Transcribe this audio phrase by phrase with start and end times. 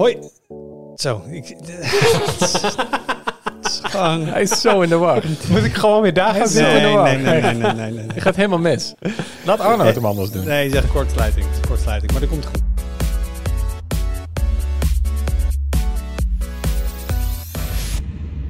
[0.00, 0.18] Hoi.
[0.96, 1.46] Zo, ik...
[4.32, 5.22] Hij is zo in de war.
[5.48, 6.72] Moet ik gewoon weer daar gaan Nee, zitten?
[6.72, 7.04] Nee, in de war.
[7.04, 8.06] nee, nee, nee, nee, nee, nee.
[8.14, 8.94] Je gaat helemaal mis.
[9.44, 10.44] Laat Arno het hem anders doen.
[10.44, 11.46] Nee, je zegt kortsluiting.
[11.68, 12.58] Kortsluiting, maar dat komt goed.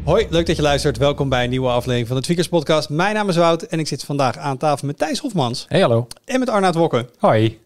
[0.04, 0.96] Hoi, leuk dat je luistert.
[0.98, 2.88] Welkom bij een nieuwe aflevering van de Tweakers Podcast.
[2.88, 6.06] Mijn naam is Wout en ik zit vandaag aan tafel met Thijs Hofmans Hey, hallo.
[6.24, 7.08] en met Arnaud Wokken.
[7.18, 7.58] Hoi.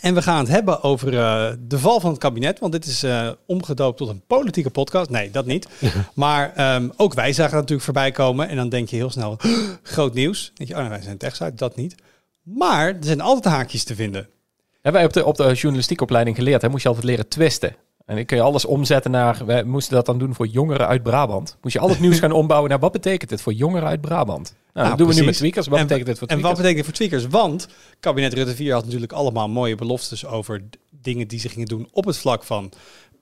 [0.00, 3.02] En we gaan het hebben over eh, de val van het kabinet, want dit is
[3.02, 5.10] eh, omgedoopt tot een politieke podcast.
[5.10, 5.68] Nee, dat niet.
[6.14, 9.38] maar ehm, ook wij zagen natuurlijk voorbij komen en dan denk je heel snel,
[9.82, 10.44] groot nieuws.
[10.44, 11.94] Dan denk je, oh, nou, wij zijn techsite, dat niet.
[12.42, 14.28] Maar er zijn altijd haakjes te vinden.
[14.72, 17.76] Hebben wij op de, op de journalistiekopleiding geleerd, hè, moest je altijd leren twisten.
[18.06, 21.02] En dan kun je alles omzetten naar, wij moesten dat dan doen voor jongeren uit
[21.02, 21.56] Brabant.
[21.62, 24.54] Moest je al het nieuws gaan ombouwen naar, wat betekent dit voor jongeren uit Brabant?
[24.72, 25.66] Nou, dat doen we nu met tweakers.
[25.66, 26.62] Wat En- betekent dit voor En wat tweakers?
[26.62, 27.42] betekent dit voor tweakers?
[27.42, 27.68] Want
[28.00, 32.04] kabinet Rutte 4 had natuurlijk allemaal mooie beloftes over dingen die ze gingen doen op
[32.04, 32.72] het vlak van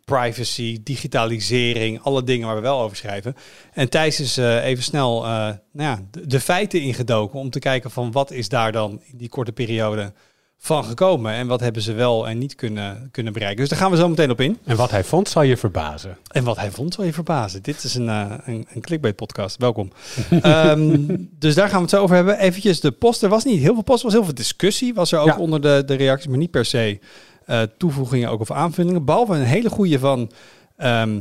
[0.04, 3.34] privacy, digitalisering, alle dingen waar we wel over schrijven.
[3.72, 7.58] En Thijs is eh, even snel eh, nou ja, de, de feiten ingedoken om te
[7.58, 10.12] kijken van wat is daar dan in die korte periode
[10.64, 13.60] van gekomen en wat hebben ze wel en niet kunnen, kunnen bereiken.
[13.60, 14.58] Dus daar gaan we zo meteen op in.
[14.64, 16.18] En wat hij vond zal je verbazen.
[16.30, 17.62] En wat hij vond zal je verbazen.
[17.62, 19.56] Dit is een, eh, een, een clickbait podcast.
[19.56, 19.90] Welkom.
[20.42, 22.38] Ehm, dus daar gaan we het zo over hebben.
[22.38, 23.22] Eventjes de post.
[23.22, 23.98] Er was niet heel veel post.
[23.98, 24.94] Er was heel veel discussie.
[24.94, 25.38] Was er ook Ja.
[25.38, 26.28] onder de, de reacties.
[26.28, 26.98] Maar niet per se
[27.46, 29.04] eh, toevoegingen ook of aanvullingen.
[29.04, 30.30] Behalve een hele goede van
[30.76, 31.20] ehm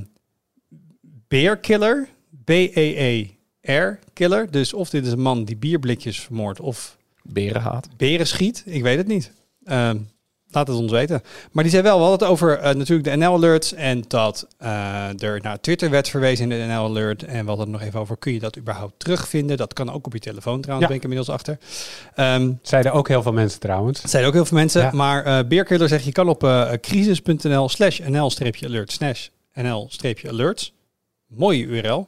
[1.28, 2.08] Beerkiller.
[2.46, 4.52] B-E-E-R Killer.
[4.52, 6.60] Dus of dit is een man die bierblikjes vermoordt.
[6.60, 7.88] Of Berenhaat.
[7.98, 8.64] beren schiet.
[8.66, 9.32] Ik weet het niet.
[9.66, 9.98] Ehm,
[10.54, 11.22] laat het ons weten.
[11.52, 15.22] Maar die zei wel, we hadden het over eh, natuurlijk de NL-alerts en dat eh,
[15.24, 17.24] er naar Twitter werd verwezen in de NL-alert.
[17.24, 19.58] En we hadden het nog even over, kun je dat überhaupt terugvinden?
[19.58, 20.88] Dat kan ook op je telefoon trouwens, Ja.
[20.88, 21.58] ben ik inmiddels achter.
[22.16, 24.02] Ehm Zeiden ook heel veel mensen trouwens.
[24.02, 24.82] zeiden ook heel veel mensen.
[24.82, 24.92] Ja.
[24.92, 26.48] Maar eh Beerkiller zegt, je kan op
[26.82, 30.74] crisis.nl slash nl-alert slash nl-alerts.
[31.28, 32.08] Mooie URL.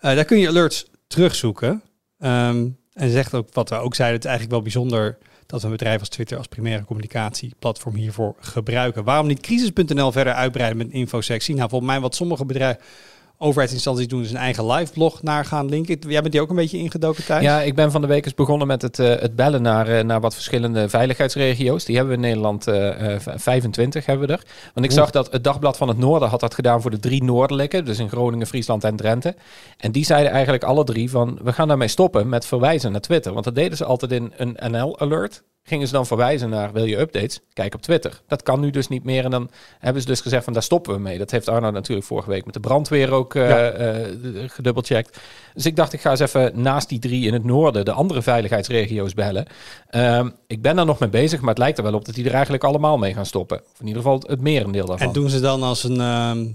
[0.00, 1.82] Eh, daar kun je alerts terugzoeken.
[2.18, 5.66] Ehm, en zegt ook wat we ook zeiden, het is eigenlijk wel bijzonder dat we
[5.66, 9.04] een bedrijf als Twitter als primaire communicatieplatform hiervoor gebruiken.
[9.04, 11.54] Waarom niet crisis.nl verder uitbreiden met infosectie?
[11.54, 12.82] Nou, volgens mij wat sommige bedrijven,
[13.42, 15.98] overheidsinstanties doen, is een eigen live blog naar gaan linken.
[16.08, 17.42] Jij bent die ook een beetje ingedoken thuis?
[17.44, 20.04] Ja, ik ben van de week eens begonnen met het, eh, het bellen naar, eh,
[20.04, 21.84] naar wat verschillende veiligheidsregio's.
[21.84, 24.42] Die hebben we in Nederland eh, eh, v- 25 hebben we er.
[24.74, 27.24] Want ik zag dat het Dagblad van het Noorden had dat gedaan voor de drie
[27.24, 27.82] noordelijke.
[27.82, 29.34] Dus in Groningen, Friesland en Drenthe.
[29.76, 33.32] En die zeiden eigenlijk alle drie van, we gaan daarmee stoppen met verwijzen naar Twitter.
[33.32, 35.42] Want dat deden ze altijd in een NL-alert.
[35.64, 37.40] Gingen ze dan verwijzen naar, wil je updates?
[37.52, 38.20] Kijk op Twitter.
[38.26, 39.24] Dat kan nu dus niet meer.
[39.24, 41.18] En dan hebben ze dus gezegd van, daar stoppen we mee.
[41.18, 43.70] Dat heeft Arno natuurlijk vorige week met de brandweer ook Ja.
[43.70, 44.12] eh,
[44.46, 45.18] gedubbelcheckt.
[45.54, 48.22] Dus ik dacht, ik ga eens even naast die drie in het noorden de andere
[48.22, 49.46] veiligheidsregio's bellen.
[49.88, 52.24] Ehm, ik ben daar nog mee bezig, maar het lijkt er wel op dat die
[52.26, 53.58] er eigenlijk allemaal mee gaan stoppen.
[53.72, 55.06] Of in ieder geval het merendeel daarvan.
[55.06, 56.46] En doen ze dan als een ehm,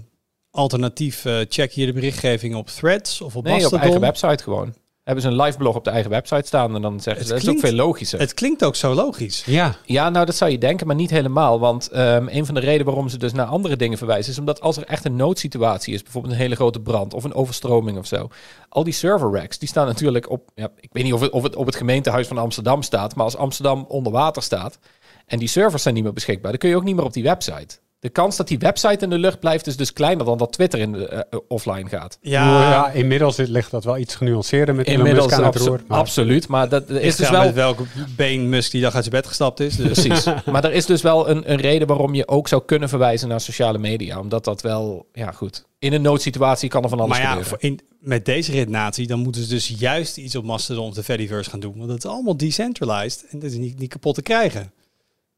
[0.50, 4.74] alternatief, eh, check je de berichtgeving op Threads of op nee, op eigen website gewoon.
[5.08, 7.32] Hebben ze een live blog op de eigen website staan en dan zeggen Het ze,
[7.32, 8.18] dat is ook klinkt- veel logischer.
[8.18, 9.42] Het klinkt ook zo logisch.
[9.46, 9.76] Ja.
[9.84, 11.60] Ja, nou dat zou je denken, maar niet helemaal.
[11.60, 14.32] Want ehm, een van de redenen waarom ze dus naar andere dingen verwijzen...
[14.32, 16.02] is omdat als er echt een noodsituatie is...
[16.02, 18.28] bijvoorbeeld een hele grote brand of een overstroming of zo...
[18.68, 20.50] al die server racks, die staan natuurlijk op...
[20.54, 23.14] Ja, ik weet niet of het, of het op het gemeentehuis van Amsterdam staat...
[23.14, 24.78] maar als Amsterdam onder water staat...
[25.26, 26.50] en die servers zijn niet meer beschikbaar...
[26.50, 27.78] dan kun je ook niet meer op die website.
[28.00, 29.66] De kans dat die website in de lucht blijft...
[29.66, 32.18] is dus kleiner dan dat Twitter in de, eh, offline gaat.
[32.20, 35.68] Ja, ja, inmiddels ligt dat wel iets genuanceerder met Elon Inmiddels Musk aan het abso-
[35.68, 35.80] roer.
[35.86, 37.82] maar- absoluut, maar dat is dus wel met welke
[38.16, 39.76] been Musk die dag uit zijn bed gestapt is.
[39.76, 40.02] Dus.
[40.02, 40.24] Precies.
[40.52, 43.40] maar er is dus wel een, een reden waarom je ook zou kunnen verwijzen naar
[43.40, 44.18] sociale media.
[44.20, 45.66] Omdat dat wel, ja goed.
[45.78, 47.58] In een noodsituatie kan er van alles Maar ja, gebeuren.
[47.60, 51.50] in, met deze redenatie, dan moeten ze dus juist iets op Mastodon of de Fediverse
[51.50, 51.74] gaan doen.
[51.76, 54.72] Want dat is allemaal decentralized en dat is niet, niet kapot te krijgen.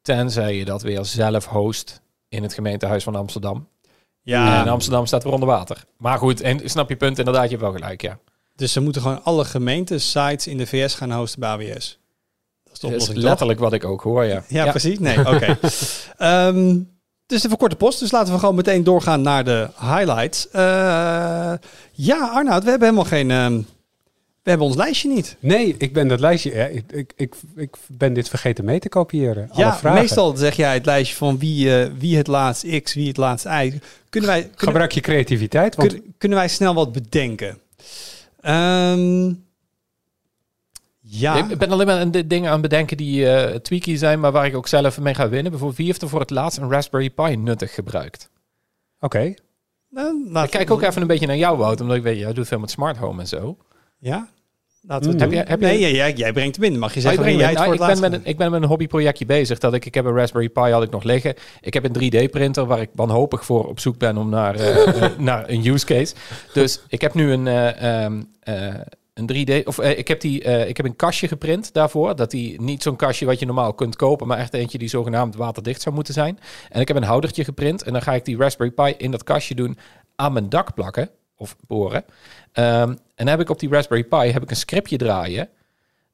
[0.02, 3.68] Tenzij je dat weer zelf host in het gemeentehuis van Amsterdam.
[4.22, 5.84] Ja, En Amsterdam staat weer onder water.
[5.96, 8.18] Maar goed, en snap je punt inderdaad, je hebt wel gelijk, ja.
[8.56, 11.64] dus ze moeten gewoon alle gemeentes, sites in de VS gaan hosten bij AWS.
[11.68, 11.98] Dat is de
[12.64, 13.24] Dat is oplossing, toch?
[13.28, 14.44] letterlijk wat ik ook hoor, ja.
[14.48, 14.98] Ja, precies.
[14.98, 15.58] Nee, oké.
[16.16, 16.78] Ehm,
[17.26, 17.98] dus even korte post.
[18.00, 20.50] Dus laten we gewoon meteen doorgaan naar de highlights.
[20.50, 20.62] Eh,
[21.92, 23.30] ja, Arnoud, we hebben helemaal geen...
[23.30, 23.62] ehm,
[24.42, 25.36] we hebben ons lijstje niet.
[25.40, 26.54] Nee, ik ben dat lijstje.
[26.54, 29.50] ja, ik, ik, ik, ik ben dit vergeten mee te kopiëren.
[29.52, 33.16] Ja, meestal zeg jij het lijstje van wie, eh, wie het laatst X, wie het
[33.16, 33.48] laatst Y.
[34.08, 35.74] Kunnen wij, kunnen, Gebruik je creativiteit.
[35.76, 37.58] Want kun- kunnen wij snel wat bedenken?
[38.40, 39.32] Ehm,
[41.00, 44.32] ja, Ik ben alleen maar de dingen aan het bedenken die eh tweaky zijn, maar
[44.32, 45.50] waar ik ook zelf mee ga winnen.
[45.50, 48.28] Bijvoorbeeld, wie heeft er voor het laatst een Raspberry Pi nuttig gebruikt?
[49.00, 49.34] Oké.
[49.90, 52.48] nou, Ik kijk ook even een beetje naar jou, Wout, omdat ik weet, jij doet
[52.48, 53.56] veel met smart home en zo.
[54.00, 54.28] Ja?
[54.82, 55.20] Laten we Mm.
[55.20, 56.78] het Heb jij- heb nee, jij- brengt hem in.
[56.78, 58.20] Mag je Oh, zeggen ik, wanneer ben, jij het voor nou, het ik, ben met
[58.20, 59.58] een, ik ben met een hobbyprojectje bezig.
[59.58, 61.34] Dat ik, ik heb een Raspberry Pi had ik nog liggen.
[61.60, 65.18] Ik heb een 3D-printer waar ik wanhopig voor op zoek ben om naar, eh, eh,
[65.18, 66.14] naar een use case.
[66.52, 68.74] Dus ik heb nu een, eh, ehm, eh,
[69.14, 69.66] een 3D...
[69.66, 72.16] Of ik, heb die, ik heb een kastje geprint daarvoor.
[72.16, 75.36] Dat die niet zo'n kastje wat je normaal kunt kopen, maar echt eentje die zogenaamd
[75.36, 76.38] waterdicht zou moeten zijn.
[76.68, 77.82] En ik heb een houdertje geprint.
[77.82, 79.78] En dan ga ik die Raspberry Pi in dat kastje doen
[80.16, 81.10] aan mijn dak plakken.
[81.40, 82.04] Of boren.
[82.52, 85.48] Ehm, en dan heb ik op die Raspberry Pi heb ik een scriptje draaien.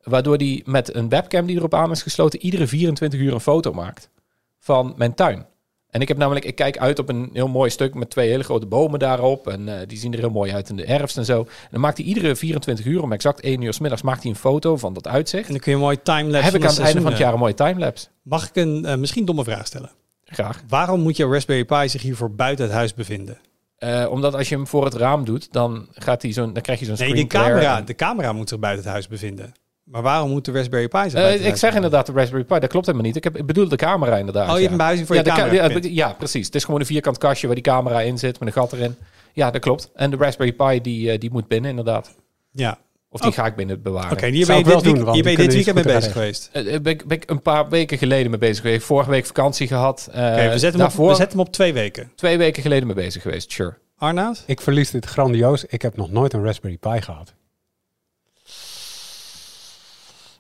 [0.03, 3.73] Waardoor die met een webcam die erop aan is gesloten, iedere 24 uur een foto
[3.73, 4.11] maakt
[4.59, 5.47] van mijn tuin.
[5.91, 8.43] En ik heb namelijk, ik kijk uit op een heel mooi stuk met twee hele
[8.43, 9.49] grote bomen daarop.
[9.49, 11.41] En eh, die zien er heel mooi uit in de herfst en zo.
[11.41, 14.31] En dan maakt hij iedere 24 uur, om exact 1 uur s middags, maakt hij
[14.31, 15.47] een foto van dat uitzicht.
[15.47, 17.27] En dan kun je een mooie timelapse heb ik aan het einde van het jaar
[17.27, 17.33] jaar.
[17.33, 18.09] een mooie timelapse.
[18.23, 19.91] Mag ik een eh, misschien domme vraag stellen?
[20.25, 20.63] Graag.
[20.69, 23.39] Waarom moet je Raspberry Pi zich hiervoor buiten het huis bevinden?
[23.77, 26.79] Eh, omdat als je hem voor het raam doet, dan, gaat hij zo'n, dan krijg
[26.79, 29.53] je zo'n Nee, screen de camera, en- de camera moet zich buiten het huis bevinden.
[29.85, 31.75] Maar waarom moet de Raspberry Pi zich Eh, ik zeg bevinden?
[31.75, 33.17] inderdaad de Raspberry Pi, dat klopt helemaal niet.
[33.17, 34.49] Ik, heb, ik bedoel de camera inderdaad.
[34.49, 34.59] Oh, je ja.
[34.61, 35.79] hebt een behuizing voor ja, je camera.
[35.83, 36.47] ja, precies.
[36.47, 38.97] Het is gewoon een vierkant kastje waar die camera in zit met een gat erin.
[39.33, 39.91] Ja, dat klopt.
[39.95, 42.15] En de Raspberry Pi die, eh, die moet binnen inderdaad.
[42.53, 42.79] Ja,
[43.17, 43.37] Of die Oh.
[43.37, 44.11] ga ik binnen bewaren.
[44.13, 44.27] oké.
[44.27, 45.85] hier ben je ik wel dit, week- doen, want hier ben je dit weekend mee
[45.85, 46.49] bezig geweest.
[46.53, 48.87] Eh, eh, ben, ik, ben ik een paar weken geleden mee bezig geweest.
[48.87, 50.09] Vorige week vakantie gehad.
[50.13, 52.13] Eh, Oké, we, zetten hem op, daarvoor we zetten hem op twee weken.
[52.15, 53.53] twee weken geleden mee bezig geweest.
[53.53, 53.75] Sure.
[53.99, 54.43] Arnoud?
[54.47, 55.65] Ik verlies dit grandioos.
[55.65, 57.35] Ik heb nog nooit een Raspberry Pi gehad.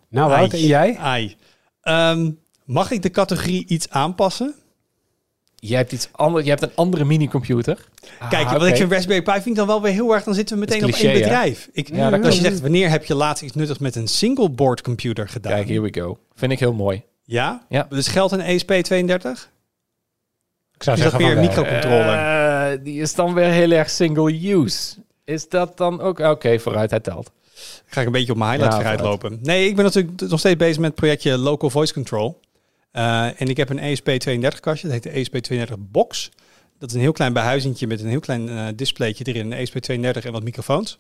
[0.09, 0.97] Nou, Wout, en jij?
[0.97, 1.37] Ai.
[1.81, 2.31] Ehm,
[2.65, 4.55] mag ik de categorie iets aanpassen?
[5.69, 6.45] Jij hebt iets anders.
[6.45, 7.89] Je hebt een andere minicomputer.
[8.29, 8.71] Kijk, Ah, wat oké.
[8.71, 10.25] ik vind Raspberry Pi vind ik dan wel weer heel erg.
[10.25, 11.69] Dan zitten we meteen Dat op één bedrijf.
[11.73, 14.49] Ik, Ja, dat als je zegt, wanneer heb je laatst iets nuttigs met een single
[14.51, 15.53] board computer gedaan?
[15.53, 16.19] Kijk, here we go.
[16.35, 17.03] Vind ik heel mooi.
[17.25, 17.65] Ja?
[17.69, 17.87] Ja.
[17.91, 19.49] Dus geldt een ESP32?
[20.75, 22.15] Ik zou Is dat zeggen weer van een microcontroller?
[22.73, 24.95] Eh, die is dan weer heel erg single use.
[25.25, 26.19] Is dat dan ook...
[26.19, 27.31] Oké, vooruit, hij telt.
[27.87, 29.01] Ga ik een beetje op mijn highlight Ja, vooruit.
[29.11, 29.39] lopen.
[29.43, 32.41] Nee, ik ben natuurlijk nog steeds bezig met het projectje Local Voice Control.
[32.97, 34.89] Eh, en ik heb een ESP32 kastje.
[34.89, 36.31] Dat heet de ESP32 Box.
[36.79, 39.53] Dat is een heel klein behuizingje met een heel klein eh, displaytje erin.
[39.53, 40.99] Een ESP32 en wat microfoons.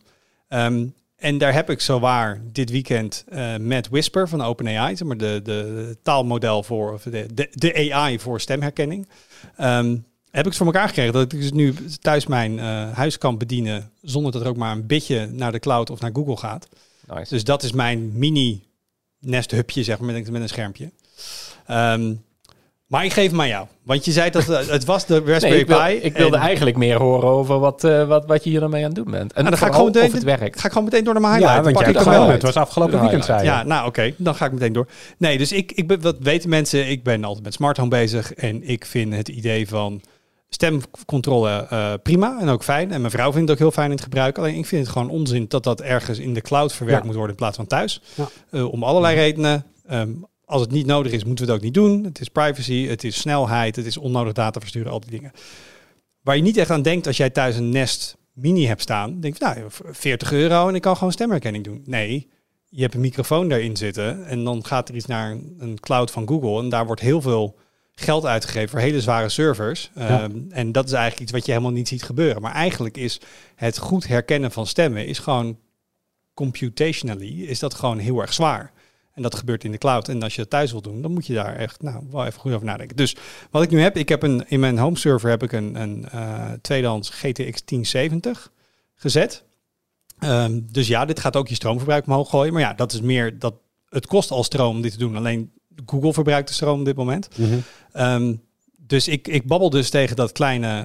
[0.48, 5.16] Ehm, en daar heb ik zowaar dit weekend eh, met Whisper van OpenAI, zeg maar
[5.16, 9.08] de, de taalmodel voor, of de, de, de AI voor stemherkenning.
[9.56, 9.90] Ehm,
[10.30, 13.38] heb ik het voor elkaar gekregen dat ik dus nu thuis mijn eh, huis kan
[13.38, 16.68] bedienen zonder dat er ook maar een bitje naar de cloud of naar Google gaat.
[17.14, 17.34] Nice.
[17.34, 18.62] Dus dat is mijn mini
[19.20, 20.90] nesthubje, zeg maar, met, met een schermpje.
[21.66, 22.12] Ehm,
[22.86, 23.66] maar ik geef hem aan jou.
[23.82, 25.92] Want je zei dat eh, het was de Raspberry Nee, ik, wil- Pi.
[25.92, 28.80] ik wilde en- eigenlijk meer horen over wat, eh, wat, wat je hier dan mee
[28.82, 29.32] aan het doen bent.
[29.32, 30.60] En Nou, dan ga ik gewoon of het meteen- werkt.
[30.60, 31.58] Ga ik gewoon meteen door naar mijn highlight.
[31.66, 32.30] Ja, want jij kan hem wel.
[32.30, 33.44] Het was afgelopen weekend, zei je.
[33.44, 34.86] Ja, nou oké, dan ga ik meteen door.
[35.18, 38.32] Nee, dus ik, ik ben, wat weten mensen, ik ben altijd met smart home bezig
[38.34, 40.00] en ik vind het idee van
[40.48, 42.92] stemcontrole eh, prima en ook fijn.
[42.92, 44.38] En mijn vrouw vindt het ook heel fijn in het gebruik.
[44.38, 47.06] Alleen ik vind het gewoon onzin dat dat ergens in de cloud verwerkt Ja.
[47.06, 48.02] moet worden in plaats van thuis.
[48.14, 48.28] Ja.
[48.50, 49.64] Eh, om allerlei redenen.
[49.88, 50.08] Ehm,
[50.46, 52.04] als het niet nodig is, moeten we het ook niet doen.
[52.04, 55.32] Het is privacy, het is snelheid, het is onnodig data versturen, al die dingen.
[56.20, 59.38] Waar je niet echt aan denkt als jij thuis een Nest Mini hebt staan, denk
[59.38, 61.82] je, nou, 40 euro en ik kan gewoon stemherkenning doen.
[61.84, 62.28] Nee,
[62.68, 66.28] je hebt een microfoon daarin zitten en dan gaat er iets naar een, cloud van
[66.28, 67.58] Google en daar wordt heel veel
[67.94, 69.90] geld uitgegeven voor hele zware servers.
[69.94, 70.22] Ja.
[70.22, 72.42] Ehm, en dat is eigenlijk iets wat je helemaal niet ziet gebeuren.
[72.42, 73.20] Maar eigenlijk is
[73.54, 75.58] het goed herkennen van stemmen is gewoon
[76.34, 78.72] computationally is dat gewoon heel erg zwaar.
[79.16, 80.08] En dat gebeurt in de cloud.
[80.08, 82.40] En als je het thuis wil doen, dan moet je daar echt nou, wel even
[82.40, 82.96] goed over nadenken.
[82.96, 83.16] Dus
[83.50, 86.08] wat ik nu heb, ik heb een, in mijn home server heb ik een, een
[86.08, 88.52] eh, tweedehands GTX 1070
[88.94, 89.44] gezet.
[90.18, 92.52] Ehm, dus ja, dit gaat ook je stroomverbruik omhoog gooien.
[92.52, 93.54] Maar ja, dat is meer dat
[93.88, 95.16] het kost al stroom om dit te doen.
[95.16, 95.52] Alleen
[95.86, 97.28] Google verbruikt de stroom op dit moment.
[97.92, 98.34] Ehm,
[98.86, 100.80] dus ik, ik babbel dus tegen dat kleine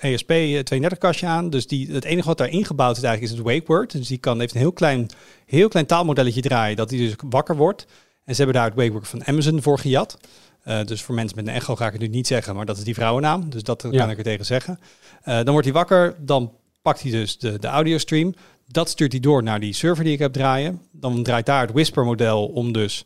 [0.00, 1.50] eh ESP32 kastje aan.
[1.50, 3.92] Dus die, het enige wat daar ingebouwd is eigenlijk is het wake word.
[3.92, 5.06] Dus die kan, heeft een heel klein,
[5.46, 7.86] heel klein taalmodelletje draaien dat hij dus wakker wordt.
[8.24, 10.18] En ze hebben daar het wake word van Amazon voor gejat.
[10.62, 12.76] Eh, dus voor mensen met een echo ga ik het nu niet zeggen, maar dat
[12.76, 13.50] is die vrouwennaam.
[13.50, 13.98] Dus dat Ja.
[13.98, 14.78] kan ik er tegen zeggen.
[15.22, 18.34] Eh, dan wordt hij wakker, dan pakt hij dus de, de audiostream.
[18.66, 20.80] Dat stuurt hij door naar die server die ik heb draaien.
[20.92, 23.02] Dan draait daar het Whisper model om dus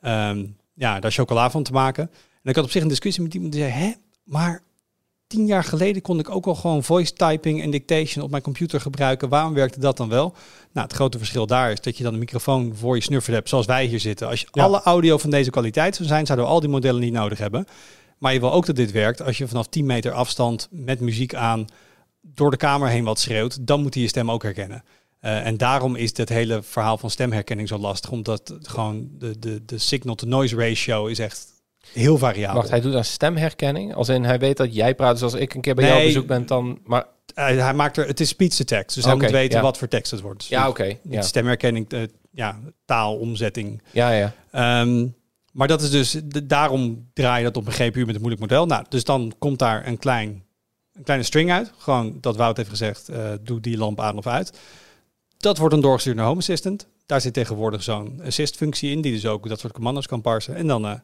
[0.00, 0.44] ehm,
[0.74, 2.10] ja, daar chocola van te maken.
[2.42, 3.92] En ik had op zich een discussie met iemand die zei, hè,
[4.24, 4.62] maar
[5.26, 8.80] tien jaar geleden kon ik ook al gewoon voice typing en dictation op mijn computer
[8.80, 9.28] gebruiken.
[9.28, 10.34] Waarom werkte dat dan wel?
[10.72, 13.48] Nou, het grote verschil daar is dat je dan een microfoon voor je snuffer hebt,
[13.48, 14.28] zoals wij hier zitten.
[14.28, 14.62] Als je Ja.
[14.62, 17.66] alle audio van deze kwaliteit zou zijn, zouden we al die modellen niet nodig hebben.
[18.18, 21.34] Maar je wil ook dat dit werkt als je vanaf 10 meter afstand met muziek
[21.34, 21.64] aan
[22.20, 24.84] door de kamer heen wat schreeuwt, dan moet hij je stem ook herkennen.
[25.18, 29.64] Eh, en daarom is het hele verhaal van stemherkenning zo lastig, omdat gewoon de, de,
[29.64, 31.51] de signal-to-noise ratio is echt
[31.92, 32.56] heel variabel.
[32.56, 33.94] Wacht, hij doet aan stemherkenning?
[33.94, 35.12] Als in, hij weet dat jij praat.
[35.12, 36.78] Dus als ik een keer bij jou op bezoek ben, dan...
[36.84, 39.64] Maar, hij, hij maakt er, het is speech to text, dus hij moet weten ja.
[39.64, 40.38] wat voor tekst het wordt.
[40.38, 40.84] Dus ja, oké.
[40.84, 41.22] niet ja.
[41.22, 43.82] stemherkenning, eh, ja, taalomzetting.
[43.90, 44.32] Ja, ja.
[44.50, 45.06] Ehm,
[45.52, 48.40] maar dat is dus, de- daarom draai je dat op een GPU met een moeilijk
[48.40, 48.66] model.
[48.66, 50.44] Nou, dus dan komt daar een, klein,
[50.92, 51.72] een kleine string uit.
[51.78, 54.58] Gewoon dat Wout heeft gezegd, eh, doe die lamp aan of uit.
[55.36, 56.86] Dat wordt dan doorgestuurd naar Home Assistant.
[57.06, 60.54] Daar zit tegenwoordig zo'n assist-functie in, die dus ook dat soort commando's kan parsen.
[60.54, 60.94] En dan, eh,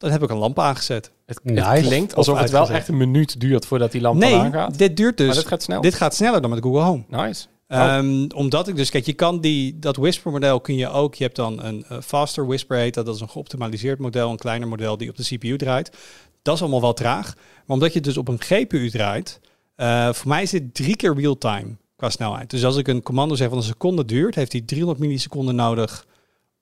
[0.00, 1.10] dan heb ik een lamp aangezet.
[1.26, 1.68] Het, Nice.
[1.68, 4.78] het klinkt alsof Of het wel echt een minuut duurt voordat die lamp nee, aangaat.
[4.78, 5.26] dit duurt dus.
[5.26, 5.80] maar dat gaat snel.
[5.80, 7.04] Dit gaat sneller dan met Google Home.
[7.08, 7.46] Nice.
[7.68, 7.78] Oh.
[7.78, 11.24] Ehm, omdat ik dus, kijk, je kan die, dat Whisper model kun je ook, je
[11.24, 14.68] hebt dan een eh, faster Whisper heet dat, dat is een geoptimaliseerd model, een kleiner
[14.68, 15.96] model die op de CPU draait.
[16.42, 17.34] Dat is allemaal wel traag.
[17.34, 19.40] Maar omdat je het dus op een GPU draait,
[19.74, 22.50] eh, voor mij is dit drie keer real-time qua snelheid.
[22.50, 26.06] Dus als ik een commando zeg van een seconde duurt, heeft hij 300 milliseconden nodig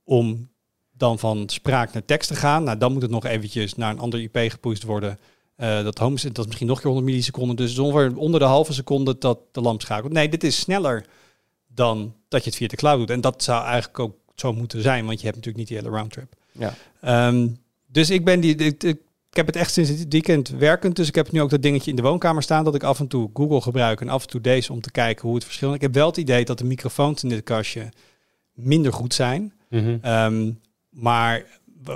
[0.04, 0.48] om
[0.98, 2.64] dan van spraak naar tekst te gaan.
[2.64, 5.18] Nou, dan moet het nog eventjes naar een ander IP gepusht worden.
[5.56, 7.56] Eh, dat home dat is misschien nog een keer 100 milliseconden.
[7.56, 10.12] Dus het ongeveer onder de halve seconde dat de lamp schakelt.
[10.12, 11.06] Nee, dit is sneller
[11.66, 13.10] dan dat je het via de cloud doet.
[13.10, 15.98] En dat zou eigenlijk ook zo moeten zijn, want je hebt natuurlijk niet die hele
[15.98, 16.34] roundtrip.
[16.52, 16.74] Ja.
[17.00, 17.48] Ehm,
[17.86, 18.98] dus ik ben die, ik, ik,
[19.30, 20.96] ik heb het echt sinds dit weekend werkend.
[20.96, 23.06] Dus ik heb nu ook dat dingetje in de woonkamer staan dat ik af en
[23.06, 25.74] toe Google gebruik en af en toe deze om te kijken hoe het verschil.
[25.74, 27.88] Ik heb wel het idee dat de microfoons in dit kastje
[28.52, 29.52] minder goed zijn.
[29.68, 29.96] Mhm.
[30.00, 30.50] Ehm,
[30.98, 31.44] maar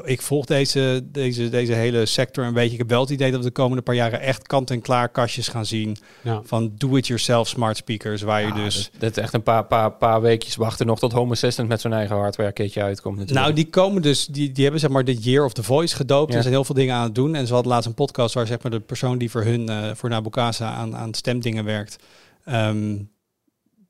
[0.05, 2.73] ik volg deze, deze, deze hele sector een beetje.
[2.73, 5.67] Ik heb wel het idee dat we de komende paar jaren echt kant-en-klaar kastjes gaan
[5.67, 6.41] zien Ja.
[6.45, 8.75] van do-it-yourself smart speakers, waar je dus...
[8.93, 11.81] dat, dat is echt een paar, paar, paar weekjes wachten nog tot Home Assistant met
[11.81, 13.45] zijn eigen hardware kitje uitkomt natuurlijk.
[13.47, 16.31] Nou, die komen dus, die, die hebben zeg maar de Year of the Voice gedoopt.
[16.31, 16.37] Ja.
[16.37, 17.35] Er zijn heel veel dingen aan het doen.
[17.35, 19.91] En ze hadden laatst een podcast waar zeg maar de persoon die voor hun, eh,
[19.95, 21.97] voor Nabukasa aan, aan stemdingen werkt.
[22.45, 22.95] ehm,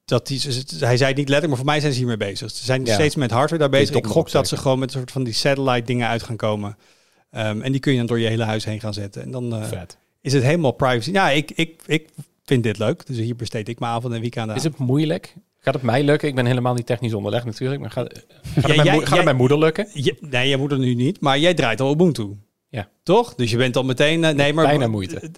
[0.04, 0.40] dat die,
[0.78, 2.50] hij zei het niet letterlijk, maar voor mij zijn ze hiermee bezig.
[2.50, 2.94] Ze zijn Ja.
[2.94, 3.96] steeds met hardware daar bezig.
[3.96, 6.76] Ik gok dat ze gewoon met een soort van die satellite dingen uit gaan komen.
[7.30, 9.22] Ehm, en die kun je dan door je hele huis heen gaan zetten.
[9.22, 9.80] En dan eh,
[10.20, 11.10] is het helemaal privacy.
[11.10, 12.08] Ja, ik, ik, ik
[12.44, 13.06] vind dit leuk.
[13.06, 14.56] Dus hier besteed ik mijn avond en weekend aan.
[14.56, 15.34] Is het moeilijk?
[15.58, 16.28] Gaat het mij lukken?
[16.28, 17.80] Ik ben helemaal niet technisch onderlegd natuurlijk.
[17.80, 19.86] Maar gaat, gaat, Ja, het, mijn jij- moe- gaat jij- het mijn moeder lukken?
[19.92, 22.36] Je, nee, jij moet er nu niet, maar jij draait al Ubuntu.
[22.68, 22.88] Ja.
[23.02, 23.34] Toch?
[23.34, 24.24] Dus je bent al meteen...
[24.24, 25.30] eh, nee, maar Bijna moeite.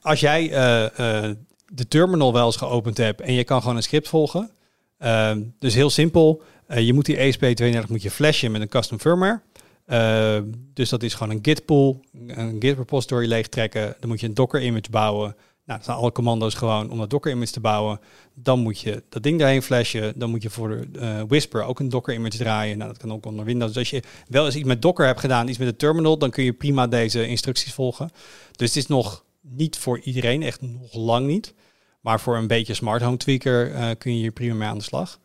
[0.00, 1.24] Als jij eh,
[1.74, 4.50] de terminal wel eens geopend hebt en je kan gewoon een script volgen.
[4.98, 6.42] ehm, dus heel simpel.
[6.66, 9.40] eh, je moet die ESP32 moet je flashen met een custom firmware.
[9.86, 13.94] Ehm, dus dat is gewoon een git pool, een git repository leegtrekken.
[14.00, 15.36] Dan moet je een docker image bouwen.
[15.64, 18.00] Nou, dat zijn alle commando's gewoon om dat docker image te bouwen.
[18.34, 20.12] Dan moet je dat ding daarheen flashen.
[20.16, 22.78] Dan moet je voor de eh, Whisper ook een docker image draaien.
[22.78, 23.72] Nou, dat kan ook onder Windows.
[23.72, 26.30] Dus als je wel eens iets met docker hebt gedaan, iets met de terminal, dan
[26.30, 28.10] kun je prima deze instructies volgen.
[28.52, 31.54] Dus het is nog niet voor iedereen, echt nog lang niet.
[32.00, 34.84] Maar voor een beetje smart home tweaker eh, kun je hier prima mee aan de
[34.84, 35.18] slag.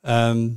[0.00, 0.48] Ehm,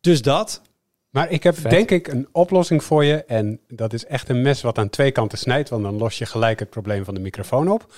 [0.00, 0.62] dus dat.
[1.10, 1.70] Maar ik heb Vet.
[1.70, 3.24] denk ik een oplossing voor je.
[3.24, 5.68] En dat is echt een mes wat aan twee kanten snijdt.
[5.68, 7.94] Want dan los je gelijk het probleem van de microfoon op.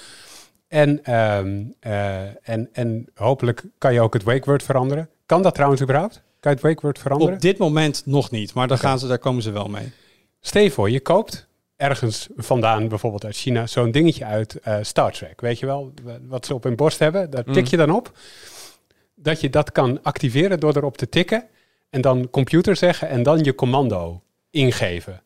[0.69, 5.09] En, ehm, eh, en, en hopelijk kan je ook het wake word veranderen.
[5.27, 6.15] Kan dat trouwens überhaupt?
[6.15, 7.35] Kan je het wake word veranderen?
[7.35, 9.93] Op dit moment nog niet, maar daar, gaan ze, daar komen ze wel mee.
[10.41, 15.13] Stel je voor, je koopt ergens vandaan, bijvoorbeeld uit China, zo'n dingetje uit eh, Star
[15.13, 15.41] Trek.
[15.41, 15.93] Weet je wel,
[16.29, 17.31] wat ze op hun borst hebben.
[17.31, 17.71] Daar tik Mm.
[17.71, 18.13] je dan op.
[19.15, 21.45] Dat je dat kan activeren door erop te tikken.
[21.91, 25.23] En dan computer zeggen en dan je commando ingeven.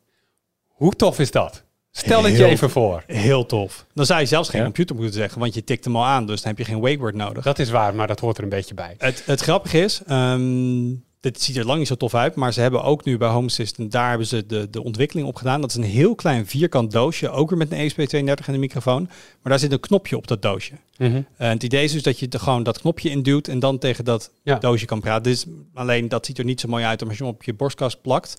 [0.66, 1.62] Hoe tof is dat?
[1.90, 3.02] Stel het je even voor.
[3.06, 3.86] Heel tof.
[3.94, 4.64] Dan zou je zelfs geen Ja.
[4.66, 6.98] computer moeten zeggen, want je tikt hem al aan, dus dan heb je geen wake
[6.98, 7.44] word nodig.
[7.44, 8.94] Dat is waar, maar dat hoort er een beetje bij.
[8.98, 10.88] Het, het grappige is, ehm,
[11.20, 13.46] dit ziet er lang niet zo tof uit, maar ze hebben ook nu bij Home
[13.46, 15.60] Assistant, daar hebben ze de, de ontwikkeling op gedaan.
[15.60, 19.02] Dat is een heel klein vierkant doosje, ook weer met een ESP32 en een microfoon.
[19.02, 19.12] Maar
[19.52, 20.72] daar zit een knopje op dat doosje.
[20.98, 24.04] Eh, het idee is dus dat je er gewoon dat knopje induwt en dan tegen
[24.04, 24.58] dat Ja.
[24.58, 25.22] doosje kan praten.
[25.22, 28.00] Dus alleen dat ziet er niet zo mooi uit als je hem op je borstkast
[28.02, 28.34] plakt.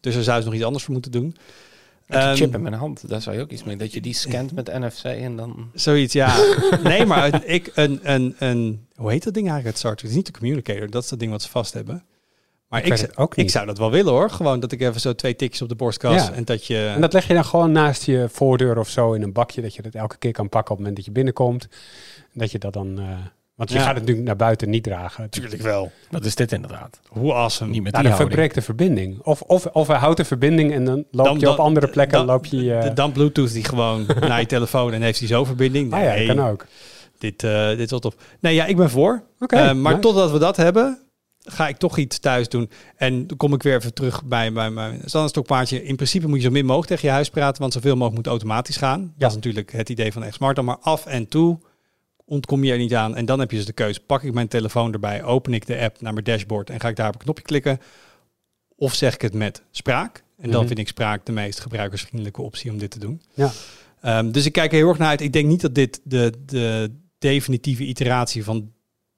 [0.00, 1.24] Dus daar zou ze nog iets anders voor moeten doen.
[2.06, 3.76] Met die Ehm, chip in mijn hand, daar zou je ook iets mee.
[3.76, 5.70] Dat je die scant met NFC en dan...
[5.74, 6.36] Zoiets, ja.
[6.82, 10.00] nee, maar het- ik, een, een, een, hoe heet dat ding eigenlijk uit Star Trek?
[10.02, 12.04] Het is niet de communicator, dat is dat ding wat ze vast hebben.
[12.68, 13.50] Maar Ik ik, zou- het ook ik niet.
[13.50, 14.30] zou dat wel willen hoor.
[14.30, 16.32] Gewoon dat ik even zo twee tikjes op de borstkast Ja.
[16.34, 16.86] en dat je...
[16.94, 19.62] En dat leg je dan gewoon naast je voordeur of zo in een bakje.
[19.62, 21.62] Dat je dat elke keer kan pakken op het moment dat je binnenkomt.
[22.32, 22.98] En dat je dat dan...
[22.98, 23.04] eh,
[23.54, 23.80] want je Ja.
[23.82, 25.22] gaat het natuurlijk naar buiten niet dragen.
[25.22, 25.92] Natuurlijk wel.
[26.10, 27.00] Wat is dit inderdaad?
[27.08, 27.70] Hoe awesome.
[27.70, 29.20] Niet met Nou, dan verbreekt de verbinding.
[29.22, 31.88] Of, of, of hij houdt de verbinding en dan loop Dan- je op dan- andere
[31.88, 32.18] plekken.
[32.18, 35.28] dan- loop je, eh, De- Dan Bluetooth die gewoon naar je telefoon en heeft hij
[35.28, 35.92] zo verbinding.
[35.92, 36.66] ah ja, Nee, dat kan ook.
[37.18, 38.14] dit, eh, dit is wel tof.
[38.40, 39.22] Nee, ja, ik ben voor.
[39.40, 39.98] Oké, Eh, maar nice.
[39.98, 40.98] totdat we dat hebben,
[41.48, 42.70] ga ik toch iets thuis doen.
[42.96, 45.84] En dan kom ik weer even terug bij, bij mijn standaardstokpaardje.
[45.84, 48.26] In principe moet je zo min mogelijk tegen je huis praten, want zoveel mogelijk moet
[48.26, 49.14] automatisch gaan.
[49.18, 50.62] Dat is natuurlijk het idee van echt smart.
[50.62, 51.58] Maar af en toe
[52.24, 53.16] ontkom je er niet aan.
[53.16, 54.00] En dan heb je dus de keuze.
[54.00, 56.96] Pak ik mijn telefoon erbij, open ik de app naar mijn dashboard en ga ik
[56.96, 57.80] daar op een knopje klikken.
[58.76, 60.24] Of zeg ik het met spraak.
[60.38, 60.66] En dan Mhm.
[60.66, 63.22] vind ik spraak de meest gebruikersvriendelijke optie om dit te doen.
[63.34, 63.50] Ja.
[64.00, 65.20] Ehm, dus ik kijk er heel erg naar uit.
[65.20, 68.72] Ik denk niet dat dit de, de definitieve iteratie van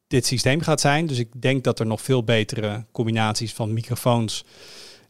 [0.09, 1.07] dit systeem gaat zijn.
[1.07, 4.45] Dus ik denk dat er nog veel betere combinaties van microfoons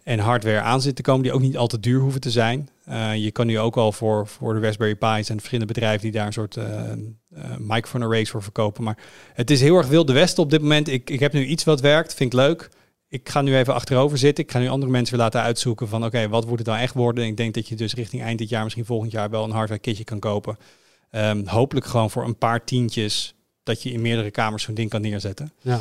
[0.03, 2.69] en hardware aan zitten komen, die ook niet al te duur hoeven te zijn.
[2.89, 6.13] Uh, je kan nu ook al voor, voor de Raspberry Pi's en verschillende bedrijven die
[6.13, 6.65] daar een soort uh,
[7.59, 8.85] microphone arrays voor verkopen.
[8.85, 8.99] Maar
[9.35, 10.89] het is heel erg wilde westen op dit moment.
[10.89, 12.69] Ik, ik heb nu iets wat werkt, vind ik leuk.
[13.09, 14.45] Ik ga nu even achterover zitten.
[14.45, 16.95] Ik ga nu andere mensen weer laten uitzoeken van oké, wat wordt het nou echt
[16.95, 17.25] worden?
[17.25, 19.51] En ik denk dat je dus richting eind dit jaar, misschien volgend jaar wel een
[19.51, 20.59] hardware kitje kan kopen.
[21.11, 23.35] Um, hopelijk gewoon voor een paar tientjes
[23.69, 25.53] dat je in meerdere kamers zo'n ding kan neerzetten.
[25.61, 25.81] Ja.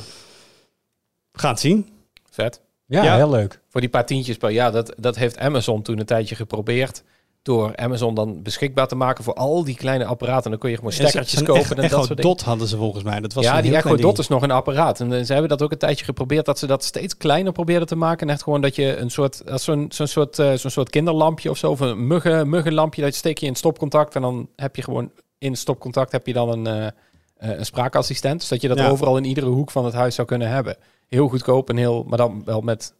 [1.32, 1.88] We gaan het zien.
[2.32, 2.62] Vet.
[2.86, 3.16] Ja, Ja.
[3.16, 3.60] heel leuk.
[3.70, 7.04] Voor die paar tientjes per jaar, dat, dat heeft Amazon toen een tijdje geprobeerd.
[7.42, 10.50] Door Amazon dan beschikbaar te maken voor al die kleine apparaten.
[10.52, 12.22] Dan kun je gewoon stekkertjes kopen en dat soort dingen.
[12.22, 13.20] Dot hadden ze volgens mij.
[13.20, 14.18] Dat was ja, die Echo Dot ding.
[14.18, 15.00] is nog een apparaat.
[15.00, 17.88] En eh, ze hebben dat ook een tijdje geprobeerd, dat ze dat steeds kleiner probeerden
[17.88, 18.28] te maken.
[18.28, 21.50] En echt gewoon dat je een soort, als zo'n zo'n soort, eh, zo'n soort kinderlampje
[21.50, 24.16] of zo, of een muggen, muggenlampje, dat steek je in stopcontact.
[24.16, 26.92] En dan heb je gewoon in stopcontact heb je dan een, eh,
[27.38, 28.40] een spraakassistent.
[28.40, 28.90] Dus dat je dat Ja.
[28.90, 30.78] overal in iedere hoek van het huis zou kunnen hebben.
[31.08, 32.94] Heel goedkoop en heel, maar dan wel met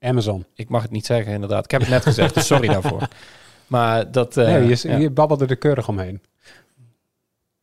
[0.00, 0.44] Amazon.
[0.54, 1.64] ik mag het niet zeggen, inderdaad.
[1.64, 3.08] Ik heb het net gezegd, dus sorry daarvoor.
[3.66, 4.36] Maar dat...
[4.36, 4.96] eh, nee, je, ja.
[4.96, 6.20] je babbelde er keurig omheen.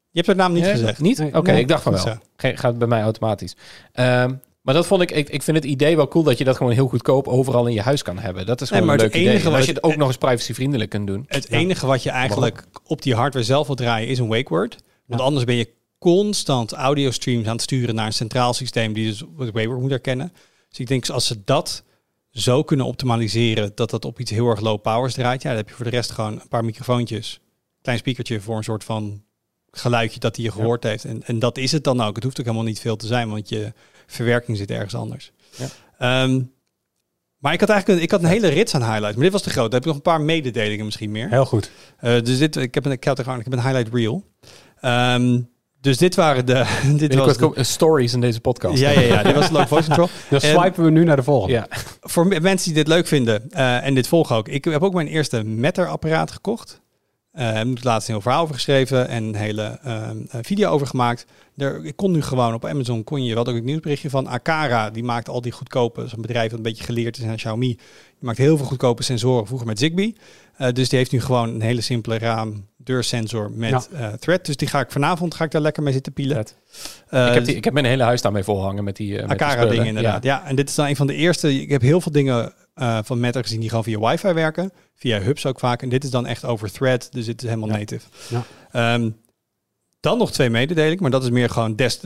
[0.09, 0.99] Je hebt het naam niet Ja, gezegd.
[0.99, 1.17] Niet?
[1.17, 2.17] Nee, Oké, nee, ik dacht van wel.
[2.35, 3.55] Ge- Gaat bij mij automatisch.
[3.91, 5.29] Ehm, maar dat vond ik, ik...
[5.29, 7.81] Ik vind het idee wel cool dat je dat gewoon heel goedkoop overal in je
[7.81, 8.45] huis kan hebben.
[8.45, 9.29] Dat is Nee, gewoon maar een leuk idee.
[9.33, 11.25] enige En als wat- je het ook nog eens privacyvriendelijk kunt doen.
[11.27, 11.57] Het Ja.
[11.57, 14.77] enige wat je eigenlijk op die hardware zelf wil draaien is een wake word.
[15.07, 19.07] Want anders ben je constant audio streams aan het sturen naar een centraal systeem die
[19.07, 20.33] dus het wake word moet herkennen.
[20.69, 21.83] Dus ik denk als ze dat
[22.31, 25.69] zo kunnen optimaliseren dat dat op iets heel erg low powers draait, ja, dan heb
[25.69, 27.39] je voor de rest gewoon een paar microfoontjes,
[27.81, 29.23] klein speakertje voor een soort van
[29.71, 31.05] geluidje dat hij je gehoord heeft.
[31.05, 32.15] En, en dat is het dan ook.
[32.15, 33.73] Het hoeft ook helemaal niet veel te zijn, want je
[34.07, 35.31] verwerking zit ergens anders.
[35.57, 35.67] Ja.
[35.97, 36.41] Ehm,
[37.37, 39.41] maar ik had eigenlijk een, ik had een hele rits aan highlights, maar dit was
[39.41, 39.71] te groot.
[39.71, 41.29] Dan heb ik nog een paar mededelingen misschien meer.
[41.29, 41.71] Heel goed.
[41.97, 44.23] Eh, dus dit, ik heb een, ik had er gewoon, ik heb een highlight reel.
[44.81, 45.39] Ehm,
[45.81, 46.65] dus dit waren de,
[46.97, 48.77] dit was de, stories in deze podcast.
[48.79, 50.09] ja, ja, ja, dit was Low Voice Control.
[50.29, 51.53] Dan En- swipen we nu naar de volgende.
[51.55, 51.67] Ja.
[52.01, 54.47] Voor me- mensen die dit leuk vinden eh, en dit volgen ook.
[54.47, 56.81] Ik heb ook mijn eerste Matter-apparaat gekocht.
[57.31, 60.69] Eh, heb er laatst een heel verhaal over geschreven en een hele ehm, eh, video
[60.69, 61.25] over gemaakt.
[61.57, 64.89] Er, ik kon nu gewoon op Amazon, kon je, wat ook het nieuwsberichtje van Akara.
[64.89, 67.67] Die maakt al die goedkope, zo'n bedrijf dat een beetje geleerd is aan Xiaomi.
[67.67, 67.77] Die
[68.19, 70.15] maakt heel veel goedkope sensoren, vroeger met Zigbee.
[70.57, 74.45] Eh, dus die heeft nu gewoon een hele simpele raam deursensor met eh, thread.
[74.45, 76.45] Dus die ga ik vanavond ga ik daar lekker mee zitten pielen.
[77.09, 79.65] Eh, ik, heb die, ik heb mijn hele huis daarmee volhangen met die, uh, Akara
[79.65, 80.23] dingen inderdaad.
[80.23, 80.45] Ja.
[80.45, 81.61] en dit is dan een van de eerste.
[81.61, 82.53] Ik heb heel veel dingen
[83.03, 84.71] van Matter gezien die gewoon via wifi werken.
[84.95, 85.81] Via hubs ook vaak.
[85.81, 87.07] En dit is dan echt over thread.
[87.11, 87.77] Dus dit is helemaal Ja.
[87.77, 88.07] native.
[88.29, 88.43] Ja.
[88.71, 89.09] Ehm,
[89.99, 91.01] dan nog twee mededelingen.
[91.01, 91.99] Maar dat is meer gewoon des,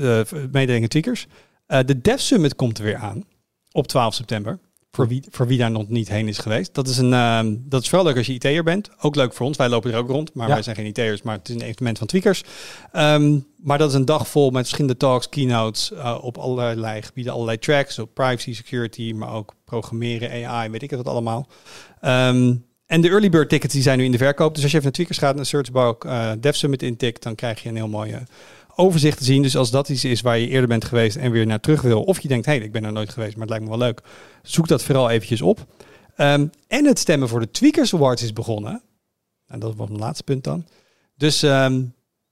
[0.52, 1.28] mededelingen tweakers.
[1.68, 3.24] De Dev Summit komt er weer aan.
[3.72, 4.60] Op 12 september.
[4.94, 6.74] Voor wie, voor wie daar nog niet heen is geweest.
[6.74, 8.90] Dat is, een, ehm, dat is vooral leuk als je IT'er bent.
[9.02, 9.58] Ook leuk voor ons.
[9.58, 10.34] Wij lopen er ook rond.
[10.34, 10.54] Maar Ja.
[10.54, 11.22] wij zijn geen IT'ers.
[11.22, 12.44] Maar het is een evenement van tweakers.
[12.92, 15.92] Ehm, maar dat is een dag vol met verschillende talks, keynotes.
[15.92, 17.34] eh, op allerlei gebieden.
[17.34, 18.00] Allerlei tracks.
[18.00, 19.12] Op privacy, security.
[19.16, 20.70] Maar ook programmeren, AI.
[20.70, 21.48] Weet ik het wat allemaal.
[22.02, 24.54] Ehm, en de early bird tickets die zijn nu in de verkoop.
[24.54, 25.36] Dus als je even naar tweakers gaat.
[25.36, 27.24] Naar searchbar eh Dev Summit intikt.
[27.24, 28.20] Dan krijg je een heel mooi eh,
[28.76, 29.42] overzicht te zien.
[29.42, 32.04] Dus als dat iets is waar je eerder bent geweest en weer naar terug wil.
[32.04, 33.80] Of je denkt, hé, hey, ik ben er nooit geweest, maar het lijkt me wel
[33.80, 34.02] leuk.
[34.44, 35.66] Zoek dat vooral eventjes op.
[36.16, 38.82] Ehm, en het stemmen voor de Tweakers Awards is begonnen.
[39.48, 40.66] En dat was mijn laatste punt dan.
[41.18, 41.74] Dus, ehm,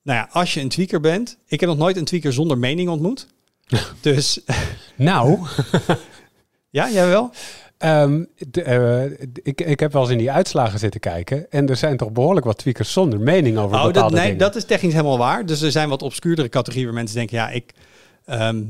[0.03, 1.37] nou ja, als je een tweaker bent.
[1.45, 3.27] Ik heb nog nooit een tweaker zonder mening ontmoet.
[4.01, 4.39] dus,
[4.95, 5.39] Nou,
[6.69, 7.31] ja, jij wel?
[7.79, 11.51] Ehm, de, eh, ik, ik heb wel eens in die uitslagen zitten kijken.
[11.51, 14.37] En er zijn toch behoorlijk wat tweakers zonder mening over Oh, bepaalde dat, nee, dingen.
[14.37, 15.45] dat is technisch helemaal waar.
[15.45, 17.71] Dus er zijn wat obscuurdere categorieën waar mensen denken, ja, ik,
[18.25, 18.63] ehm,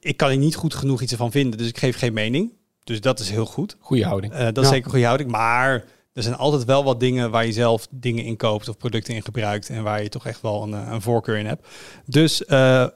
[0.00, 1.58] ik kan er niet goed genoeg iets van vinden.
[1.58, 2.52] Dus ik geef geen mening.
[2.84, 3.76] Dus dat is heel goed.
[3.80, 4.32] Goeie houding.
[4.32, 4.68] Eh, dat is Ja.
[4.68, 5.30] zeker een goede houding.
[5.30, 9.14] Maar er zijn altijd wel wat dingen waar je zelf dingen in koopt of producten
[9.14, 9.68] in gebruikt.
[9.68, 11.66] En waar je toch echt wel een, eh, een voorkeur in hebt.
[12.06, 12.86] Dus eh,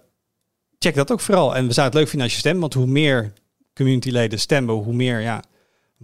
[0.79, 1.57] check dat ook vooral.
[1.57, 2.61] En we zouden het leuk vinden als je stemt.
[2.61, 3.33] Want hoe meer
[3.77, 5.43] communityleden stemmen, hoe meer ja,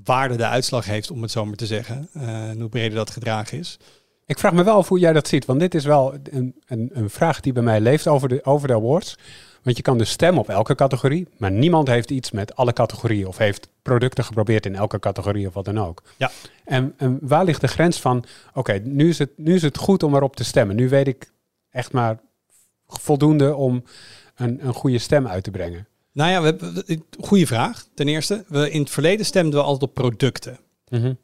[0.04, 2.08] waarde de uitslag heeft, om het zo maar te zeggen.
[2.12, 3.78] Eh, en hoe breder dat gedragen is.
[4.26, 5.44] Ik vraag me wel af hoe jij dat ziet.
[5.44, 8.68] Want dit is wel een, een, een vraag die bij mij leeft over de, over
[8.68, 9.16] de awards.
[9.62, 11.28] Want je kan dus stemmen op elke categorie.
[11.37, 13.26] Maar niemand heeft iets met alle categorieën.
[13.26, 16.02] Of heeft producten geprobeerd in elke categorie of wat dan ook.
[16.16, 16.30] Ja.
[16.64, 18.24] En, en waar ligt de grens van...
[18.54, 20.76] Oké, nu, is het, nu is het goed om erop te stemmen.
[20.76, 21.30] Nu weet ik
[21.70, 22.18] echt maar
[22.87, 23.85] voldoende om
[24.37, 25.87] een, een goede stem uit te brengen.
[26.12, 27.87] Nou ja, we hebben, goede vraag.
[27.94, 30.59] Ten eerste, we, in het verleden stemden we altijd op producten.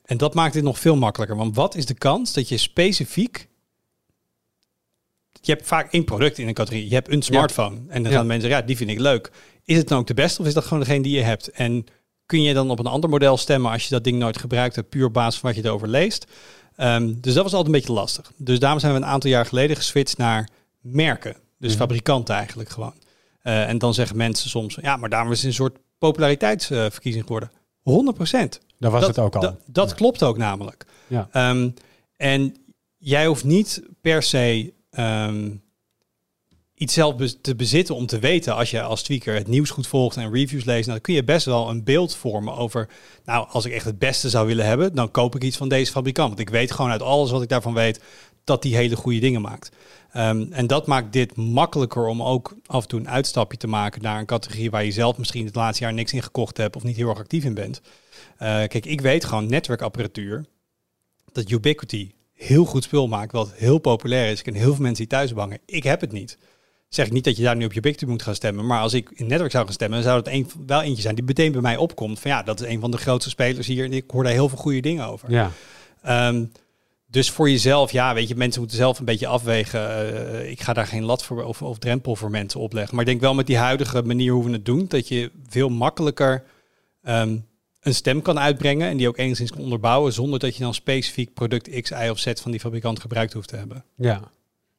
[0.05, 1.37] En dat maakt dit nog veel makkelijker.
[1.37, 3.49] Want wat is de kans dat je specifiek...
[5.41, 6.89] Je hebt vaak één product in een categorie.
[6.89, 7.77] Je hebt een smartphone.
[7.89, 8.19] En dan Ja.
[8.19, 9.31] gaan mensen, ja, die vind ik leuk.
[9.65, 11.51] Is het dan ook de beste of is dat gewoon degene die je hebt?
[11.51, 11.85] En
[12.27, 14.89] kun je dan op een ander model stemmen als je dat ding nooit gebruikt hebt,
[14.89, 16.27] puur op basis van wat je erover leest?
[16.77, 18.33] Ehm, dus dat was altijd een beetje lastig.
[18.37, 20.49] Dus daarom zijn we een aantal jaar geleden geswitcht naar
[20.81, 21.37] merken.
[21.59, 21.79] Dus Mhm.
[21.81, 22.95] fabrikanten eigenlijk gewoon.
[23.43, 27.51] Eh, en dan zeggen mensen soms, ja, maar daarom is het een soort populariteitsverkiezing geworden.
[27.83, 28.61] 100 procent.
[28.79, 29.41] Daar was dat, het ook al.
[29.41, 29.95] Dat, dat Ja.
[29.95, 30.85] klopt ook namelijk.
[31.07, 31.29] Ja.
[31.33, 31.71] Ehm,
[32.17, 32.55] en
[32.97, 35.51] jij hoeft niet per se ehm,
[36.75, 40.17] iets zelf te bezitten om te weten als je als tweaker het nieuws goed volgt
[40.17, 40.87] en reviews leest.
[40.87, 42.89] Nou, dan kun je best wel een beeld vormen over,
[43.25, 45.93] nou, als ik echt het beste zou willen hebben, dan koop ik iets van deze
[45.93, 46.29] fabrikant.
[46.29, 48.01] Want ik weet gewoon uit alles wat ik daarvan weet
[48.45, 49.71] dat die hele goede dingen maakt.
[50.13, 54.03] Ehm, en dat maakt dit makkelijker om ook af en toe een uitstapje te maken
[54.03, 56.83] naar een categorie waar je zelf misschien het laatste jaar niks in gekocht hebt of
[56.83, 57.81] niet heel erg actief in bent.
[58.37, 60.45] Eh, kijk, ik weet gewoon netwerkapparatuur
[61.33, 64.39] dat Ubiquity heel goed spul maakt, wat heel populair is.
[64.39, 65.59] Ik ken heel veel mensen die thuis bangen.
[65.67, 66.39] Ik heb het niet.
[66.89, 69.11] Zeg ik niet dat je daar nu op Ubiquity moet gaan stemmen, maar als ik
[69.15, 71.61] in netwerk zou gaan stemmen, dan zou het een, wel eentje zijn die meteen bij
[71.61, 72.21] mij opkomt.
[72.21, 74.49] Van ja, dat is een van de grootste spelers hier en ik hoor daar heel
[74.49, 75.31] veel goede dingen over.
[75.31, 75.51] Ja.
[76.03, 76.45] Ehm,
[77.11, 79.81] dus voor jezelf, ja, weet je, mensen moeten zelf een beetje afwegen.
[79.81, 82.95] Eh, ik ga daar geen lat voor of, of drempel voor mensen opleggen.
[82.95, 85.69] Maar ik denk wel met die huidige manier hoe we het doen, dat je veel
[85.69, 86.45] makkelijker
[87.03, 87.37] ehm,
[87.81, 91.35] een stem kan uitbrengen en die ook enigszins kan onderbouwen, zonder dat je dan specifiek
[91.35, 93.85] product X, Y of Z van die fabrikant gebruikt hoeft te hebben.
[93.97, 94.21] Ja.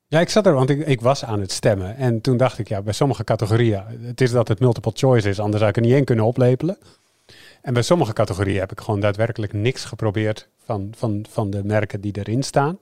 [0.08, 1.96] Ja, ik zat er, want ik, ik was aan het stemmen.
[1.96, 5.40] En toen dacht ik, ja, bij sommige categorieën, het is dat het multiple choice is,
[5.40, 6.78] anders zou ik er niet één kunnen oplepelen.
[7.62, 12.02] En bij sommige categorieën heb ik gewoon daadwerkelijk niks geprobeerd van, van, van de merken
[12.02, 12.78] die erin staan.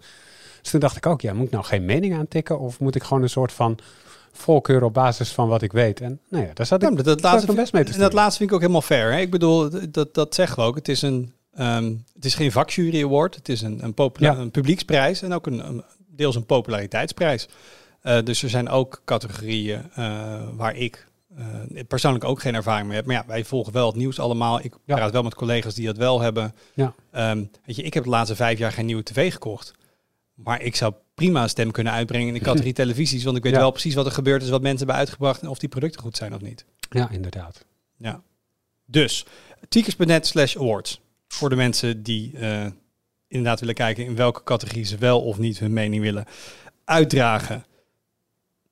[0.62, 2.60] Dus toen dacht ik ook, ja, moet ik nou geen mening aantikken?
[2.60, 3.78] Of moet ik gewoon een soort van
[4.32, 6.02] voorkeur op basis van wat ik weet?
[6.02, 8.00] En nou ja, daar zat ik, Ja, maar dat, ik laatste, best mee te en
[8.00, 9.12] dat laatste vind ik ook helemaal fair.
[9.12, 9.20] Hè?
[9.20, 10.76] Ik bedoel, dat, dat zeggen we ook.
[10.76, 13.36] Het is, een, ehm, het is geen vakjury award.
[13.36, 14.38] Het is een, een, popula- Ja.
[14.38, 17.48] een publieksprijs en ook een, een- deels een populariteitsprijs.
[18.02, 22.96] Eh, dus er zijn ook categorieën eh, waar ik eh, persoonlijk ook geen ervaring mee
[22.98, 23.06] heb.
[23.06, 24.60] Maar ja, wij volgen wel het nieuws allemaal.
[24.64, 24.96] Ik Ja.
[24.96, 26.54] praat wel met collega's die dat wel hebben.
[26.74, 26.94] Ja.
[27.12, 29.74] Ehm, weet je, ik heb de laatste vijf jaar geen nieuwe tv gekocht.
[30.34, 33.24] Maar ik zou prima een stem kunnen uitbrengen in de categorie televisies.
[33.24, 33.60] Want ik weet Ja.
[33.60, 36.18] wel precies wat er gebeurd is, wat mensen hebben uitgebracht en of die producten goed
[36.18, 36.66] zijn of niet.
[36.90, 37.66] Ja, inderdaad.
[37.98, 38.22] Ja.
[38.86, 39.26] Dus,
[39.70, 41.02] tweakers.net slash awards.
[41.28, 42.66] Voor de mensen die eh,
[43.28, 46.26] inderdaad willen kijken in welke categorie ze wel of niet hun mening willen
[46.86, 47.66] uitdragen.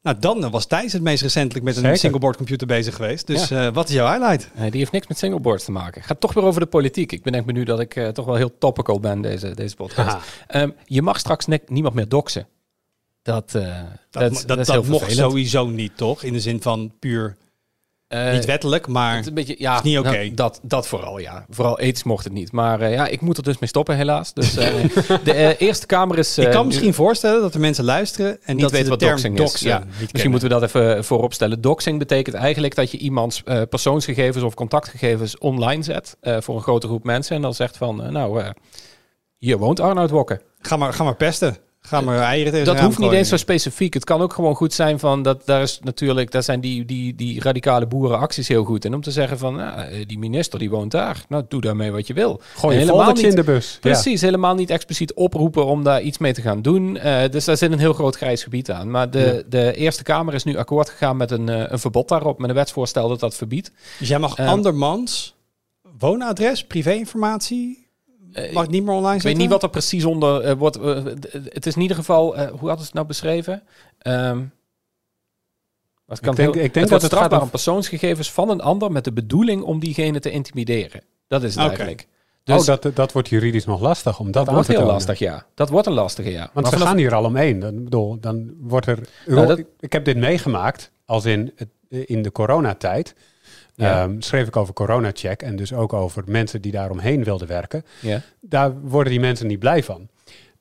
[0.06, 1.98] Nou, dan was Thijs het meest recentelijk met een Zeker.
[1.98, 3.28] singleboard computer bezig geweest.
[3.28, 4.50] Dus eh, wat is jouw highlight?
[4.56, 6.04] Nee, die heeft niks met singleboards te maken.
[6.04, 7.12] Gaat toch weer over de politiek.
[7.12, 10.18] Ik bedenk me nu dat ik eh, toch wel heel topical ben deze, deze podcast.
[10.48, 12.48] Ehm, je mag straks niemand meer doxen.
[13.22, 13.62] Dat, eh,
[14.10, 16.24] Dat, dat, dat, dat dat mocht sowieso niet, toch?
[16.24, 17.38] In de zin van puur,
[18.16, 19.12] Eh, niet wettelijk, maar...
[19.12, 20.10] het is een beetje, ja, is niet oké.
[20.10, 21.46] nou, dat, dat vooral, ja.
[21.50, 22.52] Vooral ethisch mocht het niet.
[22.52, 24.34] Maar eh, ja, ik moet er dus mee stoppen, helaas.
[24.34, 24.74] Dus eh,
[25.24, 26.38] de Eerste Kamer is...
[26.38, 29.40] ik kan misschien voorstellen dat er mensen luisteren en niet dat weten de wat doxing,
[29.40, 29.60] is.
[29.60, 29.80] Ja.
[29.80, 30.32] Misschien kennen.
[30.32, 31.62] moeten we dat even voorop stellen.
[31.62, 37.04] Doxing betekent eigenlijk dat je iemands persoonsgegevens of contactgegevens online zet voor een grote groep
[37.04, 37.36] mensen.
[37.36, 38.44] En dan zegt van, nou,
[39.38, 40.42] hier woont Arnoud Wokke.
[40.60, 41.58] Ga maar, ga maar pesten.
[41.86, 43.94] Ga maar eieren tegen Dat hoeft niet eens zo specifiek.
[43.94, 47.16] Het kan ook gewoon goed zijn van dat daar is natuurlijk, daar zijn die, die,
[47.16, 48.86] die radicale boerenacties heel goed.
[48.86, 51.24] En om te zeggen van nou, eh, die minister die woont daar.
[51.30, 52.42] Nou, doe daarmee wat je wil.
[52.56, 53.72] Gooi je helemaal foldertje in niet- de bus.
[53.74, 53.80] Ja.
[53.80, 56.98] Precies, helemaal niet expliciet oproepen om daar iets mee te gaan doen.
[56.98, 58.92] Eh, dus daar zit een heel groot grijs gebied aan.
[58.92, 59.50] Maar de, Ja.
[59.50, 62.56] de Eerste Kamer is nu akkoord gegaan met een, eh, een verbod daarop, met een
[62.56, 63.72] wetsvoorstel dat dat verbiedt.
[64.00, 65.36] Dus jij mag andermans
[66.00, 67.85] woonadres, privéinformatie,
[68.36, 69.30] Eh, mag niet meer online Ik zetten?
[69.30, 70.76] weet niet wat er precies onder eh, wordt.
[70.76, 71.04] eh,
[71.44, 73.64] het is in ieder geval, eh, hoe hadden ze het nou beschreven?
[74.00, 74.44] Ehm
[76.06, 78.32] wat kan Ik denk- heel- ik denk het dat wordt het strafbaar gaat om persoonsgegevens
[78.32, 81.02] van een ander met de bedoeling om diegene te intimideren.
[81.28, 81.68] Dat is het Oké.
[81.70, 82.08] eigenlijk.
[82.44, 84.94] Dus oh, dat, dat wordt juridisch nog lastig om dat, dat wordt heel tonen.
[84.94, 85.46] lastig, ja.
[85.54, 86.50] Dat wordt een lastige, ja.
[86.54, 87.60] Want Maar we gaan hier al omheen.
[87.60, 89.00] Dan, bedoel, dan wordt er.
[89.26, 91.54] Nou, dat- ik, ik heb dit meegemaakt als in,
[91.90, 93.16] in de coronatijd.
[93.76, 94.04] Ja.
[94.04, 97.84] Ehm, schreef ik over coronacheck en dus ook over mensen die daaromheen wilden werken.
[98.02, 98.22] ja.
[98.42, 100.10] Daar worden die mensen niet blij van.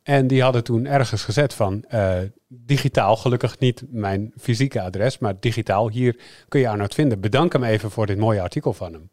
[0.02, 5.34] En die hadden toen ergens gezet van eh, digitaal, gelukkig niet mijn fysieke adres, maar
[5.40, 6.16] digitaal, hier
[6.48, 7.20] kun je Arnoud vinden.
[7.20, 9.10] Bedank hem even voor dit mooie artikel van hem.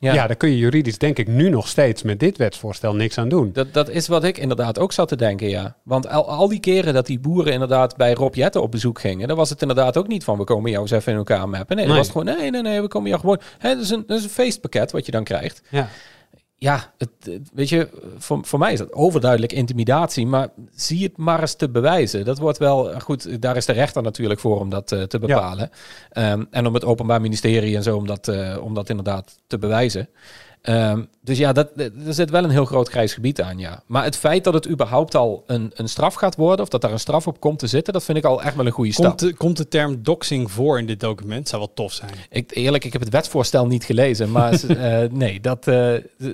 [0.00, 0.12] Ja.
[0.14, 0.26] Ja.
[0.26, 3.50] daar kun je juridisch denk ik nu nog steeds met dit wetsvoorstel niks aan doen.
[3.52, 5.76] Dat, dat is wat ik inderdaad ook zat te denken, ja.
[5.82, 9.28] Want al, al die keren dat die boeren inderdaad bij Rob Jetten op bezoek gingen,
[9.28, 11.76] dan was het inderdaad ook niet van we komen jou eens even in elkaar mappen.
[11.76, 12.04] Nee, dan Nee.
[12.04, 13.40] was het gewoon nee, nee, nee, we komen jou gewoon.
[13.58, 15.62] Hè, dat, is een, dat is een feestpakket wat je dan krijgt.
[15.68, 15.88] Ja.
[16.62, 21.16] Ja, het, het- weet je, voor, voor mij is dat overduidelijk intimidatie, maar zie het
[21.16, 22.24] maar eens te bewijzen.
[22.24, 23.42] Dat wordt wel goed.
[23.42, 25.70] Daar is de rechter natuurlijk voor om dat eh, te bepalen.
[26.10, 29.58] Ehm, en om het Openbaar Ministerie en zo om dat, eh, om dat inderdaad te
[29.58, 30.08] bewijzen.
[30.62, 33.82] Ehm, dus ja, dat, er zit wel een heel groot grijs gebied aan, ja.
[33.86, 36.92] Maar het feit dat het überhaupt al een, een straf gaat worden, of dat daar
[36.92, 39.04] een straf op komt te zitten, dat vind ik al echt wel een goede stap.
[39.06, 41.48] Komt de, komt de term doxing voor in dit document?
[41.48, 42.10] Zou wel tof zijn.
[42.30, 45.74] Ik, eerlijk, ik heb het wetsvoorstel niet gelezen, maar ze, eh, nee, dat, eh,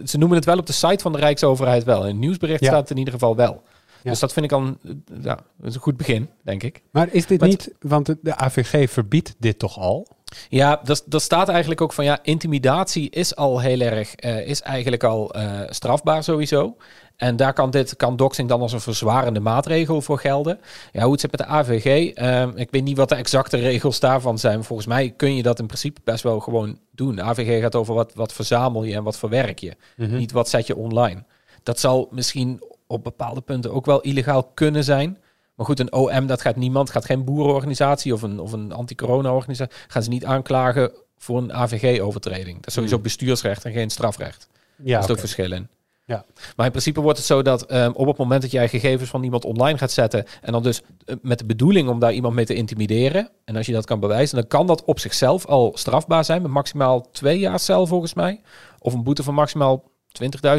[0.05, 2.01] ze noemen het wel op de site van de Rijksoverheid wel.
[2.01, 2.67] In het nieuwsbericht Ja.
[2.67, 3.63] staat het in ieder geval wel.
[4.03, 4.11] Ja.
[4.11, 6.83] Dus dat vind ik al een, ja, een goed begin, denk ik.
[6.91, 10.07] Maar is dit Maar niet, want de AVG verbiedt dit toch al?
[10.49, 14.63] Ja, dat, dat staat eigenlijk ook van ja, intimidatie is al heel erg, eh, is
[14.63, 16.77] eigenlijk al eh, strafbaar sowieso.
[17.17, 20.61] En daar kan, dit, kan doxing dan als een verzwarende maatregel voor gelden.
[20.93, 24.01] Ja, hoe het zit met de AVG, ehm, ik weet niet wat de exacte regels
[24.01, 24.65] daarvan zijn.
[24.65, 27.17] Volgens mij kun je dat in principe best wel gewoon doen.
[27.17, 29.77] De AVG gaat over wat, wat verzamel je en wat verwerk je.
[29.97, 30.17] Mhm.
[30.17, 31.25] Niet wat zet je online.
[31.63, 35.19] Dat zal misschien op bepaalde punten ook wel illegaal kunnen zijn.
[35.57, 39.75] Maar goed, een OM, dat gaat niemand, gaat geen boerenorganisatie of een, of een anti-corona-organisatie,
[39.89, 42.57] gaan ze niet aanklagen voor een AVG-overtreding.
[42.57, 43.05] Dat is sowieso Hmm.
[43.05, 44.49] bestuursrecht en geen strafrecht.
[44.77, 45.13] Ja, Daar is oké.
[45.13, 45.69] ook verschil in.
[46.05, 46.25] Ja.
[46.57, 49.23] Maar in principe wordt het zo dat ehm, op het moment dat jij gegevens van
[49.23, 52.45] iemand online gaat zetten en dan dus eh, met de bedoeling om daar iemand mee
[52.45, 56.25] te intimideren, en als je dat kan bewijzen, dan kan dat op zichzelf al strafbaar
[56.25, 58.41] zijn met maximaal twee jaar cel volgens mij,
[58.79, 59.83] of een boete van maximaal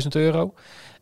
[0.01, 0.53] 20.000 euro.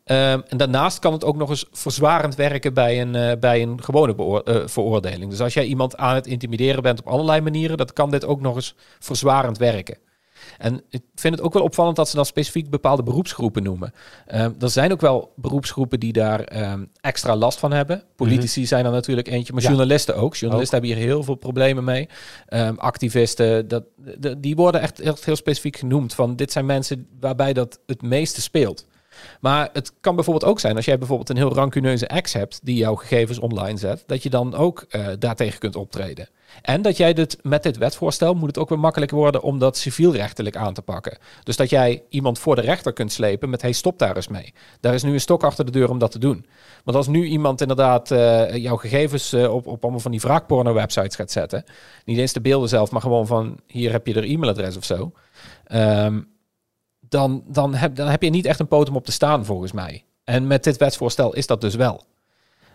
[0.06, 3.82] Ehm, en daarnaast kan het ook nog eens verzwarend werken bij een, eh, bij een
[3.82, 5.30] gewone eh, veroordeling.
[5.30, 8.40] Dus als jij iemand aan het intimideren bent op allerlei manieren, dat kan dit ook
[8.40, 9.98] nog eens verzwarend werken.
[10.58, 13.92] En ik vind het ook wel opvallend dat ze dan specifiek bepaalde beroepsgroepen noemen.
[14.26, 18.02] Ehm, er zijn ook wel beroepsgroepen die daar ehm, extra last van hebben.
[18.16, 19.68] Politici zijn er natuurlijk eentje, maar Ja.
[19.68, 20.34] journalisten ook.
[20.36, 22.08] Journalisten hebben hier heel veel problemen mee.
[22.76, 23.84] Activisten, dat,
[24.18, 26.14] de- die worden echt, echt heel specifiek genoemd.
[26.14, 28.86] Van dit zijn mensen waarbij dat het meeste speelt.
[29.40, 32.76] Maar het kan bijvoorbeeld ook zijn als jij bijvoorbeeld een heel rancuneuze ex hebt die
[32.76, 36.28] jouw gegevens online zet, dat je dan ook eh, daartegen kunt optreden.
[36.62, 39.76] En dat jij dit met dit wetsvoorstel moet het ook weer makkelijker worden om dat
[39.76, 41.18] civielrechtelijk aan te pakken.
[41.42, 44.54] Dus dat jij iemand voor de rechter kunt slepen met hey stop daar eens mee.
[44.80, 46.46] Daar is nu een stok achter de deur om dat te doen.
[46.84, 50.72] Want als nu iemand inderdaad eh, jouw gegevens eh, op, op allemaal van die wraakporno
[50.72, 51.64] websites gaat zetten,
[52.04, 55.12] niet eens de beelden zelf, maar gewoon van hier heb je er e-mailadres of zo.
[55.64, 56.20] Ehm,
[57.08, 59.72] dan, dan, heb, dan heb je niet echt een poot om op te staan, volgens
[59.72, 60.04] mij.
[60.24, 62.04] En met dit wetsvoorstel is dat dus wel.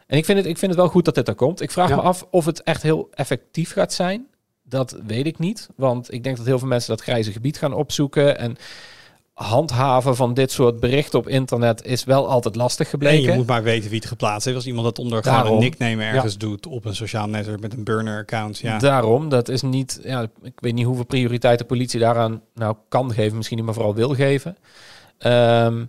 [0.07, 1.61] En ik vind het, ik vind het wel goed dat dit er komt.
[1.61, 1.95] Ik vraag Ja.
[1.95, 4.27] me af of het echt heel effectief gaat zijn.
[4.63, 5.69] Dat weet ik niet.
[5.75, 8.37] Want ik denk dat heel veel mensen dat grijze gebied gaan opzoeken.
[8.37, 8.55] En
[9.33, 13.31] handhaven van dit soort berichten op internet is wel altijd lastig En gebleken.
[13.31, 14.57] je moet maar weten wie het geplaatst heeft.
[14.57, 17.83] Als iemand dat onder gewoon een nickname ergens doet op een sociaal netwerk met een
[17.83, 18.59] burner-account.
[18.59, 18.77] Ja.
[18.77, 23.13] Daarom, dat is niet, ja, ik weet niet hoeveel prioriteit de politie daaraan nou kan
[23.13, 24.57] geven, misschien niet, maar vooral wil geven.
[25.17, 25.85] Ehm,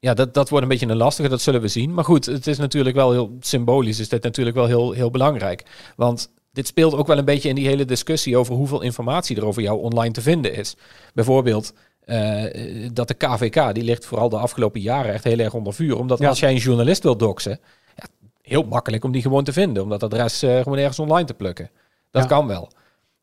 [0.00, 1.94] ja, dat, dat wordt een beetje een lastige, dat zullen we zien.
[1.94, 5.64] Maar goed, het is natuurlijk wel heel symbolisch, is dit natuurlijk wel heel, heel belangrijk.
[5.96, 9.46] Want dit speelt ook wel een beetje in die hele discussie over hoeveel informatie er
[9.46, 10.76] over jou online te vinden is.
[11.14, 11.72] Bijvoorbeeld
[12.06, 15.98] eh, dat de KVK, die ligt vooral de afgelopen jaren echt heel erg onder vuur.
[15.98, 16.28] Omdat Ja.
[16.28, 17.60] als jij een journalist wilt doxen,
[17.96, 18.04] ja,
[18.42, 19.82] heel makkelijk om die gewoon te vinden.
[19.82, 21.70] Om dat adres eh, gewoon ergens online te plukken.
[22.10, 22.28] Dat Ja.
[22.28, 22.68] kan wel.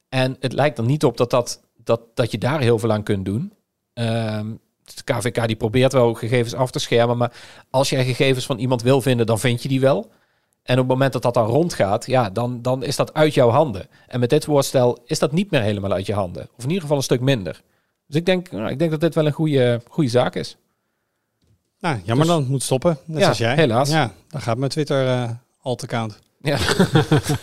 [0.10, 3.04] En het lijkt er niet op dat, dat, dat, dat je daar heel veel aan
[3.04, 3.54] kunt doen.
[3.94, 4.48] Ehm,
[4.84, 7.18] de KVK die probeert wel gegevens af te schermen.
[7.18, 7.32] Maar
[7.70, 10.12] als jij gegevens van iemand wil vinden, dan vind je die wel.
[10.64, 13.50] En op het moment dat dat dan rondgaat, ja, dan, dan is dat uit jouw
[13.50, 13.88] handen.
[14.08, 16.50] En met dit voorstel is dat niet meer helemaal uit je handen.
[16.58, 17.62] Of in ieder geval een stuk minder.
[18.14, 20.58] Dus ik denk, nou, ik denk dat dit wel een goede, goede zaak is.
[21.80, 22.48] Nou, jammer Dus- dan.
[22.48, 22.98] Moet stoppen.
[23.06, 23.56] Net Ja, als jij.
[23.56, 23.90] helaas.
[23.90, 25.30] Ja, dan gaat mijn Twitter eh
[25.62, 26.20] alt-account.
[26.42, 26.58] Ja.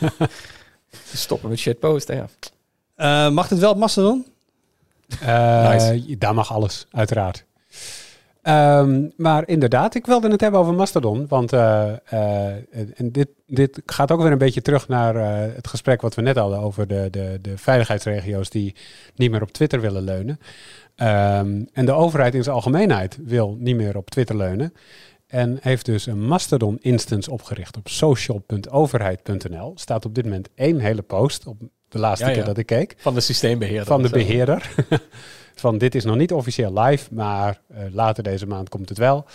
[1.15, 2.27] Stoppen met shitposten, ja.
[2.95, 4.27] Eh, mag het wel op Mastodon?
[5.21, 6.19] Eh, Nice.
[6.19, 7.45] Daar mag alles, uiteraard.
[8.51, 11.27] Ehm, maar inderdaad, ik wilde het hebben over Mastodon.
[11.29, 12.55] Want eh, eh,
[12.95, 16.23] en dit, dit gaat ook weer een beetje terug naar eh, het gesprek wat we
[16.23, 18.75] net hadden over de, de, de veiligheidsregio's die
[19.15, 20.41] niet meer op Twitter willen leunen.
[20.97, 24.73] Ehm, en de overheid in zijn algemeenheid wil niet meer op Twitter leunen.
[25.27, 29.73] En heeft dus een Mastodon instance opgericht op social.overheid.nl.
[29.75, 32.37] Staat op dit moment één hele post op de laatste Ja, ja.
[32.37, 33.87] keer dat ik keek Van de systeembeheerder.
[33.87, 34.71] van de beheerder.
[35.61, 39.27] van dit is nog niet officieel live, maar eh, later deze maand komt het wel.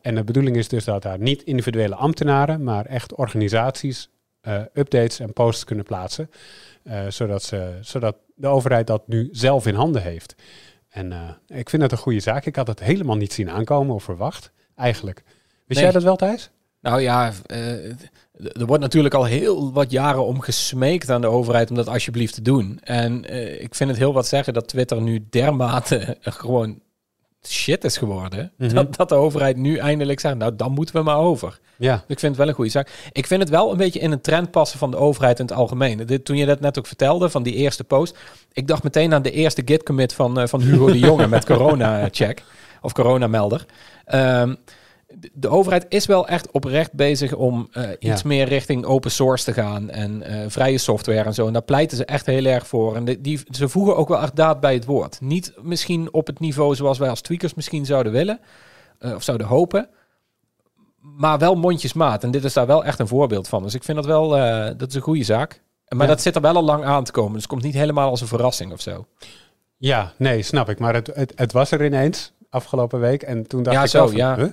[0.00, 4.08] En de bedoeling is dus dat daar niet individuele ambtenaren, maar echt organisaties
[4.40, 6.30] eh, updates en posts kunnen plaatsen.
[6.82, 10.34] eh, zodat, ze, zodat de overheid dat nu zelf in handen heeft.
[10.88, 11.12] En
[11.46, 12.46] ik vind dat een goede zaak.
[12.46, 15.22] Ik had het helemaal niet zien aankomen of verwacht, eigenlijk.
[15.66, 15.82] Wist Nee.
[15.82, 16.50] jij dat wel, Thijs?
[16.80, 17.32] Nou ja,
[18.38, 22.34] er wordt natuurlijk al heel wat jaren om gesmeekt aan de overheid om dat alsjeblieft
[22.34, 22.78] te doen.
[22.82, 26.80] En eh, ik vind het heel wat zeggen dat Twitter nu dermate gewoon
[27.46, 28.52] shit is geworden.
[28.56, 28.74] Mhm.
[28.74, 31.60] dat, dat de overheid nu eindelijk zegt, nou dan moeten we maar over.
[31.76, 31.94] Ja.
[32.06, 33.08] Ik vind het wel een goede zaak.
[33.12, 35.54] Ik vind het wel een beetje in een trend passen van de overheid in het
[35.54, 36.06] algemeen.
[36.06, 38.18] Dit, toen je dat net ook vertelde, van die eerste post.
[38.52, 41.44] Ik dacht meteen aan de eerste git commit van, eh, van Hugo de Jonge met
[41.52, 42.42] corona-check.
[42.82, 43.66] Of coronamelder.
[44.04, 44.56] Ehm de-
[45.32, 48.12] de overheid is wel echt oprecht bezig om eh, Ja.
[48.12, 51.46] iets meer richting open source te gaan en eh, vrije software en zo.
[51.46, 52.96] En daar pleiten ze echt heel erg voor.
[52.96, 55.20] En de- die, ze voegen ook wel echt daad bij het woord.
[55.20, 58.40] Niet misschien op het niveau zoals wij als tweakers misschien zouden willen
[58.98, 59.88] eh, of zouden hopen,
[61.00, 62.24] maar wel mondjesmaat.
[62.24, 63.62] En dit is daar wel echt een voorbeeld van.
[63.62, 64.28] Dus ik vind dat wel,
[64.76, 65.62] dat is een goede zaak.
[65.88, 66.06] Maar Ja.
[66.12, 67.32] dat zit er wel al lang aan te komen.
[67.32, 69.06] Dus het komt niet helemaal als een verrassing of zo.
[69.76, 70.78] Ja, nee, snap ik.
[70.78, 73.22] Maar het, het, het was er ineens afgelopen week.
[73.22, 74.36] En toen dacht Ja, ik zo, van, ja.
[74.36, 74.50] huh?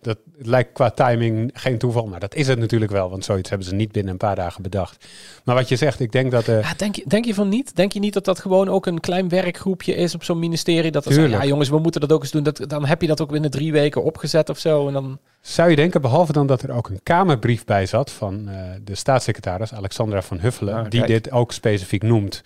[0.00, 2.06] Dat lijkt qua timing geen toeval.
[2.06, 3.10] Maar dat is het natuurlijk wel.
[3.10, 5.06] Want zoiets hebben ze niet binnen een paar dagen bedacht.
[5.44, 6.46] Maar wat je zegt, ik denk dat...
[6.46, 7.76] Ja, denk, je, denk je van niet?
[7.76, 10.90] Denk je niet dat dat gewoon ook een klein werkgroepje is op zo'n ministerie?
[10.90, 11.42] Dat er zegt, Tuurlijk.
[11.42, 12.42] ja jongens, we moeten dat ook eens doen.
[12.42, 14.86] Dat, dan heb je dat ook binnen drie weken opgezet of zo.
[14.86, 18.48] En dan, Zou je denken, behalve dan dat er ook een Kamerbrief bij zat van
[18.48, 22.42] eh, de staatssecretaris Alexandra van Huffelen, Ah, die dit ook specifiek noemt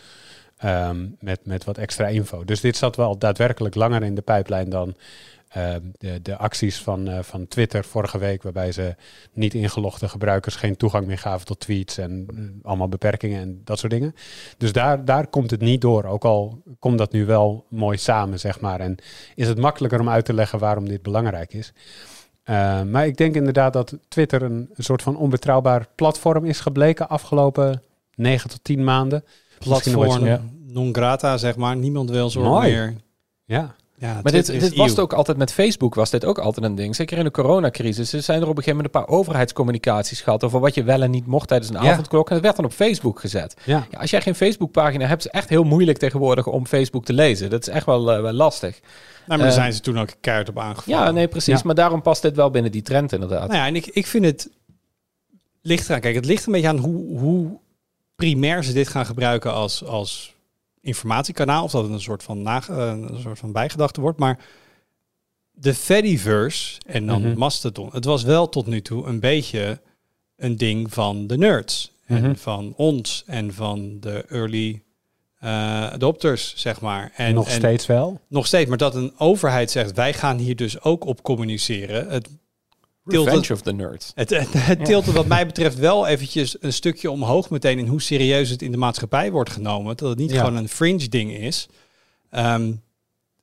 [0.57, 2.45] ehm, met, met wat extra info.
[2.45, 4.95] Dus dit zat wel daadwerkelijk langer in de pijplijn dan
[5.53, 8.95] ehm, de, de acties van, eh, van Twitter vorige week, waarbij ze
[9.33, 13.79] niet ingelogde gebruikers geen toegang meer gaven tot tweets en eh, allemaal beperkingen en dat
[13.79, 14.15] soort dingen.
[14.59, 18.41] Dus daar, daar komt het niet door, ook al komt dat nu wel mooi samen,
[18.41, 18.81] zeg maar.
[18.81, 18.97] En
[19.35, 21.73] is het makkelijker om uit te leggen waarom dit belangrijk is.
[22.45, 27.09] Uh, maar ik denk inderdaad dat Twitter een, een soort van onbetrouwbaar platform is gebleken
[27.09, 27.83] afgelopen
[28.15, 29.25] 9 tot 10 maanden.
[29.59, 30.41] Platform ja.
[30.67, 31.77] non grata, zeg maar.
[31.77, 32.95] Niemand wil zo meer.
[33.45, 36.67] Ja, Ja, maar dit, dit was het ook altijd met Facebook, was dit ook altijd
[36.67, 36.97] een ding.
[36.97, 38.13] Zeker in de coronacrisis.
[38.13, 41.03] Er zijn er op een gegeven moment een paar overheidscommunicaties gehad over wat je wel
[41.03, 41.91] en niet mocht tijdens een Ja.
[41.93, 42.29] avondklok.
[42.29, 43.55] En dat werd dan op Facebook gezet.
[43.65, 43.87] ja.
[43.91, 47.13] Ja, als jij geen Facebookpagina hebt, is het echt heel moeilijk tegenwoordig om Facebook te
[47.13, 47.51] lezen.
[47.51, 48.81] Dat is echt wel, eh, wel lastig.
[48.81, 48.91] Nou,
[49.27, 51.01] maar daar Eh, zijn ze toen ook keihard op aangevallen.
[51.05, 51.63] Ja, nee, precies.
[51.63, 53.49] Maar daarom past dit wel binnen die trend inderdaad.
[53.49, 54.51] Nou ja, en ik, ik vind het
[55.63, 56.01] ligt eraan.
[56.01, 57.59] Kijk, het ligt een beetje aan hoe, hoe
[58.17, 60.35] primair ze dit gaan gebruiken als, als
[60.83, 61.65] informatiekanaal.
[61.65, 64.19] Of dat het een soort van, nage, eh, een soort van bijgedachte wordt.
[64.19, 64.39] Maar
[65.53, 67.39] de Fediverse en dan Mhm.
[67.39, 67.89] Mastodon.
[67.93, 69.81] Het was wel tot nu toe een beetje
[70.37, 71.93] een ding van de nerds.
[72.07, 72.25] Mhm.
[72.25, 74.83] En van ons en van de early
[75.39, 75.49] eh,
[75.87, 77.13] adopters, zeg maar.
[77.17, 78.21] En, nog en- steeds wel.
[78.29, 82.09] Nog steeds, maar dat een overheid zegt, wij gaan hier dus ook op communiceren.
[82.09, 82.29] Het
[83.07, 84.13] tilt het, of the Nerds.
[84.15, 87.87] het, het, het tilt het wat mij betreft wel eventjes een stukje omhoog meteen in
[87.87, 89.97] hoe serieus het in de maatschappij wordt genomen.
[89.97, 90.39] Dat het niet Ja.
[90.45, 91.69] gewoon een fringe ding is.
[92.31, 92.73] Ehm,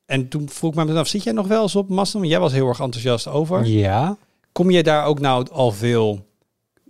[0.06, 2.28] en toen vroeg ik me af, zit jij nog wel eens op Mastodon?
[2.28, 3.65] Jij was heel erg enthousiast over.
[3.65, 4.17] Ja.
[4.52, 6.28] Kom je daar ook nou al veel...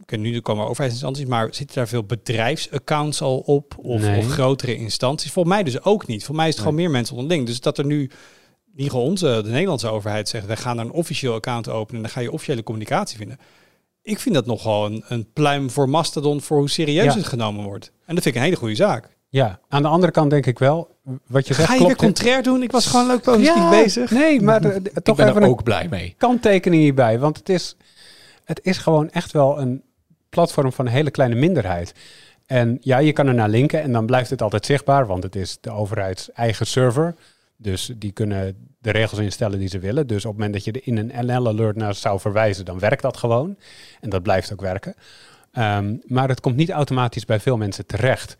[0.10, 3.75] Nu komen er overheidsinstanties, maar zitten daar veel bedrijfsaccounts al op?
[3.77, 4.19] Of, Nee.
[4.19, 5.32] of grotere instanties?
[5.32, 6.25] Volgens mij dus ook niet.
[6.25, 7.45] Voor mij is het gewoon meer mensen onderling.
[7.45, 8.10] Dus dat er nu,
[8.73, 12.01] niet gewoon onze, de Nederlandse overheid zegt, wij gaan daar een officieel account openen en
[12.01, 13.38] dan ga je officiële communicatie vinden.
[14.01, 17.15] Ik vind dat nogal een, een pluim voor Mastodon voor hoe serieus Ja.
[17.19, 17.91] het genomen wordt.
[18.05, 19.17] En dat vind ik een hele goede zaak.
[19.29, 20.95] ja, aan de andere kant denk ik wel,
[21.27, 22.01] wat je zegt Ga je weer klopt.
[22.03, 22.63] contrair doen?
[22.63, 24.12] Ik was gewoon leuk positief Ja, bezig.
[24.12, 26.13] Nee, maar eh, Ik toch ben even er een ook blij mee.
[26.17, 27.19] kanttekening hierbij.
[27.19, 27.75] Want het is,
[28.43, 29.82] het is gewoon echt wel een
[30.29, 31.93] platform van een hele kleine minderheid.
[32.45, 35.36] En ja, je kan er naar linken en dan blijft het altijd zichtbaar, want het
[35.36, 37.15] is de overheids eigen server.
[37.62, 40.08] Dus die kunnen de regels instellen die ze willen.
[40.08, 43.02] Dus op het moment dat je er in een NL-alert naar zou verwijzen, dan werkt
[43.02, 43.58] dat gewoon.
[44.02, 44.95] En dat blijft ook werken.
[45.52, 48.38] Ehm, maar het komt niet automatisch bij veel mensen terecht.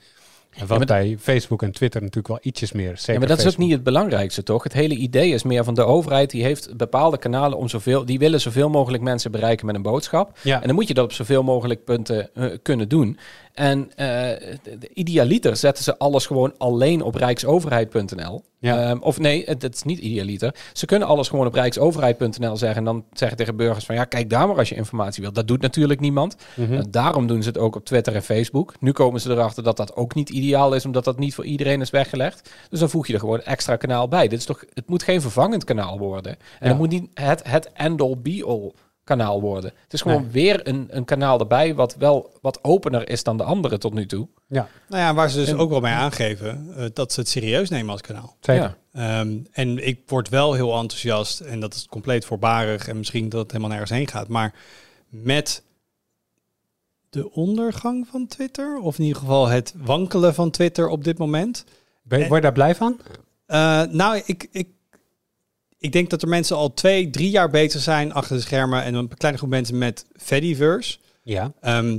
[0.58, 2.98] Wat maar bij Facebook en Twitter natuurlijk wel ietsjes meer.
[2.98, 4.64] Zeker Ja, maar dat is ook niet het belangrijkste, toch?
[4.64, 8.20] Het hele idee is meer van de overheid, die heeft bepaalde kanalen om zoveel, die
[8.20, 10.38] willen zoveel mogelijk mensen bereiken met een boodschap.
[10.42, 10.62] Ja.
[10.62, 13.18] En dan moet je dat op zoveel mogelijk punten eh, kunnen doen.
[13.60, 18.44] En de- de idealiter zetten ze alles gewoon alleen op rijksoverheid.nl.
[18.60, 18.90] Ja.
[18.90, 20.56] Ehm, of nee, het, het is niet idealiter.
[20.74, 22.78] Ze kunnen alles gewoon op rijksoverheid.nl zeggen.
[22.78, 25.36] En dan zeggen tegen burgers van ja, kijk daar maar als je informatie wilt.
[25.36, 26.36] Dat doet natuurlijk niemand.
[26.56, 26.74] Mhm.
[26.74, 28.74] Uh, daarom doen ze het ook op Twitter en Facebook.
[28.80, 31.82] Nu komen ze erachter dat dat ook niet ideaal is, omdat dat niet voor iedereen
[31.82, 32.50] is weggelegd.
[32.70, 34.28] Dus dan voeg je er gewoon een extra kanaal bij.
[34.28, 36.32] Dit is toch, het moet geen vervangend kanaal worden.
[36.32, 36.68] En Ja.
[36.68, 38.72] het moet niet het, het end-all be-all
[39.18, 39.72] kanaal worden.
[39.84, 40.32] Het is gewoon Nee.
[40.32, 44.06] weer een, een kanaal erbij wat wel wat opener is dan de andere tot nu
[44.06, 44.28] toe.
[44.48, 47.30] Ja, Nou ja, waar ze dus En- ook wel mee aangeven eh, dat ze het
[47.30, 48.36] serieus nemen als kanaal.
[48.40, 48.78] zeker.
[48.94, 49.20] Ja.
[49.20, 53.42] Ehm, en ik word wel heel enthousiast en dat is compleet voorbarig en misschien dat
[53.42, 54.28] het helemaal nergens heen gaat.
[54.28, 54.54] Maar
[55.10, 55.64] met
[57.10, 61.66] de ondergang van Twitter, of in ieder geval het wankelen van Twitter op dit moment.
[62.04, 63.00] Ben, word je daar blij van?
[63.46, 64.68] Eh, nou, ik, ik,
[65.80, 68.94] ik denk dat er mensen al twee, drie jaar bezig zijn achter de schermen en
[68.94, 70.98] een kleine groep mensen met Fediverse.
[71.24, 71.52] Ja.
[71.62, 71.98] Ehm,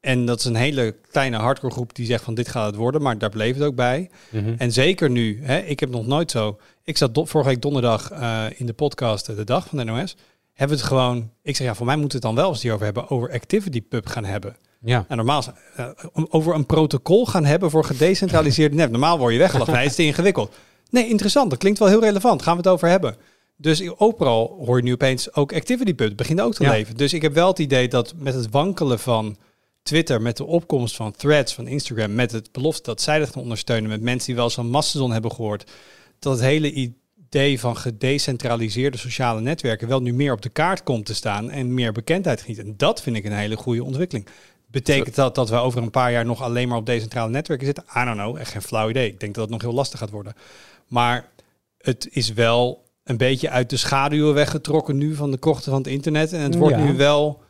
[0.00, 3.02] en dat is een hele kleine hardcore groep die zegt van dit gaat het worden,
[3.02, 4.10] maar daar bleef het ook bij.
[4.30, 4.54] Mhm.
[4.58, 6.58] En zeker nu, hè, ik heb nog nooit zo.
[6.84, 10.16] Ik zat vorige week donderdag eh, in de podcast eh, De Dag van de NOS.
[10.52, 11.30] Hebben we het gewoon.
[11.42, 13.10] Ik zeg ja, voor mij moeten we het dan wel eens hierover hebben.
[13.10, 14.56] Over ActivityPub gaan hebben.
[14.80, 15.04] Ja.
[15.08, 15.42] En normaal
[15.76, 15.88] eh,
[16.28, 18.90] over een protocol gaan hebben voor gedecentraliseerde net.
[18.90, 19.72] Normaal word je weggelachen.
[19.74, 20.54] Nee, het is te ingewikkeld.
[20.90, 21.50] Nee, interessant.
[21.50, 22.42] Dat klinkt wel heel relevant.
[22.42, 23.16] Gaan we het over hebben.
[23.56, 26.16] Dus overal hoor je nu opeens ook ActivityPub.
[26.16, 26.70] Begint ook te Ja.
[26.70, 26.96] leven.
[26.96, 29.36] Dus ik heb wel het idee dat met het wankelen van
[29.82, 33.42] Twitter, met de opkomst van threads van Instagram, met het belofte dat zij dat gaan
[33.42, 35.70] ondersteunen, met mensen die wel eens van Mastodon hebben gehoord,
[36.18, 41.06] dat het hele idee van gedecentraliseerde sociale netwerken wel nu meer op de kaart komt
[41.06, 42.58] te staan en meer bekendheid geniet.
[42.58, 44.26] En dat vind ik een hele goede ontwikkeling.
[44.70, 47.84] Betekent dat dat we over een paar jaar nog alleen maar op decentrale netwerken zitten?
[47.96, 49.08] I don't know, echt geen flauw idee.
[49.08, 50.34] Ik denk dat het nog heel lastig gaat worden.
[50.86, 51.28] Maar
[51.78, 55.90] het is wel een beetje uit de schaduwen weggetrokken nu van de krochten van het
[55.90, 56.32] internet.
[56.32, 56.84] En het wordt Ja.
[56.84, 57.40] nu wel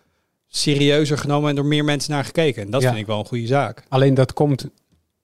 [0.47, 2.62] serieuzer genomen en door meer mensen naar gekeken.
[2.62, 2.89] En dat Ja.
[2.89, 3.82] vind ik wel een goede zaak.
[3.89, 4.66] Alleen dat komt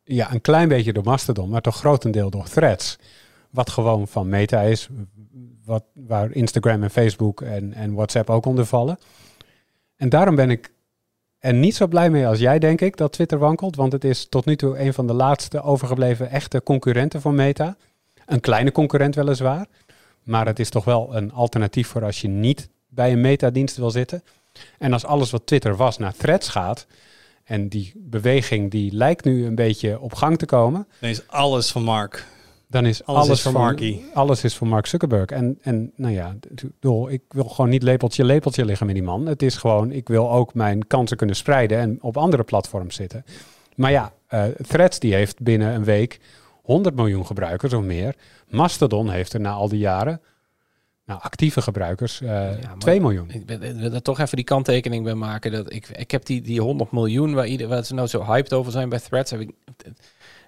[0.04, 2.98] ja, een klein beetje door Mastodon, maar toch grotendeel door Threads.
[3.50, 4.88] Wat gewoon van Meta is,
[5.64, 8.98] wat, waar Instagram en Facebook en, en WhatsApp ook onder vallen.
[9.96, 10.72] En daarom ben ik
[11.38, 13.76] er niet zo blij mee als jij, denk ik, dat Twitter wankelt.
[13.76, 17.76] Want het is tot nu toe een van de laatste overgebleven echte concurrenten van Meta.
[18.32, 19.66] Een kleine concurrent weliswaar.
[20.22, 23.90] Maar het is toch wel een alternatief voor als je niet bij een Meta-dienst wil
[23.90, 24.22] zitten.
[24.78, 26.86] En als alles wat Twitter was naar Threads gaat,
[27.44, 31.70] en die beweging die lijkt nu een beetje op gang te komen, Dan is alles
[31.70, 32.26] van Mark.
[32.66, 34.00] dan is Alles alles, is voor van, Marky.
[34.14, 35.30] Alles is voor Mark Zuckerberg.
[35.30, 36.36] En, en nou ja,
[37.08, 39.26] ik wil gewoon niet lepeltje lepeltje liggen met die man.
[39.26, 43.24] Het is gewoon, ik wil ook mijn kansen kunnen spreiden en op andere platforms zitten.
[43.76, 46.20] Maar ja, eh, Threads die heeft binnen een week
[46.62, 48.14] 100 miljoen gebruikers of meer.
[48.48, 50.20] Mastodon heeft er na al die jaren,
[51.04, 53.30] nou actieve gebruikers, eh maar- 2 miljoen.
[53.30, 55.52] Ik wil- er toch even die kanttekening bij maken.
[55.52, 58.52] Dat ik, ik heb die, die 100 miljoen waar, ieder, waar ze nou zo hyped
[58.52, 59.30] over zijn bij Threads.
[59.30, 59.50] Heb ik,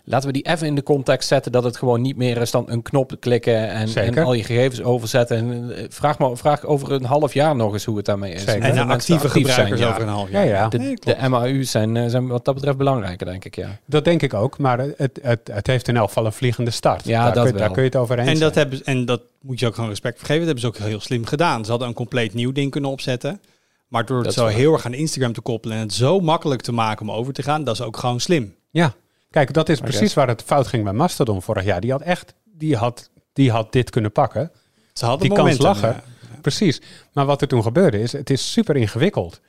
[0.05, 2.65] laten we die even in de context zetten dat het gewoon niet meer is dan
[2.71, 5.37] een knop klikken en, al je gegevens overzetten.
[5.37, 8.45] En, eh, vraag, maar, vraag over een half jaar nog eens hoe het daarmee is.
[8.45, 8.63] Zeker.
[8.63, 9.95] En de actieve actief gebruikers zijn, ja.
[9.95, 10.47] over een half Ja, jaar.
[10.47, 10.69] ja.
[10.69, 13.79] De, Nee, de MAU's zijn, eh, zijn wat dat betreft belangrijker, denk ik, ja.
[13.87, 17.05] Dat denk ik ook, maar het, het, het heeft in elk geval een vliegende start.
[17.05, 17.61] Ja, daar, dat kun, wel.
[17.63, 18.69] daar kun je het over eens En dat, zijn.
[18.69, 20.47] hebben, en dat moet je ook gewoon respect voor geven.
[20.47, 21.65] Dat hebben ze ook heel slim gedaan.
[21.65, 23.41] Ze hadden een compleet nieuw ding kunnen opzetten.
[23.89, 26.61] Maar door het Dat zo heel erg aan Instagram te koppelen en het zo makkelijk
[26.63, 28.55] te maken om over te gaan, dat is ook gewoon slim.
[28.71, 28.95] Ja,
[29.35, 31.81] kijk, dat is precies waar het fout ging bij Mastodon vorig jaar.
[31.81, 34.53] Die had echt, die had, die had dit kunnen pakken.
[34.93, 36.03] Ze hadden Die kans er.
[36.41, 36.81] Precies.
[37.13, 39.41] Maar wat er toen gebeurde is, het is super ingewikkeld.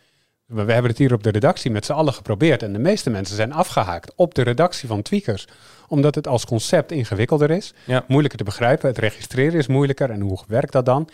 [0.46, 2.64] We, we hebben het hier op de redactie met z'n allen geprobeerd.
[2.64, 5.48] En de meeste mensen zijn afgehaakt op de redactie van Tweakers.
[5.88, 7.74] Omdat het als concept ingewikkelder is.
[7.84, 8.06] Ja.
[8.08, 8.90] Moeilijker te begrijpen.
[8.90, 10.10] Het registreren is moeilijker.
[10.10, 11.10] En hoe werkt dat dan?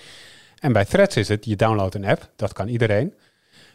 [0.60, 2.30] En bij Threads is het, je downloadt een app.
[2.36, 3.14] Dat kan iedereen.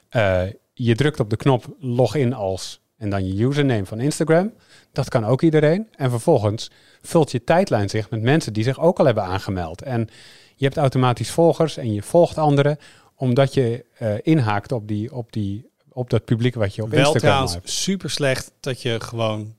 [0.09, 0.43] Eh,
[0.75, 4.53] je drukt op de knop login als en dan je username van Instagram.
[4.93, 5.89] Dat kan ook iedereen.
[5.97, 6.71] En vervolgens
[7.03, 9.83] vult je tijdlijn zich met mensen die zich ook al hebben aangemeld.
[9.83, 10.09] En
[10.55, 12.79] je hebt automatisch volgers en je volgt anderen,
[13.15, 16.99] omdat je eh, inhaakt op, die, op, die, op dat publiek wat je op Wel
[16.99, 17.71] Instagram trouwens hebt.
[17.71, 19.55] super slecht dat je gewoon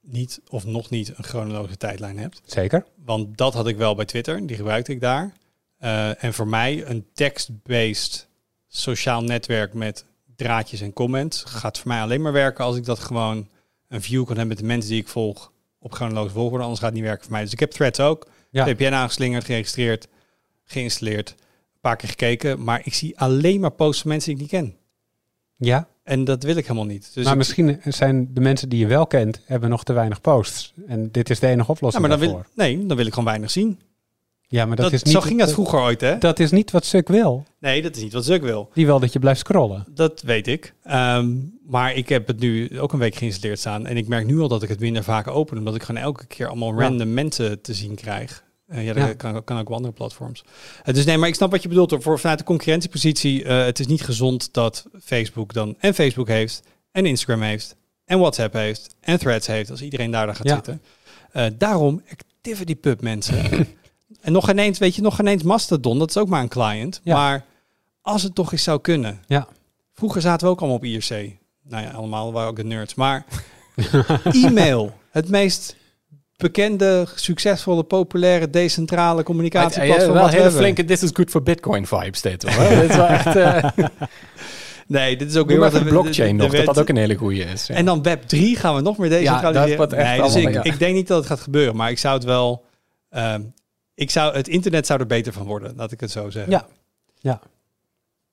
[0.00, 2.40] niet of nog niet een chronologische tijdlijn hebt.
[2.44, 2.86] Zeker.
[3.04, 5.32] Want dat had ik wel bij Twitter, die gebruikte ik daar.
[5.78, 8.28] Eh, en voor mij een text-based
[8.68, 10.04] sociaal netwerk met
[10.44, 13.48] draadjes en comments gaat voor mij alleen maar werken als ik dat gewoon
[13.88, 16.62] een view kan hebben met de mensen die ik volg op chronologisch volgorde.
[16.62, 17.42] Anders gaat het niet werken voor mij.
[17.42, 18.26] Dus ik heb Threads ook.
[18.50, 18.64] Ja.
[18.64, 20.08] VPN aangeslingerd, geregistreerd,
[20.64, 22.64] geïnstalleerd, een paar keer gekeken.
[22.64, 24.76] Maar ik zie alleen maar posts van mensen die ik niet ken.
[25.56, 27.10] Ja, En dat wil ik helemaal niet.
[27.14, 30.74] Dus maar misschien zijn de mensen die je wel kent, hebben nog te weinig posts.
[30.86, 32.52] En dit is de enige ja, oplossing maar dan wil, daarvoor.
[32.54, 33.80] nee, dan wil ik gewoon weinig zien.
[34.52, 36.18] Ja, maar dat, Dat, is niet, zo ging dat vroeger ooit, hè?
[36.18, 37.46] Dat is niet wat Suk wil.
[37.60, 38.70] Nee, dat is niet wat Zuck wil.
[38.74, 39.84] Die wil dat je blijft scrollen.
[39.94, 40.74] Dat weet ik.
[40.82, 41.28] Ehm,
[41.66, 43.86] maar ik heb het nu ook een week geïnstalleerd staan.
[43.86, 45.58] En ik merk nu al dat ik het minder vaak open.
[45.58, 46.80] Omdat ik gewoon elke keer allemaal Ja.
[46.80, 48.44] random mensen te zien krijg.
[48.66, 49.12] Eh, ja, dat Ja.
[49.14, 50.44] Kan, kan ook op andere platforms.
[50.84, 51.90] Eh, dus nee, maar ik snap wat je bedoelt.
[51.90, 52.02] hoor.
[52.02, 53.44] Voor, vanuit de concurrentiepositie.
[53.44, 56.62] eh, het is niet gezond dat Facebook dan en Facebook heeft.
[56.92, 57.76] En Instagram heeft.
[58.04, 58.94] En WhatsApp heeft.
[59.00, 59.70] En Threads heeft.
[59.70, 60.54] Als iedereen daar dan gaat Ja.
[60.54, 60.82] zitten.
[61.58, 63.36] Daarom Activity Pub mensen.
[64.20, 65.98] en nog ineens, weet je, nog ineens Mastodon.
[65.98, 67.00] Dat is ook maar een client.
[67.04, 67.14] Ja.
[67.16, 67.44] Maar
[68.02, 69.22] als het toch eens zou kunnen.
[69.26, 69.46] Ja.
[69.94, 71.10] Vroeger zaten we ook allemaal op IRC.
[71.68, 72.94] Nou ja, allemaal waren ook de nerds.
[72.94, 73.24] Maar
[74.44, 75.76] e-mail, het meest
[76.36, 80.12] bekende, succesvolle, populaire, decentrale communicatieplatform.
[80.12, 80.60] wel wat we hele hebben.
[80.60, 82.68] flinke This is good for Bitcoin vibes dit hoor.
[82.80, 83.36] dit is wel echt...
[83.36, 83.64] eh
[84.86, 86.88] Nee, dit is ook Doe weer wat de- blockchain de- nog, de dat dat ook
[86.88, 87.66] een hele goede is.
[87.66, 87.74] ja.
[87.74, 89.68] En dan Web 3 gaan we nog meer decentraliseren.
[89.68, 90.72] dat wordt echt nee, dus allemaal, ik, ja.
[90.72, 91.76] ik denk niet dat het gaat gebeuren.
[91.76, 92.64] Maar ik zou het wel...
[93.10, 93.42] ehm,
[94.00, 96.52] ik zou, het internet zou er beter van worden, laat ik het zo zeggen.
[96.52, 96.66] Ja.
[97.18, 97.40] Ja.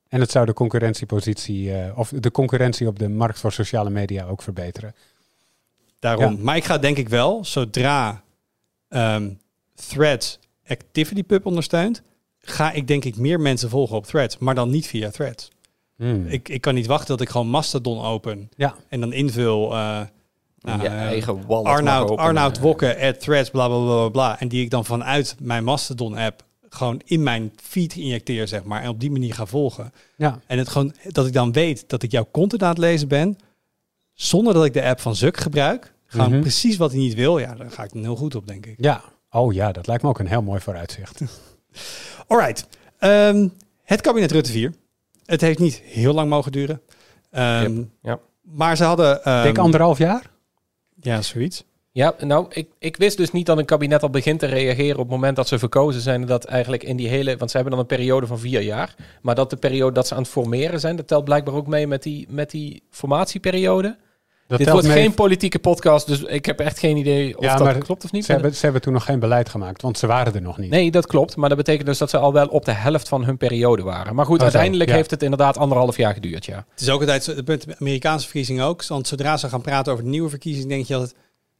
[0.07, 4.25] En het zou de concurrentiepositie, eh, of de concurrentie op de markt voor sociale media
[4.25, 4.95] ook verbeteren.
[5.99, 6.35] Daarom.
[6.35, 6.43] Ja.
[6.43, 8.23] Maar ik ga denk ik wel, zodra
[8.87, 9.29] ehm,
[9.75, 12.01] Threads ActivityPub ondersteunt,
[12.39, 15.51] ga ik denk ik meer mensen volgen op Threads, maar dan niet via Threads.
[15.95, 16.27] Hmm.
[16.27, 18.75] Ik, ik kan niet wachten dat ik gewoon Mastodon open Ja.
[18.89, 20.01] en dan invul uh,
[20.67, 22.23] nou, je eigen wallet Arnoud, openen.
[22.25, 24.39] Arnoud Wokke at Threads, bla bla bla bla bla.
[24.39, 28.81] En die ik dan vanuit mijn Mastodon app gewoon in mijn feed injecteer, zeg maar.
[28.81, 29.93] En op die manier ga volgen.
[30.17, 30.39] ja.
[30.47, 33.37] En het gewoon dat ik dan weet dat ik jouw content aan het lezen ben,
[34.13, 35.93] zonder dat ik de app van Zuk gebruik.
[36.05, 36.39] Gewoon Mhm.
[36.41, 37.37] precies wat hij niet wil.
[37.37, 38.75] Ja, daar ga ik dan heel goed op, denk ik.
[38.77, 39.01] Ja.
[39.31, 41.21] Oh ja, dat lijkt me ook een heel mooi vooruitzicht.
[42.27, 42.67] Alright.
[42.99, 43.47] Ehm,
[43.83, 44.73] het kabinet Rutte 4.
[45.25, 46.81] Het heeft niet heel lang mogen duren.
[47.31, 48.19] Ehm, Yep, ja.
[48.41, 49.23] Maar ze hadden...
[49.23, 50.29] ehm, Ik denk anderhalf jaar.
[51.01, 51.63] Ja, zoiets.
[51.91, 55.01] Ja, nou, ik, ik wist dus niet dat een kabinet al begint te reageren op
[55.01, 56.25] het moment dat ze verkozen zijn.
[56.25, 58.95] Dat eigenlijk in die hele, want ze hebben dan een periode van vier jaar.
[59.21, 61.87] Maar dat de periode dat ze aan het formeren zijn, dat telt blijkbaar ook mee
[61.87, 63.97] met die, met die formatieperiode.
[64.47, 64.97] Dat Dit wordt mee.
[65.01, 68.25] geen politieke podcast, dus ik heb echt geen idee of Ja, dat klopt of niet.
[68.25, 70.69] Ze hebben, ze hebben toen nog geen beleid gemaakt, want ze waren er nog niet.
[70.69, 71.35] Nee, dat klopt.
[71.35, 74.15] Maar dat betekent dus dat ze al wel op de helft van hun periode waren.
[74.15, 74.95] Maar goed, Oh, uiteindelijk ja.
[74.95, 76.65] heeft het inderdaad anderhalf jaar geduurd, ja.
[76.71, 78.85] Het is ook altijd zo, het punt met de Amerikaanse verkiezingen ook.
[78.87, 81.15] Want zodra ze gaan praten over de nieuwe verkiezingen, denk je altijd...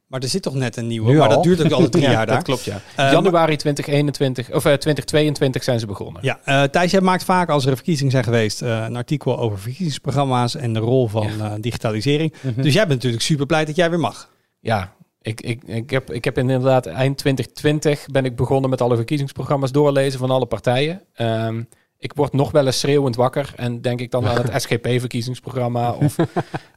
[0.08, 1.10] Maar er zit toch net een nieuwe?
[1.10, 1.34] Nu maar al?
[1.34, 2.34] dat duurt ook altijd drie Ja, jaar daar.
[2.34, 2.80] Dat klopt, ja.
[2.96, 6.22] Eh, Januari 2021, of eh, 2022 zijn ze begonnen.
[6.24, 10.54] Ja, eh Thijs, jij maakt vaak als er verkiezingen zijn geweest een artikel over verkiezingsprogramma's
[10.54, 11.30] en de rol van
[11.60, 12.34] digitalisering.
[12.40, 12.62] Mhm.
[12.62, 14.30] Dus jij bent natuurlijk super blij dat jij weer mag.
[14.60, 18.96] Ja, ik, ik, ik, heb, ik heb inderdaad eind 2020 ben ik begonnen met alle
[18.96, 21.02] verkiezingsprogramma's doorlezen van alle partijen.
[21.14, 21.62] Ehm,
[21.98, 26.16] ik word nog wel eens schreeuwend wakker en denk ik dan aan het SGP-verkiezingsprogramma of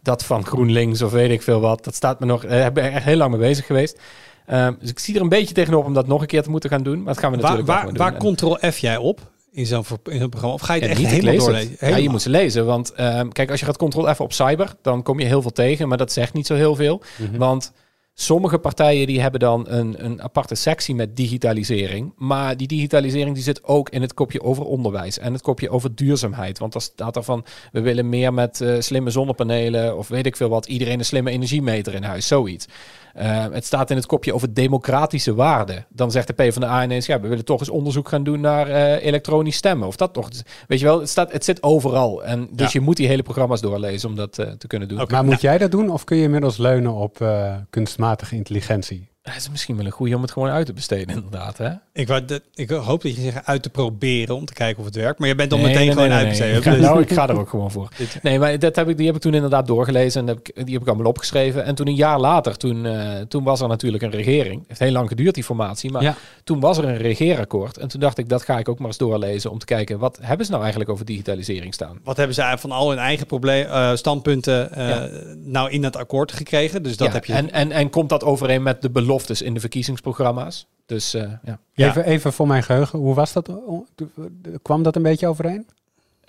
[0.03, 1.83] dat van GroenLinks of weet ik veel wat.
[1.83, 3.99] Dat staat me nog, daar ben ik echt heel lang mee bezig geweest.
[4.45, 6.69] Ehm, dus ik zie er een beetje tegenop om dat nog een keer te moeten
[6.69, 6.97] gaan doen.
[7.03, 8.19] Maar dat gaan we Waar, natuurlijk wel waar, waar doen.
[8.19, 10.55] En- control F jij op in zo'n in zo'n programma?
[10.55, 11.43] Of ga je het Ja, echt helemaal het.
[11.43, 11.75] doorlezen?
[11.79, 12.65] Ja, je moet ze lezen.
[12.65, 15.51] Want ehm, kijk, als je gaat control even op cyber, dan kom je heel veel
[15.51, 15.87] tegen.
[15.87, 17.01] Maar dat zegt niet zo heel veel.
[17.17, 17.37] Mhm.
[17.37, 17.71] Want
[18.21, 22.13] sommige partijen die hebben dan een, een aparte sectie met digitalisering.
[22.17, 25.95] Maar die digitalisering die zit ook in het kopje over onderwijs en het kopje over
[25.95, 26.59] duurzaamheid.
[26.59, 30.35] Want dan staat er van, we willen meer met eh, slimme zonnepanelen of weet ik
[30.35, 30.65] veel wat.
[30.65, 32.65] Iedereen een slimme energiemeter in huis, zoiets.
[33.13, 35.85] Eh, het staat in het kopje over democratische waarden.
[35.89, 39.05] Dan zegt de PvdA ineens, ja, we willen toch eens onderzoek gaan doen naar eh,
[39.05, 39.87] elektronisch stemmen.
[39.87, 40.29] Of dat toch.
[40.29, 42.23] Dus, Weet je wel, het, staat, het zit overal.
[42.23, 42.79] En dus Ja.
[42.79, 45.05] je moet die hele programma's doorlezen om dat eh, te kunnen doen.
[45.09, 49.09] Maar moet jij dat doen of kun je inmiddels leunen op eh, kunstmatige intelligentie?
[49.21, 51.57] Het is misschien wel een goede om het gewoon uit te besteden, inderdaad.
[51.57, 51.69] Hè?
[51.93, 54.85] Ik, wou dat- ik hoop dat je zegt uit te proberen om te kijken of
[54.85, 55.19] het werkt.
[55.19, 56.53] Maar je bent dan Nee, meteen nee, gewoon nee, uit nee, te nee.
[56.53, 56.73] besteden.
[56.77, 57.89] Ik ga, nou, ik ga er ook gewoon voor.
[58.21, 60.73] Nee, maar dat heb ik, die heb ik toen inderdaad doorgelezen en heb ik, die
[60.73, 61.63] heb ik allemaal opgeschreven.
[61.65, 64.59] En toen een jaar later, toen, eh, toen was er natuurlijk een regering.
[64.59, 65.91] Het heeft heel lang geduurd, die formatie.
[65.91, 66.15] Maar Ja.
[66.43, 67.77] toen was er een regeerakkoord.
[67.77, 70.17] En toen dacht ik, dat ga ik ook maar eens doorlezen om te kijken, wat
[70.21, 71.99] hebben ze nou eigenlijk over digitalisering staan?
[72.03, 75.09] Wat hebben zij van al hun eigen probleem, eh, standpunten eh, Ja.
[75.35, 76.83] nou in dat akkoord gekregen?
[76.83, 77.33] Dus dat Ja, heb je.
[77.33, 80.67] en, en, en komt dat overeen met de beloftes in de verkiezingsprogramma's?
[80.85, 81.59] Dus eh, ja.
[81.75, 83.51] Even, even voor mijn geheugen, hoe was dat?
[84.61, 85.67] Kwam dat een beetje overeen?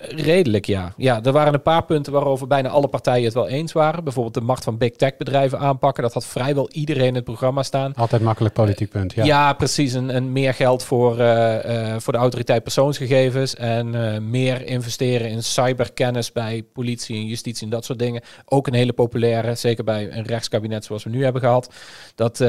[0.08, 0.92] Redelijk, ja.
[0.96, 4.04] Ja, er waren een paar punten waarover bijna alle partijen het wel eens waren.
[4.04, 6.02] Bijvoorbeeld de macht van big tech bedrijven aanpakken.
[6.02, 7.94] Dat had vrijwel iedereen in het programma staan.
[7.94, 9.24] Altijd makkelijk politiek punt, ja.
[9.24, 9.94] Ja, precies.
[9.94, 13.54] En, en meer geld voor, eh, eh, voor de autoriteit persoonsgegevens.
[13.54, 18.22] En eh, meer investeren in cyberkennis bij politie en justitie en dat soort dingen.
[18.44, 21.74] Ook een hele populaire, zeker bij een rechtskabinet zoals we nu hebben gehad.
[22.14, 22.44] Dat,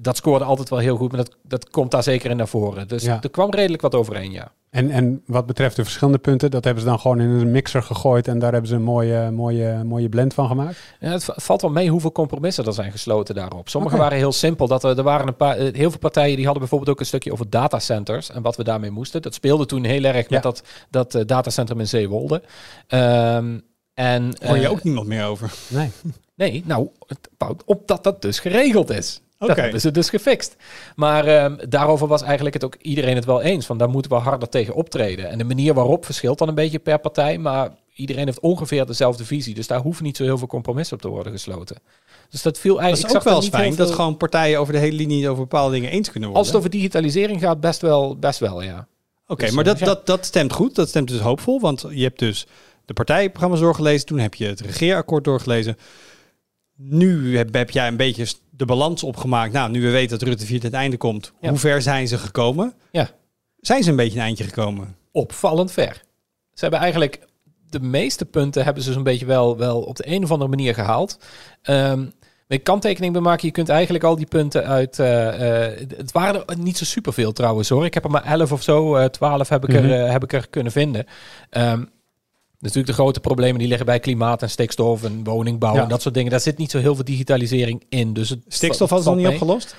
[0.00, 2.88] dat scoorde altijd wel heel goed, maar dat, dat komt daar zeker in naar voren.
[2.88, 3.18] Dus Ja.
[3.22, 4.52] er kwam redelijk wat overeen, ja.
[4.70, 7.82] En, en wat betreft de verschillende punten, dat hebben ze dan gewoon in een mixer
[7.82, 10.78] gegooid en daar hebben ze een mooie, mooie, mooie blend van gemaakt.
[11.00, 13.68] Ja, het va- valt wel mee hoeveel compromissen er zijn gesloten daarop.
[13.68, 14.66] Sommige waren heel simpel.
[14.68, 17.06] Dat er, er waren een paar, eh, heel veel partijen die hadden bijvoorbeeld ook een
[17.06, 19.22] stukje over datacenters en wat we daarmee moesten.
[19.22, 20.26] Dat speelde toen heel erg Ja.
[20.30, 22.42] met dat, dat eh, datacentrum in Zeewolde.
[22.86, 23.58] Ehm,
[23.94, 25.52] en, hoor je eh, ook niemand meer over.
[25.68, 25.90] Nee.
[26.34, 29.20] Nee, nou, het bouwt op dat dat dus geregeld is.
[29.44, 29.54] Oké.
[29.54, 30.56] Dat hebben ze dus gefixt.
[30.96, 33.66] Maar ehm, daarover was eigenlijk het ook iedereen het wel eens.
[33.66, 35.30] Van daar moeten we harder tegen optreden.
[35.30, 37.38] En de manier waarop verschilt dan een beetje per partij.
[37.38, 39.54] Maar iedereen heeft ongeveer dezelfde visie.
[39.54, 41.76] Dus daar hoeven niet zo heel veel compromissen op te worden gesloten.
[42.30, 43.14] Dus dat viel Dat eigenlijk.
[43.14, 45.90] is ik ook wel fijn dat gewoon partijen over de hele linie over bepaalde dingen
[45.90, 46.38] eens kunnen worden.
[46.38, 48.86] Als het over digitalisering gaat, best wel, best wel ja.
[49.26, 49.84] Oké, Dus, maar eh, dat, ja.
[49.84, 50.74] dat, dat stemt goed.
[50.74, 51.60] Dat stemt dus hoopvol.
[51.60, 52.46] Want je hebt dus
[52.84, 54.06] de partijprogramma's doorgelezen.
[54.06, 55.76] Toen heb je het regeerakkoord doorgelezen.
[56.76, 58.26] Nu heb, heb jij een beetje
[58.60, 59.52] de balans opgemaakt.
[59.52, 61.32] Nou, nu we weten dat Rutte 4 het einde komt.
[61.40, 61.48] Ja.
[61.48, 62.74] Hoe ver zijn ze gekomen?
[62.90, 63.10] Ja.
[63.60, 64.94] Zijn ze een beetje een eindje gekomen?
[65.12, 66.02] opvallend ver.
[66.54, 67.20] Ze hebben eigenlijk
[67.70, 70.74] de meeste punten hebben ze zo'n beetje wel, wel op de een of andere manier
[70.74, 71.18] gehaald.
[71.66, 74.98] Maar je kanttekening bij maken, je kunt eigenlijk al die punten uit.
[74.98, 77.84] eh, eh, het waren er niet zo superveel trouwens hoor.
[77.84, 79.84] Ik heb er maar 11 of zo, eh 12 heb ik, Mhm.
[79.90, 81.06] er, eh, heb ik er kunnen vinden.
[81.50, 81.84] Ehm,
[82.60, 85.82] natuurlijk de grote problemen die liggen bij klimaat en stikstof en woningbouw Ja.
[85.82, 86.30] en dat soort dingen.
[86.30, 88.12] Daar zit niet zo heel veel digitalisering in.
[88.12, 89.32] Dus het Stikstof was nog niet mee.
[89.32, 89.76] opgelost?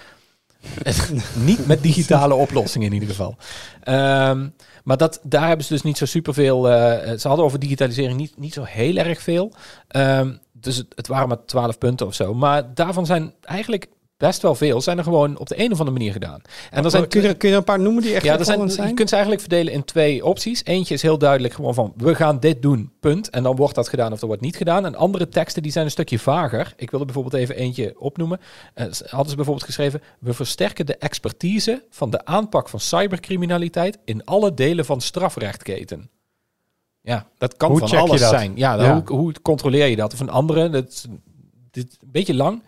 [1.43, 3.35] Niet met digitale oplossingen in ieder geval.
[3.83, 4.47] Ehm,
[4.83, 6.69] maar dat, daar hebben ze dus niet zo superveel.
[6.69, 9.53] eh ze hadden over digitalisering niet, niet zo heel erg veel.
[9.87, 12.33] Ehm, dus het, het waren maar 12 punten of zo.
[12.33, 13.87] Maar daarvan zijn eigenlijk
[14.21, 14.81] best wel veel.
[14.81, 16.41] Zijn er gewoon op de een of andere manier gedaan.
[16.69, 18.45] En er zijn kun, je, er- kun je een paar noemen die echt ja, er
[18.45, 20.65] zijn, je kunt ze eigenlijk verdelen in twee opties.
[20.65, 23.29] Eentje is heel duidelijk gewoon van, we gaan dit doen, punt.
[23.29, 24.85] En dan wordt dat gedaan of dat wordt niet gedaan.
[24.85, 26.73] En andere teksten die zijn een stukje vager.
[26.77, 28.39] Ik wil er bijvoorbeeld even eentje opnoemen.
[28.89, 34.25] S- hadden ze bijvoorbeeld geschreven, we versterken de expertise van de aanpak van cybercriminaliteit in
[34.25, 36.09] alle delen van strafrechtketen.
[37.01, 38.51] Ja, dat kan Hoe van alles zijn.
[38.55, 38.93] Ja, dan Ja.
[39.05, 40.13] Hoe, hoe controleer je dat?
[40.13, 41.05] Of een andere, dat is
[41.71, 42.63] een beetje lang.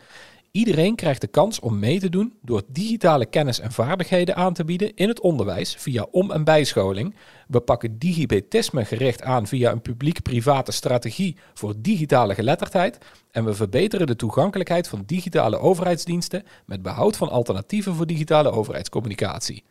[0.58, 4.66] Iedereen krijgt de kans om mee te doen door digitale kennis en vaardigheden aan te
[4.66, 7.16] bieden in het onderwijs via om- en bijscholing.
[7.48, 12.98] We pakken digibetisme gericht aan via een publiek-private strategie voor digitale geletterdheid.
[13.32, 19.64] En we verbeteren de toegankelijkheid van digitale overheidsdiensten met behoud van alternatieven voor digitale overheidscommunicatie.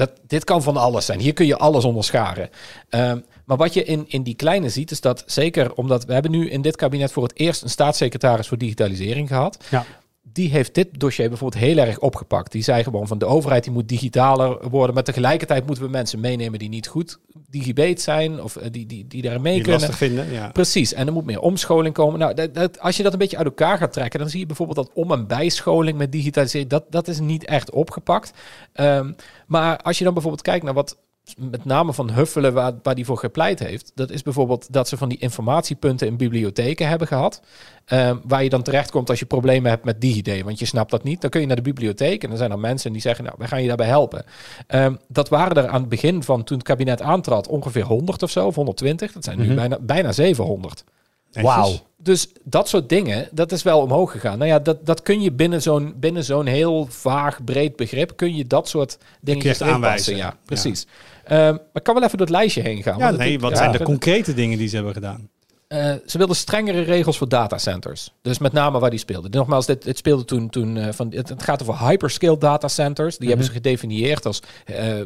[0.00, 1.20] Dat, dit kan van alles zijn.
[1.20, 2.50] Hier kun je alles onder scharen.
[2.88, 6.30] Ehm, maar wat je in, in die kleine ziet, is dat zeker omdat we hebben
[6.30, 9.64] nu in dit kabinet voor het eerst een staatssecretaris voor digitalisering gehad.
[9.70, 9.84] Ja.
[10.32, 12.52] Die heeft dit dossier bijvoorbeeld heel erg opgepakt.
[12.52, 14.94] Die zei gewoon van de overheid die moet digitaler worden.
[14.94, 17.18] Maar tegelijkertijd moeten we mensen meenemen die niet goed
[17.50, 18.42] digibet zijn.
[18.42, 19.80] Of eh, die, die, die daar mee Die kunnen.
[19.80, 20.48] lastig vinden, ja.
[20.48, 22.18] Precies, en er moet meer omscholing komen.
[22.18, 24.46] Nou, dat, dat- als je dat een beetje uit elkaar gaat trekken, dan zie je
[24.46, 28.32] bijvoorbeeld dat om- en bijscholing met digitalisering, dat, dat is niet echt opgepakt.
[28.72, 29.12] Ehm,
[29.46, 30.98] maar als je dan bijvoorbeeld kijkt naar wat
[31.38, 34.96] met name van Huffelen, waar, waar die voor gepleit heeft, dat is bijvoorbeeld dat ze
[34.96, 37.40] van die informatiepunten in bibliotheken hebben gehad,
[37.84, 41.02] ehm, waar je dan terechtkomt als je problemen hebt met DigiD, want je snapt dat
[41.04, 41.20] niet.
[41.20, 43.48] Dan kun je naar de bibliotheek en dan zijn er mensen die zeggen, nou, wij
[43.48, 44.24] gaan je daarbij helpen.
[44.66, 48.30] Ehm, dat waren er aan het begin van toen het kabinet aantrad ongeveer 100 of
[48.30, 49.12] zo, of 120.
[49.12, 49.54] Dat zijn nu Mhm.
[49.54, 50.84] bijna, bijna 700.
[51.32, 51.54] Netjes.
[51.54, 51.72] Wauw.
[51.96, 54.38] Dus dat soort dingen, dat is wel omhoog gegaan.
[54.38, 58.36] Nou ja, dat, dat kun je binnen zo'n, binnen zo'n heel vaag, breed begrip, kun
[58.36, 60.16] je dat soort dingen aanwijzen.
[60.16, 60.86] Ja, precies.
[61.38, 62.98] Maar ik kan wel even door het lijstje heen gaan.
[62.98, 65.28] Ja, nee, wat zijn de concrete dingen die ze hebben gedaan?
[65.70, 68.12] eh, ze wilden strengere regels voor datacenters.
[68.22, 69.30] Dus met name waar die speelden.
[69.30, 73.18] Nogmaals, dit, dit speelde toen, toen eh, van, het, het gaat over hyperscale datacenters.
[73.18, 74.98] Die hebben ze gedefinieerd als eh,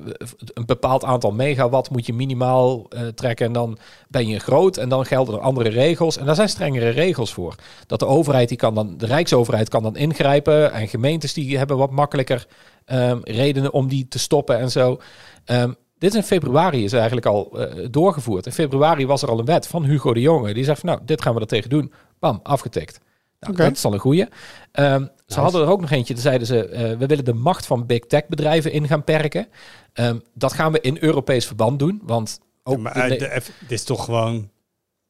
[0.55, 3.47] een bepaald aantal megawatt moet je minimaal trekken.
[3.47, 6.17] En dan ben je groot en dan gelden er andere regels.
[6.17, 7.55] En daar zijn strengere regels voor.
[7.87, 10.73] Dat de overheid, die kan dan, de Rijksoverheid kan dan ingrijpen.
[10.73, 12.47] En gemeentes die hebben wat makkelijker
[12.85, 15.01] ehm, redenen om die te stoppen en zo.
[15.45, 15.73] Ehm,
[16.05, 18.47] dit is in februari is eigenlijk al eh, doorgevoerd.
[18.47, 20.55] In februari was er al een wet van Hugo de Jonge.
[20.55, 21.93] Die zegt van nou, dit gaan we er tegen doen.
[22.19, 23.01] Bam, afgetikt.
[23.41, 23.57] Nou.
[23.57, 24.27] Dat is al een goeie.
[24.73, 27.67] Ehm, Ze hadden er ook nog eentje, daar zeiden ze, eh, we willen de macht
[27.67, 29.47] van big tech bedrijven in gaan perken.
[29.93, 33.53] Ehm, dat gaan we in Europees verband doen, want ook Ja, maar de- eh, de-
[33.61, 34.51] dit is toch gewoon...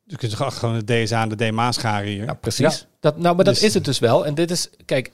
[0.05, 2.25] Je kunt toch gewoon de DSA en de DMA scharen hier?
[2.25, 2.87] Ja, precies.
[3.01, 4.27] Dat, nou, maar dat Dus- is het dus wel.
[4.27, 5.11] En dit is, kijk,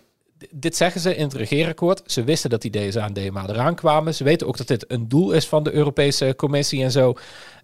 [0.51, 2.03] dit zeggen ze in het regeerakkoord.
[2.07, 4.15] Ze wisten dat die DSA en DMA eraan kwamen.
[4.15, 7.15] Ze weten ook dat dit een doel is van de Europese Commissie en zo.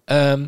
[0.05, 0.47] Ehm,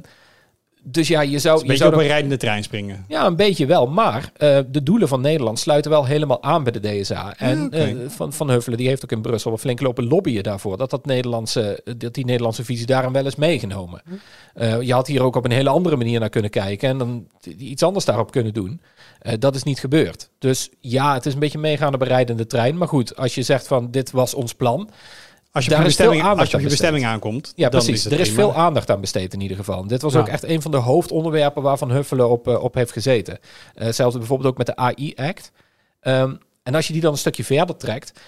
[0.83, 1.61] dus ja, je zou...
[1.61, 3.05] een je zou op een rijdende trein springen.
[3.07, 3.87] Ja, een beetje wel.
[3.87, 7.33] Maar eh, de doelen van Nederland sluiten wel helemaal aan bij de DSA.
[7.37, 10.77] En eh, van, van Huffelen die heeft ook in Brussel een flink lopen lobbyen daarvoor.
[10.77, 14.01] Dat, dat, Nederlandse, dat die Nederlandse visie daarin wel is meegenomen.
[14.53, 16.89] Eh, je had hier ook op een hele andere manier naar kunnen kijken.
[16.89, 17.27] En dan
[17.57, 18.81] iets anders daarop kunnen doen.
[19.19, 20.29] Eh, dat is niet gebeurd.
[20.39, 22.77] Dus ja, het is een beetje meegaande bereidende trein.
[22.77, 24.89] Maar goed, als je zegt van dit was ons plan.
[25.51, 27.69] Als je Daar je is veel bestemming, aandacht als je op je bestemming aankomt, Ja,
[27.69, 28.05] dan precies.
[28.05, 29.87] is er is veel aandacht aan besteed in ieder geval.
[29.87, 30.19] Dit was Ja.
[30.19, 33.39] ook echt een van de hoofdonderwerpen waarvan Huffelen op, eh, op heeft gezeten.
[33.75, 35.51] Eh, Hetzelfde bijvoorbeeld ook met de AI-act.
[35.99, 38.19] Ehm, en als je die dan een stukje verder trekt,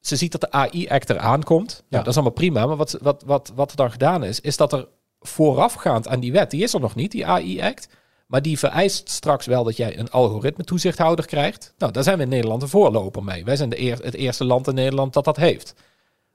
[0.00, 1.68] ze ziet dat de AI-act eraan komt.
[1.68, 1.98] Nou, Ja.
[1.98, 2.66] dat is allemaal prima.
[2.66, 4.88] Maar wat, wat, wat, wat er dan gedaan is, is dat er
[5.20, 7.88] voorafgaand aan die wet, die is er nog niet, die AI-act.
[8.32, 11.74] Maar die vereist straks wel dat jij een algoritme toezichthouder krijgt.
[11.78, 13.44] Nou, daar zijn we in Nederland een voorloper mee.
[13.44, 15.74] Wij zijn de eer, het eerste land in Nederland dat dat heeft.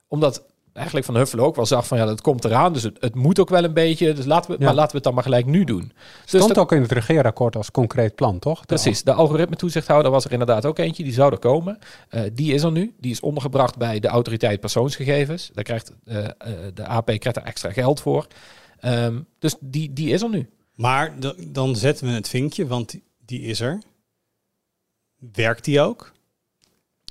[0.08, 0.44] Omdat
[0.74, 2.74] eigenlijk Van Huffelen ook wel zag van ja, dat komt eraan.
[2.74, 4.14] Dus het, het moet ook wel een beetje.
[4.14, 4.66] Dus laten we, Ja.
[4.66, 5.92] maar laten we het dan maar gelijk nu doen.
[6.26, 8.66] Dus Stond ook in het regeerakkoord als concreet plan, toch?
[8.66, 11.04] Precies, de algoritme toezichthouder was er inderdaad ook eentje.
[11.04, 11.80] Die zou er komen.
[12.10, 12.94] Eh, die is er nu.
[13.00, 15.50] Die is ondergebracht bij de autoriteit persoonsgegevens.
[15.54, 16.32] Daar krijgt eh, eh,
[16.74, 18.28] de AP krijgt er extra geld voor.
[18.80, 20.50] Ehm, dus die, die is er nu.
[20.78, 21.14] Maar
[21.48, 23.80] dan zetten we het vinkje, want die- is er.
[25.34, 26.12] Werkt die ook?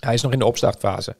[0.00, 1.16] Hij is nog in de opstartfase.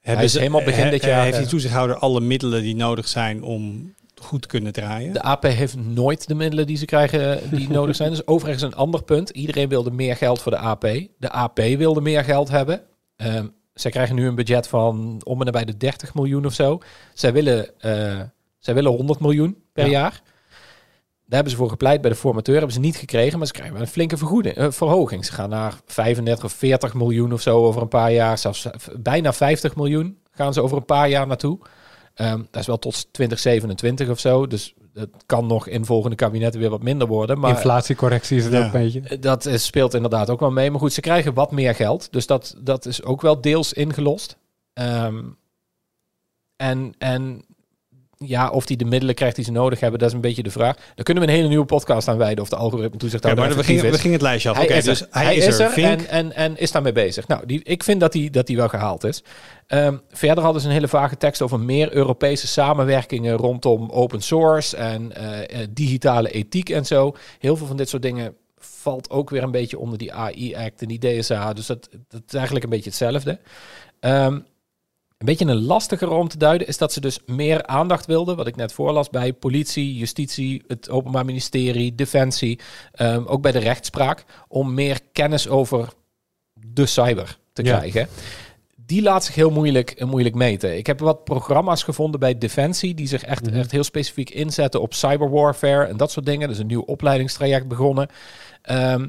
[0.00, 3.08] Hebben is helemaal begin he- dit jaar, Heeft die eh, toezichthouder alle middelen die nodig
[3.08, 5.12] zijn om goed te kunnen draaien?
[5.12, 8.10] De AP heeft nooit de middelen die ze krijgen eh, die nodig zijn.
[8.10, 9.30] Dus overigens een ander punt.
[9.30, 10.80] Iedereen wilde meer geld voor de AP.
[11.18, 12.82] De AP wilde meer geld hebben.
[13.16, 16.80] Ehm, zij krijgen nu een budget van om en nabij de 30 miljoen of zo.
[17.14, 18.20] Zij willen, eh,
[18.58, 19.90] zij willen 100 miljoen per Ja.
[19.90, 20.22] jaar.
[21.32, 22.54] Daar hebben ze voor gepleit bij de formateur.
[22.54, 25.24] Hebben ze niet gekregen, maar ze krijgen wel een flinke vergoeding, eh, verhoging.
[25.24, 28.38] Ze gaan naar 35 of 40 miljoen of zo over een paar jaar.
[28.38, 31.58] Zelfs eh, bijna 50 miljoen gaan ze over een paar jaar naartoe.
[32.14, 34.46] Ehm, dat is wel tot 2027 of zo.
[34.46, 37.38] Dus het kan nog in volgende kabinetten weer wat minder worden.
[37.38, 38.58] Maar Inflatiecorrectie is het Ja.
[38.58, 39.00] ook een beetje.
[39.00, 40.70] eh, dat is, speelt inderdaad ook wel mee.
[40.70, 42.12] Maar goed, ze krijgen wat meer geld.
[42.12, 44.36] Dus dat, dat is ook wel deels ingelost.
[44.72, 45.22] Ehm,
[46.56, 47.44] en, en
[48.24, 50.50] ja, of die de middelen krijgt die ze nodig hebben, dat is een beetje de
[50.50, 50.76] vraag.
[50.76, 53.60] Daar kunnen we een hele nieuwe podcast aan wijden of de algoritme toezichthouder maar we
[53.60, 54.56] effectief gingen, we gingen het lijstje af.
[54.56, 55.08] Hij, Oké, is, dus er.
[55.10, 55.84] hij, is er.
[55.84, 57.28] En, en, en is daarmee bezig.
[57.28, 59.22] Nou, die, ik vind dat hij dat die wel gehaald is.
[59.66, 64.76] Ehm, verder hadden ze een hele vage tekst over meer Europese samenwerkingen rondom open source
[64.76, 67.16] en eh, eh, digitale ethiek en zo.
[67.38, 70.88] Heel veel van dit soort dingen valt ook weer een beetje onder die AI-act en
[70.88, 71.52] die DSA.
[71.52, 73.38] Dus dat, dat is eigenlijk een beetje hetzelfde.
[74.00, 74.38] Ehm,
[75.22, 78.46] een beetje een lastiger om te duiden is dat ze dus meer aandacht wilden, wat
[78.46, 82.58] ik net voorlas, bij politie, justitie, het Openbaar Ministerie, Defensie,
[82.92, 85.88] ehm, ook bij de rechtspraak, om meer kennis over
[86.66, 87.76] de cyber te Ja.
[87.76, 88.08] krijgen.
[88.86, 90.76] Die laat zich heel moeilijk, eh, moeilijk meten.
[90.76, 93.56] Ik heb wat programma's gevonden bij Defensie die zich echt, Mhm.
[93.58, 96.48] echt heel specifiek inzetten op cyberwarfare en dat soort dingen.
[96.48, 98.08] Dus een nieuw opleidingstraject begonnen.
[98.62, 99.08] Ehm,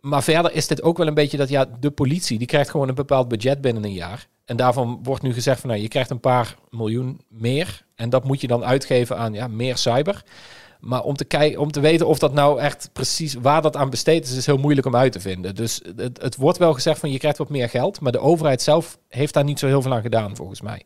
[0.00, 2.88] maar verder is dit ook wel een beetje dat ja, de politie die krijgt gewoon
[2.88, 4.28] een bepaald budget binnen een jaar.
[4.44, 7.84] En daarvan wordt nu gezegd van nou, je krijgt een paar miljoen meer.
[7.94, 10.24] En dat moet je dan uitgeven aan ja, meer cyber.
[10.80, 13.90] Maar om te, kijken, om te weten of dat nou echt precies waar dat aan
[13.90, 15.54] besteed is, is heel moeilijk om uit te vinden.
[15.54, 18.00] Dus het, het wordt wel gezegd van je krijgt wat meer geld.
[18.00, 20.82] Maar de overheid zelf heeft daar niet zo heel veel aan gedaan, volgens mij.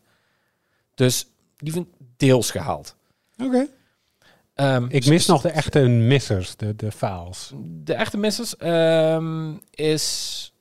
[0.94, 1.26] Dus
[1.56, 2.96] die vind ik deels gehaald.
[3.44, 3.66] Oké.
[4.54, 7.52] Ehm, Ik mis nog de echte missers, de, de faals.
[7.56, 10.53] De echte missers ehm, is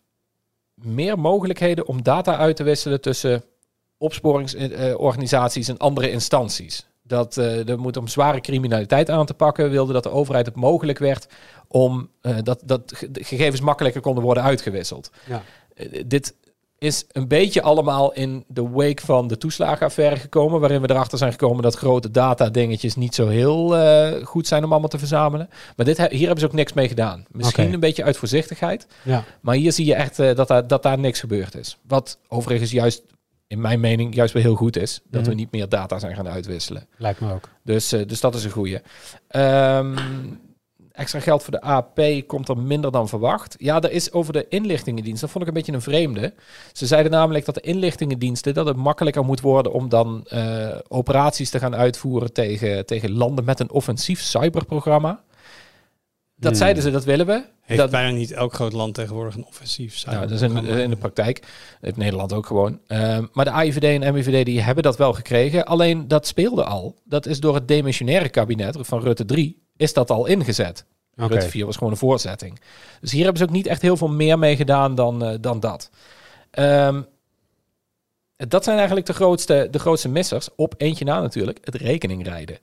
[0.85, 3.43] meer mogelijkheden om data uit te wisselen tussen
[3.97, 6.87] opsporingsorganisaties en andere instanties.
[7.01, 10.55] Dat eh, er moet om zware criminaliteit aan te pakken, wilde dat de overheid het
[10.55, 11.27] mogelijk werd
[11.67, 15.11] om eh, dat, dat gegevens makkelijker konden worden uitgewisseld.
[15.25, 15.43] Ja.
[15.75, 16.35] Eh, dit
[16.83, 21.31] is een beetje allemaal in de wake van de toeslagenaffaire gekomen, waarin we erachter zijn
[21.31, 25.49] gekomen dat grote data dingetjes niet zo heel eh, goed zijn om allemaal te verzamelen.
[25.75, 27.25] Maar dit, hier hebben ze ook niks mee gedaan.
[27.31, 29.23] Misschien een beetje uit voorzichtigheid, Ja.
[29.41, 31.77] maar hier zie je echt eh, dat, daar, dat daar niks gebeurd is.
[31.87, 33.03] Wat overigens juist,
[33.47, 35.01] in mijn mening, juist wel heel goed is.
[35.09, 35.29] Dat Mhm.
[35.29, 36.87] we niet meer data zijn gaan uitwisselen.
[36.97, 37.49] Lijkt me ook.
[37.63, 38.79] Dus, eh, dus dat is een goeie.
[39.27, 39.97] Ehm,
[40.93, 43.55] extra geld voor de AP komt er minder dan verwacht.
[43.57, 45.21] Ja, er is over de inlichtingendienst.
[45.21, 46.33] Dat vond ik een beetje een vreemde.
[46.71, 48.53] Ze zeiden namelijk dat de inlichtingendiensten...
[48.53, 52.33] dat het makkelijker moet worden om dan eh, operaties te gaan uitvoeren...
[52.33, 55.23] Tegen, tegen landen met een offensief cyberprogramma.
[56.35, 56.61] Dat Hmm.
[56.61, 57.43] zeiden ze, dat willen we.
[57.61, 60.83] Heeft dat, bijna niet elk groot land tegenwoordig een offensief nou, dat is in, cyberprogramma.
[60.83, 61.43] in de praktijk.
[61.81, 62.79] Heeft Nederland ook gewoon.
[62.87, 65.65] Ehm, maar de AIVD en MIVD die hebben dat wel gekregen.
[65.65, 66.95] Alleen dat speelde al.
[67.03, 70.85] Dat is door het demissionaire kabinet van Rutte 3 is dat al ingezet.
[71.17, 71.27] Oké.
[71.33, 72.59] Rutte 4 was gewoon een voortzetting.
[73.01, 75.59] Dus hier hebben ze ook niet echt heel veel meer mee gedaan dan, eh, dan
[75.59, 75.89] dat.
[76.51, 77.01] Ehm,
[78.35, 80.49] dat zijn eigenlijk de grootste, de grootste missers.
[80.55, 82.57] Op eentje na natuurlijk, het rekeningrijden.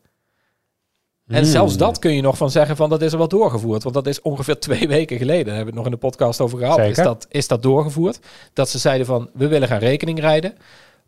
[1.26, 1.44] En Hmm.
[1.44, 3.82] zelfs dat kun je nog van zeggen van dat is er wel doorgevoerd.
[3.82, 5.44] Want dat is ongeveer twee weken geleden.
[5.46, 6.78] Daar hebben we het nog in de podcast over gehad.
[6.78, 8.18] Is dat, is dat doorgevoerd?
[8.52, 10.56] Dat ze zeiden van we willen gaan rekening rijden.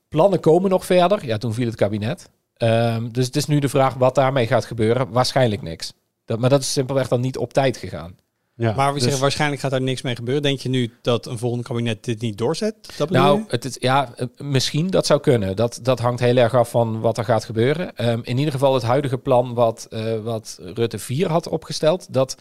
[0.09, 1.27] Plannen komen nog verder.
[1.27, 2.31] Ja, toen viel het kabinet.
[2.57, 5.11] Ehm, dus het is nu de vraag wat daarmee gaat gebeuren.
[5.11, 5.93] Waarschijnlijk niks.
[6.25, 8.17] Dat, maar dat is simpelweg dan niet op tijd gegaan.
[8.57, 8.75] Ja.
[8.75, 10.43] Maar we Dus- zeggen, waarschijnlijk gaat daar niks mee gebeuren.
[10.43, 12.75] Denk je nu dat een volgend kabinet dit niet doorzet?
[12.97, 15.57] Dat Nou, het is, ja, eh, misschien dat zou kunnen.
[15.57, 17.97] Dat, dat hangt heel erg af van wat er gaat gebeuren.
[17.97, 22.37] Ehm, in ieder geval het huidige plan wat, eh, wat Rutte 4 had opgesteld, dat,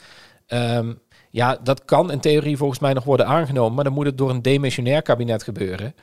[0.47, 0.93] ehm,
[1.29, 4.29] ja, dat kan in theorie volgens mij nog worden aangenomen, maar dan moet het door
[4.29, 5.95] een demissionair kabinet gebeuren.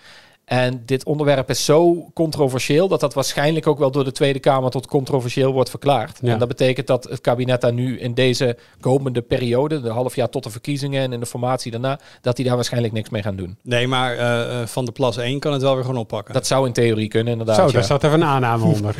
[0.48, 4.70] En dit onderwerp is zo controversieel dat dat waarschijnlijk ook wel door de Tweede Kamer
[4.70, 6.18] tot controversieel wordt verklaard.
[6.22, 6.32] Ja.
[6.32, 10.28] En dat betekent dat het kabinet daar nu in deze komende periode, de half jaar
[10.28, 13.36] tot de verkiezingen en in de formatie daarna, dat die daar waarschijnlijk niks mee gaan
[13.36, 13.58] doen.
[13.62, 16.34] Nee, maar eh, eh, Van de Plas 1 kan het wel weer gewoon oppakken.
[16.34, 17.56] Dat zou in theorie kunnen, inderdaad.
[17.56, 17.72] Zo, ja.
[17.72, 18.96] daar zat even een aanname onder.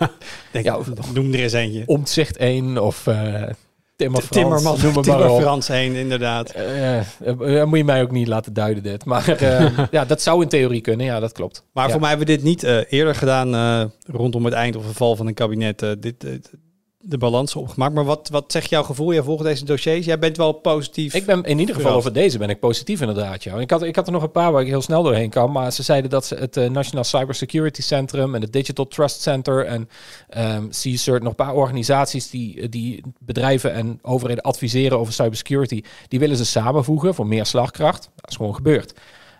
[0.52, 0.78] Denk, ja,
[1.14, 1.82] noem er eens eentje.
[1.86, 3.42] Omtzigt 1 of eh
[4.02, 5.40] Timmer Frans, Timmerman, noem maar Timmer op.
[5.40, 6.50] Frans 1, inderdaad.
[6.50, 9.04] Eh, eh, eh, moet je mij ook niet laten duiden dit.
[9.04, 9.36] Maar
[9.90, 11.06] ja, dat zou in theorie kunnen.
[11.06, 11.64] Ja, dat klopt.
[11.72, 11.90] Maar Ja.
[11.90, 15.26] voor mij hebben we dit niet eerder gedaan rondom het eind of het val van
[15.26, 15.78] een kabinet.
[15.98, 16.24] dit,
[17.04, 17.94] de balans opgemaakt.
[17.94, 19.12] Maar wat, wat zegt jouw gevoel?
[19.12, 20.06] Jij volgt deze dossiers.
[20.06, 21.14] Jij bent wel positief.
[21.14, 23.42] Ik ben in ieder geval over deze ben ik positief inderdaad.
[23.42, 23.60] Ja.
[23.60, 25.52] Ik, had, ik had er nog een paar waar ik heel snel doorheen kan.
[25.52, 29.66] Maar ze zeiden dat ze het eh, Nationaal Cybersecurity Centrum en het Digital Trust Center
[29.66, 29.88] en
[30.28, 36.18] ehm CSIRT, nog een paar organisaties die, die bedrijven en overheden adviseren over cybersecurity, die
[36.18, 38.10] willen ze samenvoegen voor meer slagkracht.
[38.14, 38.94] Dat is gewoon gebeurd.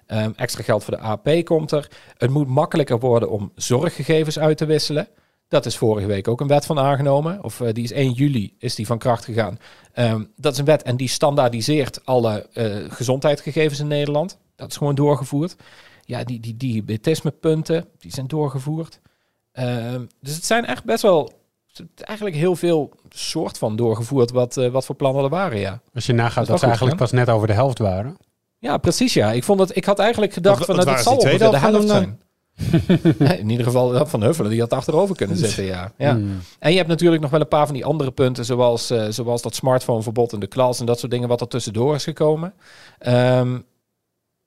[0.06, 1.90] Ehm, extra geld voor de AP komt er.
[2.16, 5.08] Het moet makkelijker worden om zorggegevens uit te wisselen.
[5.52, 7.44] Dat is vorige week ook een wet van aangenomen.
[7.44, 9.58] Of eh, die is 1 juli is die van kracht gegaan.
[9.92, 14.38] Ehm, dat is een wet en die standaardiseert alle eh, gezondheidsgegevens in Nederland.
[14.56, 15.56] Dat is gewoon doorgevoerd.
[16.04, 19.00] Ja, die, die diabetismepunten, die zijn doorgevoerd.
[19.52, 21.32] Ehm, dus het zijn echt best wel
[21.96, 25.80] eigenlijk heel veel soort van doorgevoerd wat, eh, wat voor plannen er waren, ja.
[25.94, 28.16] Als je nagaat Dat ze eigenlijk pas net over de helft waren.
[28.58, 29.32] Ja, precies ja.
[29.32, 31.66] Ik, vond dat, ik had eigenlijk gedacht van nou, dat zal die ongeveer de tweede
[31.66, 32.20] helft zijn.
[33.38, 35.92] In ieder geval dat van Huffelen, die had achterover kunnen zitten, ja.
[35.98, 36.20] ja.
[36.58, 39.42] En je hebt natuurlijk nog wel een paar van die andere punten, zoals, eh, zoals
[39.42, 42.54] dat smartphoneverbod in de klas en dat soort dingen wat er tussendoor is gekomen.
[42.98, 43.58] Ehm,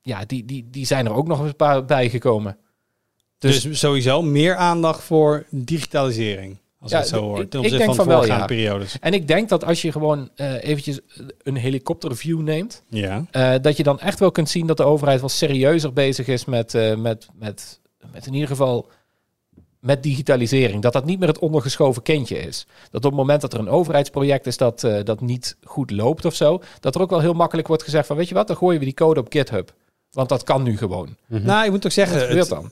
[0.01, 2.57] ja, die, die, die zijn er ook nog een paar bijgekomen.
[3.37, 6.57] Dus, Dus- sowieso meer aandacht voor digitalisering.
[6.79, 7.41] Als Ja, het zo hoor.
[7.41, 8.45] ik- Ten opzichte van, van wel, ja.
[8.45, 8.97] periodes.
[8.99, 10.99] En ik denk dat als je gewoon eh, eventjes
[11.43, 13.25] een helikopterview neemt, Ja.
[13.31, 16.45] eh, dat je dan echt wel kunt zien dat de overheid wel serieuzer bezig is
[16.45, 17.79] met, met, met,
[18.11, 18.89] met in ieder geval
[19.79, 20.81] met digitalisering.
[20.81, 22.65] Dat dat niet meer het ondergeschoven kindje is.
[22.91, 26.25] Dat op het moment dat er een overheidsproject is dat, eh, dat niet goed loopt
[26.25, 28.55] of zo, dat er ook wel heel makkelijk wordt gezegd van weet je wat, dan
[28.57, 29.73] gooien we die code op GitHub.
[30.11, 31.15] Want dat kan nu gewoon.
[31.27, 31.45] Mhm.
[31.45, 32.71] Nou, ik moet ook zeggen, Wat het- dan?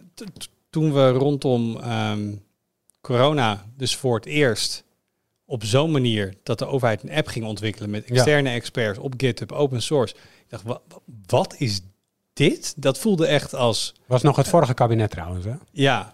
[0.70, 2.32] toen we rondom ehm,
[3.02, 4.84] corona dus voor het eerst
[5.46, 8.14] op zo'n manier dat de overheid een app ging ontwikkelen met Ja.
[8.14, 10.16] externe experts op GitHub, open source.
[10.16, 11.82] Ik dacht, wa- wa- wat is
[12.34, 12.74] dit?
[12.78, 15.54] Dat voelde echt als, Was nog het vorige kabinet trouwens, hè?
[15.72, 16.14] ja,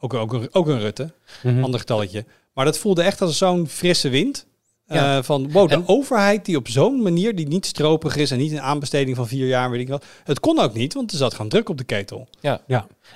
[0.00, 1.12] ook, ook, een, ook een Rutte,
[1.42, 1.62] Mhm.
[1.64, 2.24] ander getalletje.
[2.52, 4.46] Maar dat voelde echt als zo'n frisse wind.
[4.86, 5.16] Ja.
[5.16, 8.38] Eh, van wow, de En- overheid die op zo'n manier die niet stropig is en
[8.38, 10.04] niet een aanbesteding van vier jaar, weet ik wat.
[10.24, 12.28] Het kon ook niet, want er zat gewoon druk op de ketel.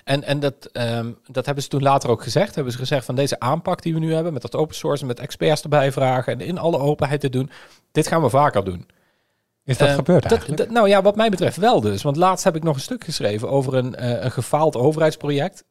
[0.05, 2.55] En, en dat, ehm, dat hebben ze toen later ook gezegd.
[2.55, 5.09] Hebben ze gezegd van deze aanpak die we nu hebben, met dat open source en
[5.09, 7.51] met experts erbij vragen en in alle openheid te doen,
[7.93, 8.87] dit gaan we vaker doen.
[9.65, 10.61] Is dat Eh, gebeurd eigenlijk?
[10.61, 12.03] dat- nou ja, wat mij betreft wel dus.
[12.03, 15.65] Want laatst heb ik nog een stuk geschreven over een, eh, een gefaald overheidsproject.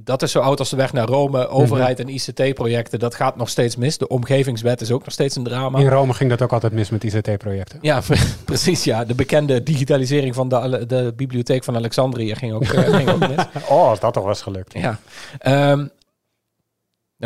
[0.00, 1.48] Dat is zo oud als de weg naar Rome.
[1.48, 3.98] Overheid en ICT-projecten, dat gaat nog steeds mis.
[3.98, 5.78] De omgevingswet is ook nog steeds een drama.
[5.78, 7.78] In Rome ging dat ook altijd mis met ICT-projecten.
[7.82, 8.00] Ja,
[8.44, 8.84] precies.
[8.84, 13.18] Ja, de bekende digitalisering van de, de bibliotheek van Alexandrië ging ook, eh, ging ook
[13.28, 13.44] mis.
[13.68, 14.72] Oh, als dat toch was gelukt.
[14.72, 14.98] Ja.
[15.38, 15.86] Ehm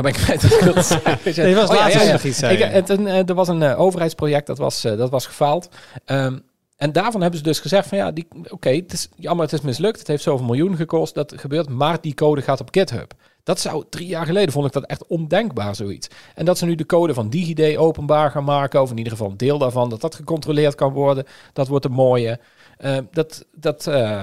[0.01, 1.43] nou ben ik kwijt wat ik wilde zeggen.
[1.45, 2.13] Nee, was Oh, ja, laatst ja, ja.
[2.13, 2.65] nog iets zei Ik, je.
[2.65, 5.69] het, een, eh, er was een eh, overheidsproject, dat was, eh, dat was gefaald.
[6.05, 6.39] Ehm,
[6.77, 9.61] en daarvan hebben ze dus gezegd van ja, die- oké, het is jammer, het is
[9.61, 9.99] mislukt.
[9.99, 11.69] Het heeft zoveel miljoen gekost, dat gebeurt.
[11.69, 13.13] Maar die code gaat op GitHub.
[13.43, 16.09] Dat zou drie jaar geleden, vond ik dat echt ondenkbaar zoiets.
[16.35, 19.31] En dat ze nu de code van DigiD openbaar gaan maken, of in ieder geval
[19.31, 21.25] een deel daarvan, dat dat gecontroleerd kan worden.
[21.53, 22.41] Dat wordt een mooie.
[22.79, 24.23] Eh, dat, dat, eh,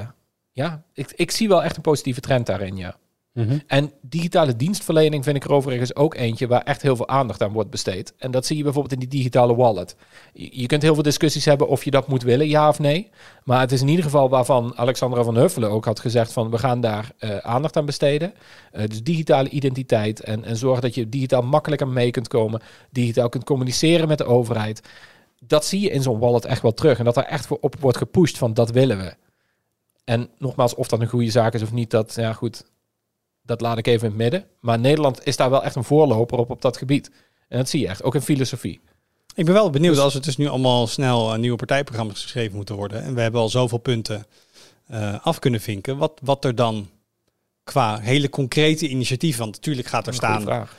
[0.52, 2.96] ja, ik, ik zie wel echt een positieve trend daarin, ja.
[3.36, 3.58] Mhm.
[3.68, 7.52] En digitale dienstverlening vind ik er overigens ook eentje waar echt heel veel aandacht aan
[7.52, 8.14] wordt besteed.
[8.18, 9.96] En dat zie je bijvoorbeeld in die digitale wallet.
[10.34, 13.10] Je, kunt heel veel discussies hebben of je dat moet willen, ja of nee.
[13.44, 16.58] Maar het is in ieder geval waarvan Alexandra van Huffelen ook had gezegd van we
[16.58, 18.34] gaan daar eh, aandacht aan besteden.
[18.72, 22.62] Eh, dus digitale identiteit en, en zorg dat je digitaal makkelijker mee kunt komen.
[22.90, 24.82] Digitaal kunt communiceren met de overheid.
[25.40, 27.00] Dat zie je in zo'n wallet echt wel terug.
[27.00, 29.14] En dat er echt voor op wordt gepusht van dat willen we.
[30.04, 32.64] En nogmaals, of dat een goede zaak is of niet, dat, ja goed,
[33.46, 34.46] dat laat ik even in het midden.
[34.60, 37.12] Maar Nederland is daar wel echt een voorloper op op dat gebied.
[37.48, 38.80] En dat zie je echt, ook in filosofie.
[39.36, 42.56] Ik ben wel benieuwd Dus- als er dus nu allemaal snel eh, nieuwe partijprogramma's geschreven
[42.56, 43.04] moeten worden.
[43.04, 44.26] En we hebben al zoveel punten
[44.88, 45.98] eh, af kunnen vinken.
[45.98, 46.90] Wat, wat er dan
[47.64, 50.42] qua hele concrete initiatieven, want natuurlijk gaat er staan.
[50.42, 50.76] vraag.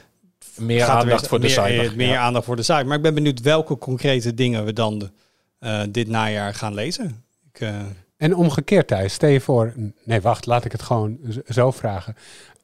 [0.57, 1.85] Meer gaat er aandacht weer- voor de meer, cyber.
[1.91, 2.21] eh, Meer Ja.
[2.21, 2.87] aandacht voor de cyber.
[2.87, 5.11] Maar ik ben benieuwd welke concrete dingen we dan de,
[5.59, 7.25] eh, dit najaar gaan lezen.
[7.53, 7.81] Ik, eh,
[8.17, 9.75] En omgekeerd thuis, stel je voor...
[10.05, 12.17] Nee, wacht, laat ik het gewoon zo vragen.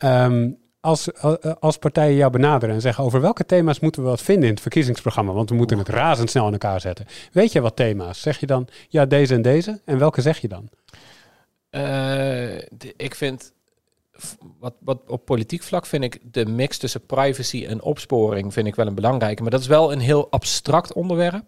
[0.02, 0.50] Ehm,
[0.80, 3.04] als, eh, als partijen jou benaderen en zeggen...
[3.04, 5.32] over welke thema's moeten we wat vinden in het verkiezingsprogramma?
[5.32, 7.06] Want we moeten het razendsnel in elkaar zetten.
[7.32, 8.20] Weet je wat thema's?
[8.20, 9.80] Zeg je dan, ja, deze en deze?
[9.84, 10.68] En welke zeg je dan?
[11.70, 11.82] Eh,
[12.70, 13.52] de- ik vind,
[14.58, 18.74] wat, wat op politiek vlak vind ik de mix tussen privacy en opsporing vind ik
[18.74, 19.42] wel een belangrijke.
[19.42, 21.44] Maar dat is wel een heel abstract onderwerp.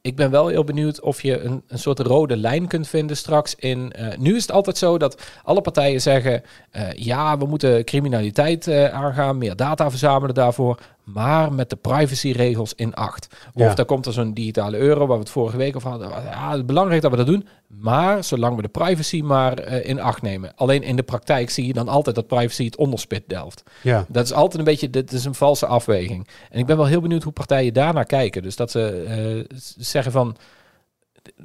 [0.00, 3.54] Ik ben wel heel benieuwd of je een, een soort rode lijn kunt vinden straks
[3.54, 3.92] in.
[3.92, 8.66] eh, nu is het altijd zo dat alle partijen zeggen: eh, ja, we moeten criminaliteit
[8.66, 13.26] eh, aangaan, meer data verzamelen daarvoor, maar met de privacyregels in acht.
[13.54, 13.74] Of Ja.
[13.74, 16.08] daar komt er zo'n digitale euro, waar we het vorige week over hadden.
[16.08, 19.88] Ja, het is belangrijk dat we dat doen, maar zolang we de privacy maar eh,
[19.88, 20.52] in acht nemen.
[20.56, 23.62] Alleen in de praktijk zie je dan altijd dat privacy het onderspit delft.
[23.82, 24.04] Ja.
[24.08, 26.28] Dat is altijd een beetje, dit is een valse afweging.
[26.50, 28.42] En ik ben wel heel benieuwd hoe partijen daarnaar kijken.
[28.42, 29.04] Dus dat ze
[29.48, 30.36] eh, zeggen van,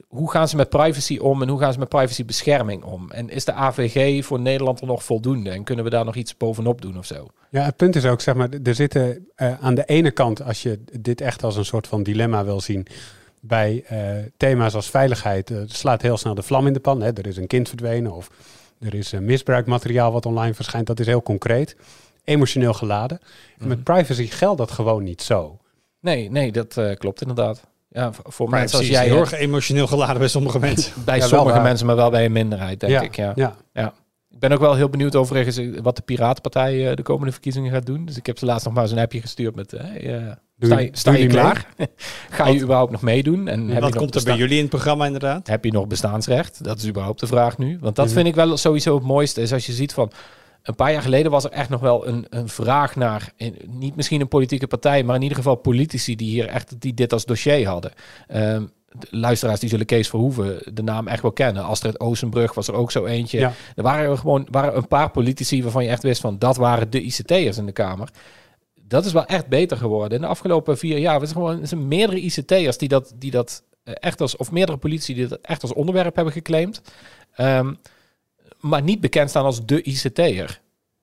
[0.07, 3.11] hoe gaan ze met privacy om en hoe gaan ze met privacybescherming om?
[3.11, 5.49] En is de AVG voor Nederland er nog voldoende?
[5.49, 7.27] En kunnen we daar nog iets bovenop doen of zo?
[7.49, 10.63] Ja, het punt is ook, zeg maar, er zitten eh, aan de ene kant, als
[10.63, 12.88] je dit echt als een soort van dilemma wil zien,
[13.39, 13.99] bij eh,
[14.38, 17.01] thema's als veiligheid, eh, slaat heel snel de vlam in de pan.
[17.01, 17.13] Hè.
[17.13, 18.29] Er is een kind verdwenen of
[18.79, 20.88] er is misbruikmateriaal wat online verschijnt.
[20.88, 21.75] Dat is heel concreet,
[22.23, 23.19] emotioneel geladen.
[23.57, 25.59] En met privacy geldt dat gewoon niet zo.
[25.99, 27.70] Nee, nee, dat klopt inderdaad.
[27.93, 30.93] Ja, voor maar mensen als is jij, heel erg emotioneel geladen bij sommige mensen.
[31.05, 31.63] bij Ja, sommige waar.
[31.63, 33.15] mensen, maar wel bij een minderheid, denk ja, ik.
[33.15, 33.33] Ja.
[33.73, 33.93] ja.
[34.29, 37.71] Ik ben ook wel heel benieuwd overigens eh, wat de Piratenpartij eh, de komende verkiezingen
[37.71, 38.05] gaat doen.
[38.05, 39.73] Dus ik heb ze laatst nog maar eens een appje gestuurd met...
[39.73, 39.85] eh,
[40.57, 41.65] Doe sta je- sta je klaar?
[42.29, 43.47] Ga je überhaupt nog meedoen?
[43.47, 45.47] En heb je Wat nog komt er bij jullie in het programma inderdaad?
[45.47, 46.63] Heb je nog bestaansrecht?
[46.63, 47.77] Dat is überhaupt de vraag nu.
[47.81, 49.41] Want dat vind ik wel sowieso het mooiste.
[49.41, 50.11] Is als je ziet van...
[50.64, 53.95] een paar jaar geleden was er echt nog wel een, een vraag naar, in, niet
[53.95, 57.26] misschien een politieke partij, maar in ieder geval politici die hier echt die dit als
[57.26, 57.91] dossier hadden.
[58.28, 58.66] Ehm,
[58.99, 61.64] de luisteraars die zullen Kees Verhoeven de naam echt wel kennen.
[61.64, 63.39] Astrid Oostenbrug was er ook zo eentje.
[63.39, 63.53] Ja.
[63.76, 66.89] Er waren er gewoon waren een paar politici waarvan je echt wist van dat waren
[66.89, 68.09] de ICT'ers in de Kamer.
[68.82, 70.16] Dat is wel echt beter geworden.
[70.16, 73.64] In de afgelopen vier jaar was er gewoon zijn meerdere ICT'ers die dat, die dat
[73.84, 76.82] eh, echt als, of meerdere politici die dat echt als onderwerp hebben geclaimd.
[77.34, 77.74] Ehm,
[78.62, 80.62] maar niet bekend staan als de ICT'er.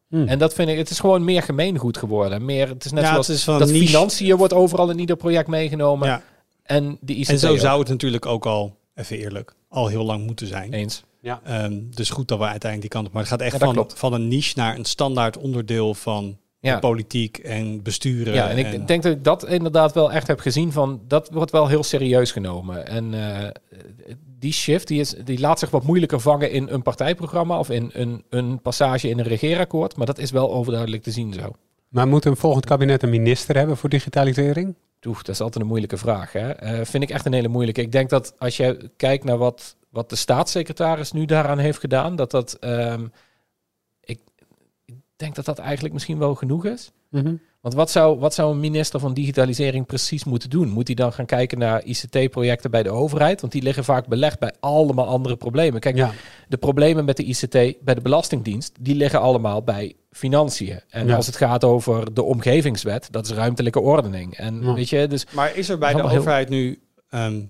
[0.09, 0.29] Hmm.
[0.29, 2.45] En dat vind ik, het is gewoon meer gemeengoed geworden.
[2.45, 3.87] Meer, het is net Ja, zoals het is van dat niche.
[3.87, 6.09] financiën wordt overal in ieder project meegenomen.
[6.09, 6.23] Ja.
[6.63, 7.59] En de ICT En zo ook.
[7.59, 10.73] zou het natuurlijk ook al, even eerlijk, al heel lang moeten zijn.
[10.73, 11.03] eens.
[11.45, 13.13] Ehm, dus goed dat we uiteindelijk die kant op.
[13.13, 13.99] Maar het gaat echt Ja, van, klopt.
[13.99, 16.75] van een niche naar een standaard onderdeel van Ja.
[16.75, 18.35] de politiek en besturen.
[18.35, 21.51] Ja, en ik denk dat ik dat inderdaad wel echt heb gezien van dat wordt
[21.51, 22.87] wel heel serieus genomen.
[22.87, 23.51] En eh,
[24.39, 27.91] die shift die, is, die laat zich wat moeilijker vangen in een partijprogramma of in
[27.93, 29.97] een, een passage in een regeerakkoord.
[29.97, 31.51] Maar dat is wel overduidelijk te zien zo.
[31.89, 34.75] Maar moet een volgend kabinet een minister hebben voor digitalisering?
[35.07, 36.33] Oeh, dat is altijd een moeilijke vraag.
[36.33, 36.51] Hè?
[36.51, 37.81] Eh, vind ik echt een hele moeilijke.
[37.81, 42.17] Ik denk dat als je kijkt naar wat, wat de staatssecretaris nu daaraan heeft gedaan,
[42.17, 42.53] dat dat.
[42.53, 43.07] ehm,
[45.19, 46.91] denk dat dat eigenlijk misschien wel genoeg is.
[47.61, 50.69] Want wat zou, wat zou een minister van digitalisering precies moeten doen?
[50.69, 53.41] Moet hij dan gaan kijken naar ICT-projecten bij de overheid?
[53.41, 55.81] Want die liggen vaak belegd bij allemaal andere problemen.
[55.81, 56.12] Kijk, Ja,
[56.49, 57.53] de problemen met de ICT
[57.85, 60.81] bij de Belastingdienst, die liggen allemaal bij financiën.
[60.89, 61.16] En Ja.
[61.16, 64.35] als het gaat over de omgevingswet, dat is ruimtelijke ordening.
[64.37, 64.75] En Ja.
[64.75, 66.81] weet je, dus Maar is er bij de heel- overheid nu...
[67.11, 67.41] ehm,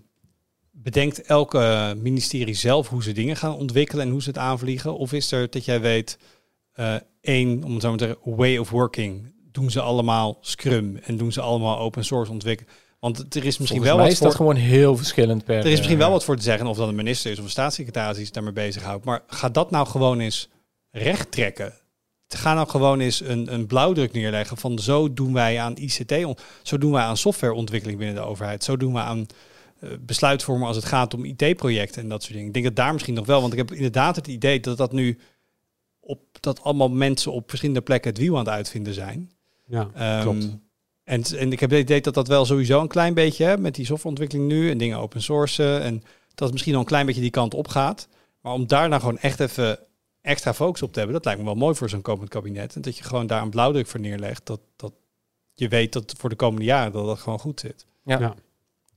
[0.71, 4.97] bedenkt elke ministerie zelf hoe ze dingen gaan ontwikkelen en hoe ze het aanvliegen?
[4.99, 6.19] Of is er dat jij weet,
[6.73, 6.95] eh,
[7.29, 11.17] één, om het zo maar te zeggen, way of working, doen ze allemaal Scrum en
[11.17, 12.73] doen ze allemaal open source ontwikkelen?
[13.01, 15.59] Want er is misschien Volgens wel wat is dat voor, gewoon heel verschillend per...
[15.59, 17.45] er is misschien eh, wel wat voor te zeggen of dat een minister is of
[17.45, 19.05] een staatssecretaris die zich daarmee bezighoudt.
[19.05, 20.49] Maar ga dat nou gewoon eens
[20.91, 21.75] recht trekken.
[22.29, 26.15] Ga nou gewoon eens een, een blauwdruk neerleggen van zo doen wij aan ICT,
[26.63, 29.27] zo doen wij aan softwareontwikkeling binnen de overheid, zo doen we aan
[29.81, 32.49] eh, besluitvormen als het gaat om IT-projecten en dat soort dingen.
[32.49, 34.93] Ik denk dat daar misschien nog wel, want ik heb inderdaad het idee dat dat
[34.93, 35.19] nu
[36.09, 39.31] op dat allemaal mensen op verschillende plekken het wiel aan het uitvinden zijn.
[39.67, 40.57] ja Ehm, klopt.
[41.05, 43.75] En, en ik heb het idee dat dat wel sowieso een klein beetje, hè, met
[43.75, 46.03] die softwareontwikkeling nu en dingen open sourcen, en
[46.35, 48.09] dat het misschien al een klein beetje die kant op gaat.
[48.41, 49.79] Maar om daar nou gewoon echt even
[50.21, 52.75] extra focus op te hebben, dat lijkt me wel mooi voor zo'n komend kabinet.
[52.75, 54.93] En dat je gewoon daar een blauwdruk voor neerlegt, dat, dat
[55.55, 57.87] je weet dat voor de komende jaren dat dat gewoon goed zit.
[58.05, 58.19] Ja.
[58.19, 58.35] Ja.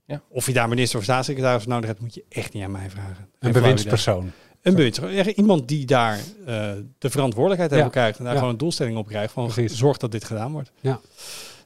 [0.04, 0.22] Ja.
[0.28, 2.90] Of je daar minister of staatssecretaris voor nodig hebt, moet je echt niet aan mij
[2.90, 3.28] vragen.
[3.38, 4.32] Een bewindspersoon.
[4.62, 4.92] Een.
[5.10, 7.78] Ja, Iemand die daar eh, de verantwoordelijkheid Ja.
[7.78, 8.38] over krijgt en daar Ja.
[8.38, 9.32] gewoon een doelstelling op krijgt.
[9.32, 9.78] Van Precies.
[9.78, 10.70] zorg dat dit gedaan wordt.
[10.80, 11.00] Ja.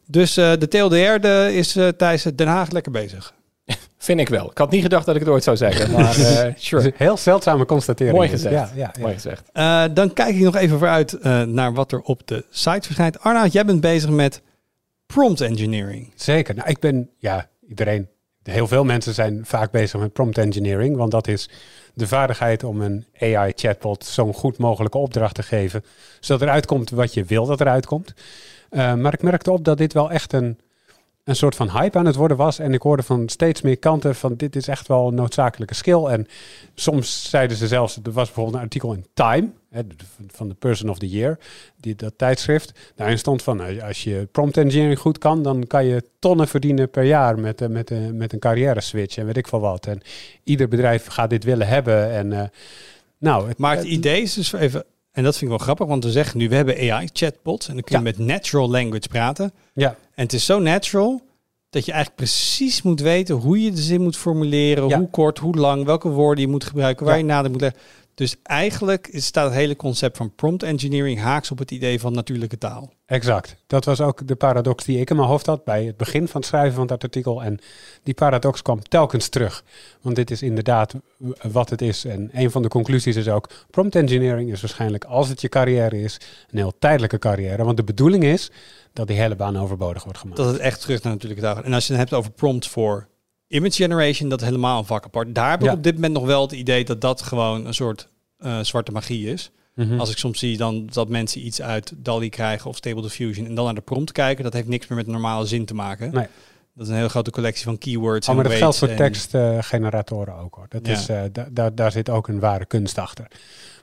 [0.06, 3.34] Dus eh, de TLDR de, is eh Thijs Den Haag lekker bezig.
[3.98, 4.50] Vind ik wel.
[4.50, 6.92] Ik had niet gedacht dat ik het ooit zou zeggen, maar eh, sure.
[6.96, 8.16] heel zeldzame constatering.
[8.16, 8.54] Mooi gezegd.
[8.54, 9.00] Ja, ja, ja.
[9.00, 9.42] Mooi gezegd.
[9.52, 13.20] Eh, dan kijk ik nog even vooruit eh, naar wat er op de site verschijnt.
[13.20, 14.42] Arnoud, jij bent bezig met
[15.06, 16.12] prompt engineering.
[16.14, 16.54] Zeker.
[16.54, 18.08] Nou, ik ben, ja, iedereen,
[18.46, 21.48] heel veel mensen zijn vaak bezig met prompt engineering, want dat is
[21.94, 25.84] de vaardigheid om een AI-chatbot zo'n goed mogelijke opdracht te geven,
[26.20, 28.14] zodat eruit komt wat je wil dat eruit komt.
[28.70, 30.58] Eh, maar ik merkte op dat dit wel echt een,
[31.26, 32.58] een soort van hype aan het worden was.
[32.58, 36.04] En ik hoorde van steeds meer kanten van dit is echt wel een noodzakelijke skill.
[36.04, 36.26] En
[36.74, 39.82] soms zeiden ze zelfs, er was bijvoorbeeld een artikel in Time, hè,
[40.26, 41.38] van de Person of the Year,
[41.80, 42.92] die, dat tijdschrift.
[42.96, 46.90] Daarin stond van, eh, als je prompt engineering goed kan, dan kan je tonnen verdienen
[46.90, 49.86] per jaar met, eh, met, eh, met een carrière switch en weet ik veel wat.
[49.86, 50.00] En
[50.44, 52.10] ieder bedrijf gaat dit willen hebben.
[52.10, 52.50] En
[53.18, 54.84] nou, het, Maar het idee is dus even,
[55.16, 57.82] en dat vind ik wel grappig, want we zeggen nu, we hebben AI-chatbots en dan
[57.82, 58.10] kun je Ja.
[58.16, 59.52] met natural language praten.
[59.74, 61.20] Ja, En het is zo natural
[61.70, 64.98] dat je eigenlijk precies moet weten hoe je de zin moet formuleren, Ja.
[64.98, 67.20] hoe kort, hoe lang, welke woorden je moet gebruiken, waar Ja.
[67.20, 67.80] je nadenkt moet leggen.
[68.14, 72.58] Dus eigenlijk staat het hele concept van prompt engineering haaks op het idee van natuurlijke
[72.58, 72.92] taal.
[73.06, 73.56] Exact.
[73.66, 76.40] Dat was ook de paradox die ik in mijn hoofd had bij het begin van
[76.40, 77.42] het schrijven van dat artikel.
[77.42, 77.58] En
[78.02, 79.64] die paradox kwam telkens terug.
[80.00, 80.94] Want dit is inderdaad
[81.52, 82.04] wat het is.
[82.04, 86.02] En een van de conclusies is ook: prompt engineering is waarschijnlijk, als het je carrière
[86.02, 87.64] is, een heel tijdelijke carrière.
[87.64, 88.50] Want de bedoeling is
[88.96, 90.38] dat die hele baan overbodig wordt gemaakt.
[90.38, 91.64] Dat het echt terug naar natuurlijke taal gaat.
[91.64, 93.08] En als je het hebt over prompt voor
[93.48, 95.34] image generation, dat is helemaal een vak apart.
[95.34, 95.72] Daar heb ik Ja.
[95.72, 99.30] op dit moment nog wel het idee dat dat gewoon een soort eh, zwarte magie
[99.32, 99.50] is.
[99.74, 99.98] Mhm.
[100.00, 103.54] Als ik soms zie dan dat mensen iets uit DALI krijgen of Stable Diffusion en
[103.54, 106.10] dan naar de prompt kijken, dat heeft niks meer met normale zin te maken.
[106.12, 106.26] Nee.
[106.74, 108.28] Dat is een hele grote collectie van keywords.
[108.28, 110.66] Oh, maar dat geldt voor en- tekstgeneratoren ook hoor.
[110.68, 110.92] Dat Ja.
[110.92, 113.26] is, eh, da- daar daar zit ook een ware kunst achter.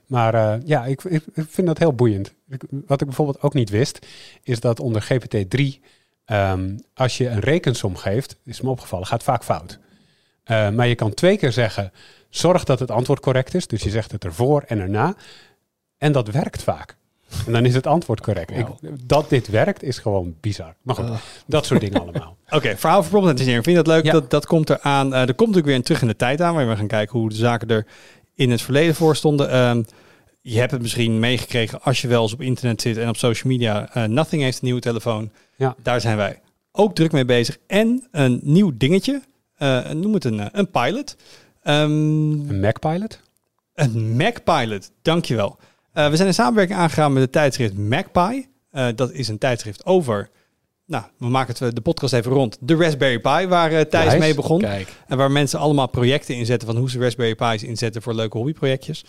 [0.07, 2.33] Maar eh, ja, ik, ik, ik vind dat heel boeiend.
[2.49, 4.05] Ik- wat ik bijvoorbeeld ook niet wist,
[4.43, 5.79] is dat onder GPT-3,
[6.25, 9.79] ehm, als je een rekensom geeft, is me opgevallen, gaat vaak fout.
[10.43, 11.91] Eh, maar je kan twee keer zeggen,
[12.29, 13.67] zorg dat het antwoord correct is.
[13.67, 15.15] Dus je zegt het ervoor en erna.
[15.97, 16.95] En dat werkt vaak.
[17.45, 18.51] En dan is het antwoord correct.
[18.51, 18.67] Ik,
[19.03, 20.75] dat dit werkt is gewoon bizar.
[20.81, 21.15] Maar goed, Uh,
[21.47, 22.37] dat soort dingen allemaal.
[22.49, 23.63] Oké, verhaal voor prompt engineering.
[23.63, 24.05] Vind je dat leuk?
[24.05, 24.11] Ja.
[24.11, 25.13] Dat, dat komt eraan.
[25.13, 27.19] Eh er komt natuurlijk weer een terug in de tijd aan, waar we gaan kijken
[27.19, 27.85] hoe de zaken er
[28.35, 29.49] in het verleden voor stonden.
[29.49, 29.83] Ehm,
[30.41, 33.51] je hebt het misschien meegekregen als je wel eens op internet zit en op social
[33.51, 33.89] media.
[33.93, 35.31] Eh, Nothing heeft een nieuwe telefoon.
[35.55, 35.75] Ja.
[35.83, 36.39] Daar zijn wij
[36.71, 37.57] ook druk mee bezig.
[37.67, 39.21] En een nieuw dingetje.
[39.55, 41.15] Eh, noem het een, eh, een pilot.
[41.63, 43.19] Ehm, Een Mac Pilot?
[43.73, 45.57] een MacPilot, dankjewel.
[45.93, 48.51] Eh we zijn een samenwerking aangegaan met het tijdschrift MacPie.
[48.95, 50.29] Dat is een tijdschrift over,
[50.85, 54.35] nou, we maken het, de podcast even rond, de Raspberry Pi, waar eh, Thijs mee
[54.35, 54.59] begon.
[54.59, 54.87] kijk.
[55.07, 59.05] En waar mensen allemaal projecten inzetten van hoe ze Raspberry Pi's inzetten voor leuke hobbyprojectjes.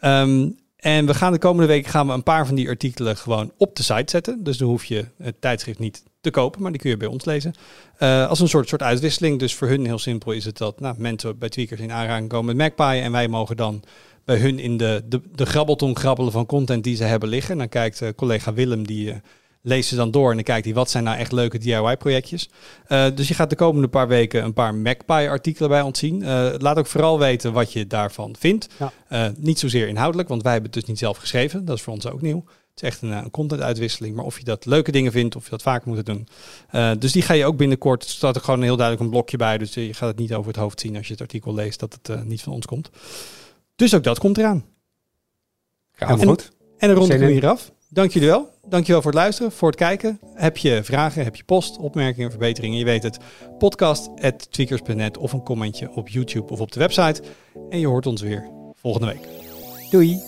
[0.00, 3.52] Ehm, en we gaan de komende week gaan we een paar van die artikelen gewoon
[3.56, 4.44] op de site zetten.
[4.44, 7.24] Dus dan hoef je het tijdschrift niet te kopen, maar die kun je bij ons
[7.24, 7.54] lezen.
[7.96, 9.38] Eh, als een soort, soort uitwisseling.
[9.38, 12.56] Dus voor hun heel simpel is het dat nou, mensen bij Tweakers in aanraking komen
[12.56, 13.00] met MacPie.
[13.00, 13.82] En wij mogen dan
[14.24, 17.52] bij hun in de, de, de grabbelton grabbelen van content die ze hebben liggen.
[17.52, 19.16] En dan kijkt eh, collega Willem, die eh,
[19.62, 20.28] leest ze dan door.
[20.28, 22.50] En dan kijkt hij, wat zijn nou echt leuke DIY-projectjes?
[22.86, 26.22] Eh, dus je gaat de komende paar weken een paar MacPie-artikelen bij ons zien.
[26.22, 28.66] Eh, laat ook vooral weten wat je daarvan vindt.
[28.78, 28.92] Ja.
[29.08, 31.64] Eh, niet zozeer inhoudelijk, want wij hebben het dus niet zelf geschreven.
[31.64, 32.44] Dat is voor ons ook nieuw.
[32.70, 34.14] Het is echt een, een content-uitwisseling.
[34.16, 36.28] Maar of je dat leuke dingen vindt, of je dat vaker moet doen.
[36.70, 38.02] Eh, dus die ga je ook binnenkort.
[38.02, 39.58] Er staat er gewoon heel duidelijk een blokje bij.
[39.58, 41.92] Dus je gaat het niet over het hoofd zien als je het artikel leest dat
[41.92, 42.90] het eh, niet van ons komt.
[43.76, 44.64] Dus ook dat komt eraan.
[45.92, 46.50] Helemaal En- goed.
[46.78, 47.32] En dan rond Zin ik in.
[47.34, 47.72] hier af.
[47.90, 48.50] Dank jullie wel.
[48.68, 50.20] Dank je wel voor het luisteren, voor het kijken.
[50.34, 52.78] Heb je vragen, heb je post, opmerkingen, verbeteringen?
[52.78, 53.18] Je weet het.
[53.58, 57.22] Podcast.tweakers.net of een commentje op YouTube of op de website.
[57.70, 59.28] En je hoort ons weer volgende week.
[59.90, 60.27] Doei!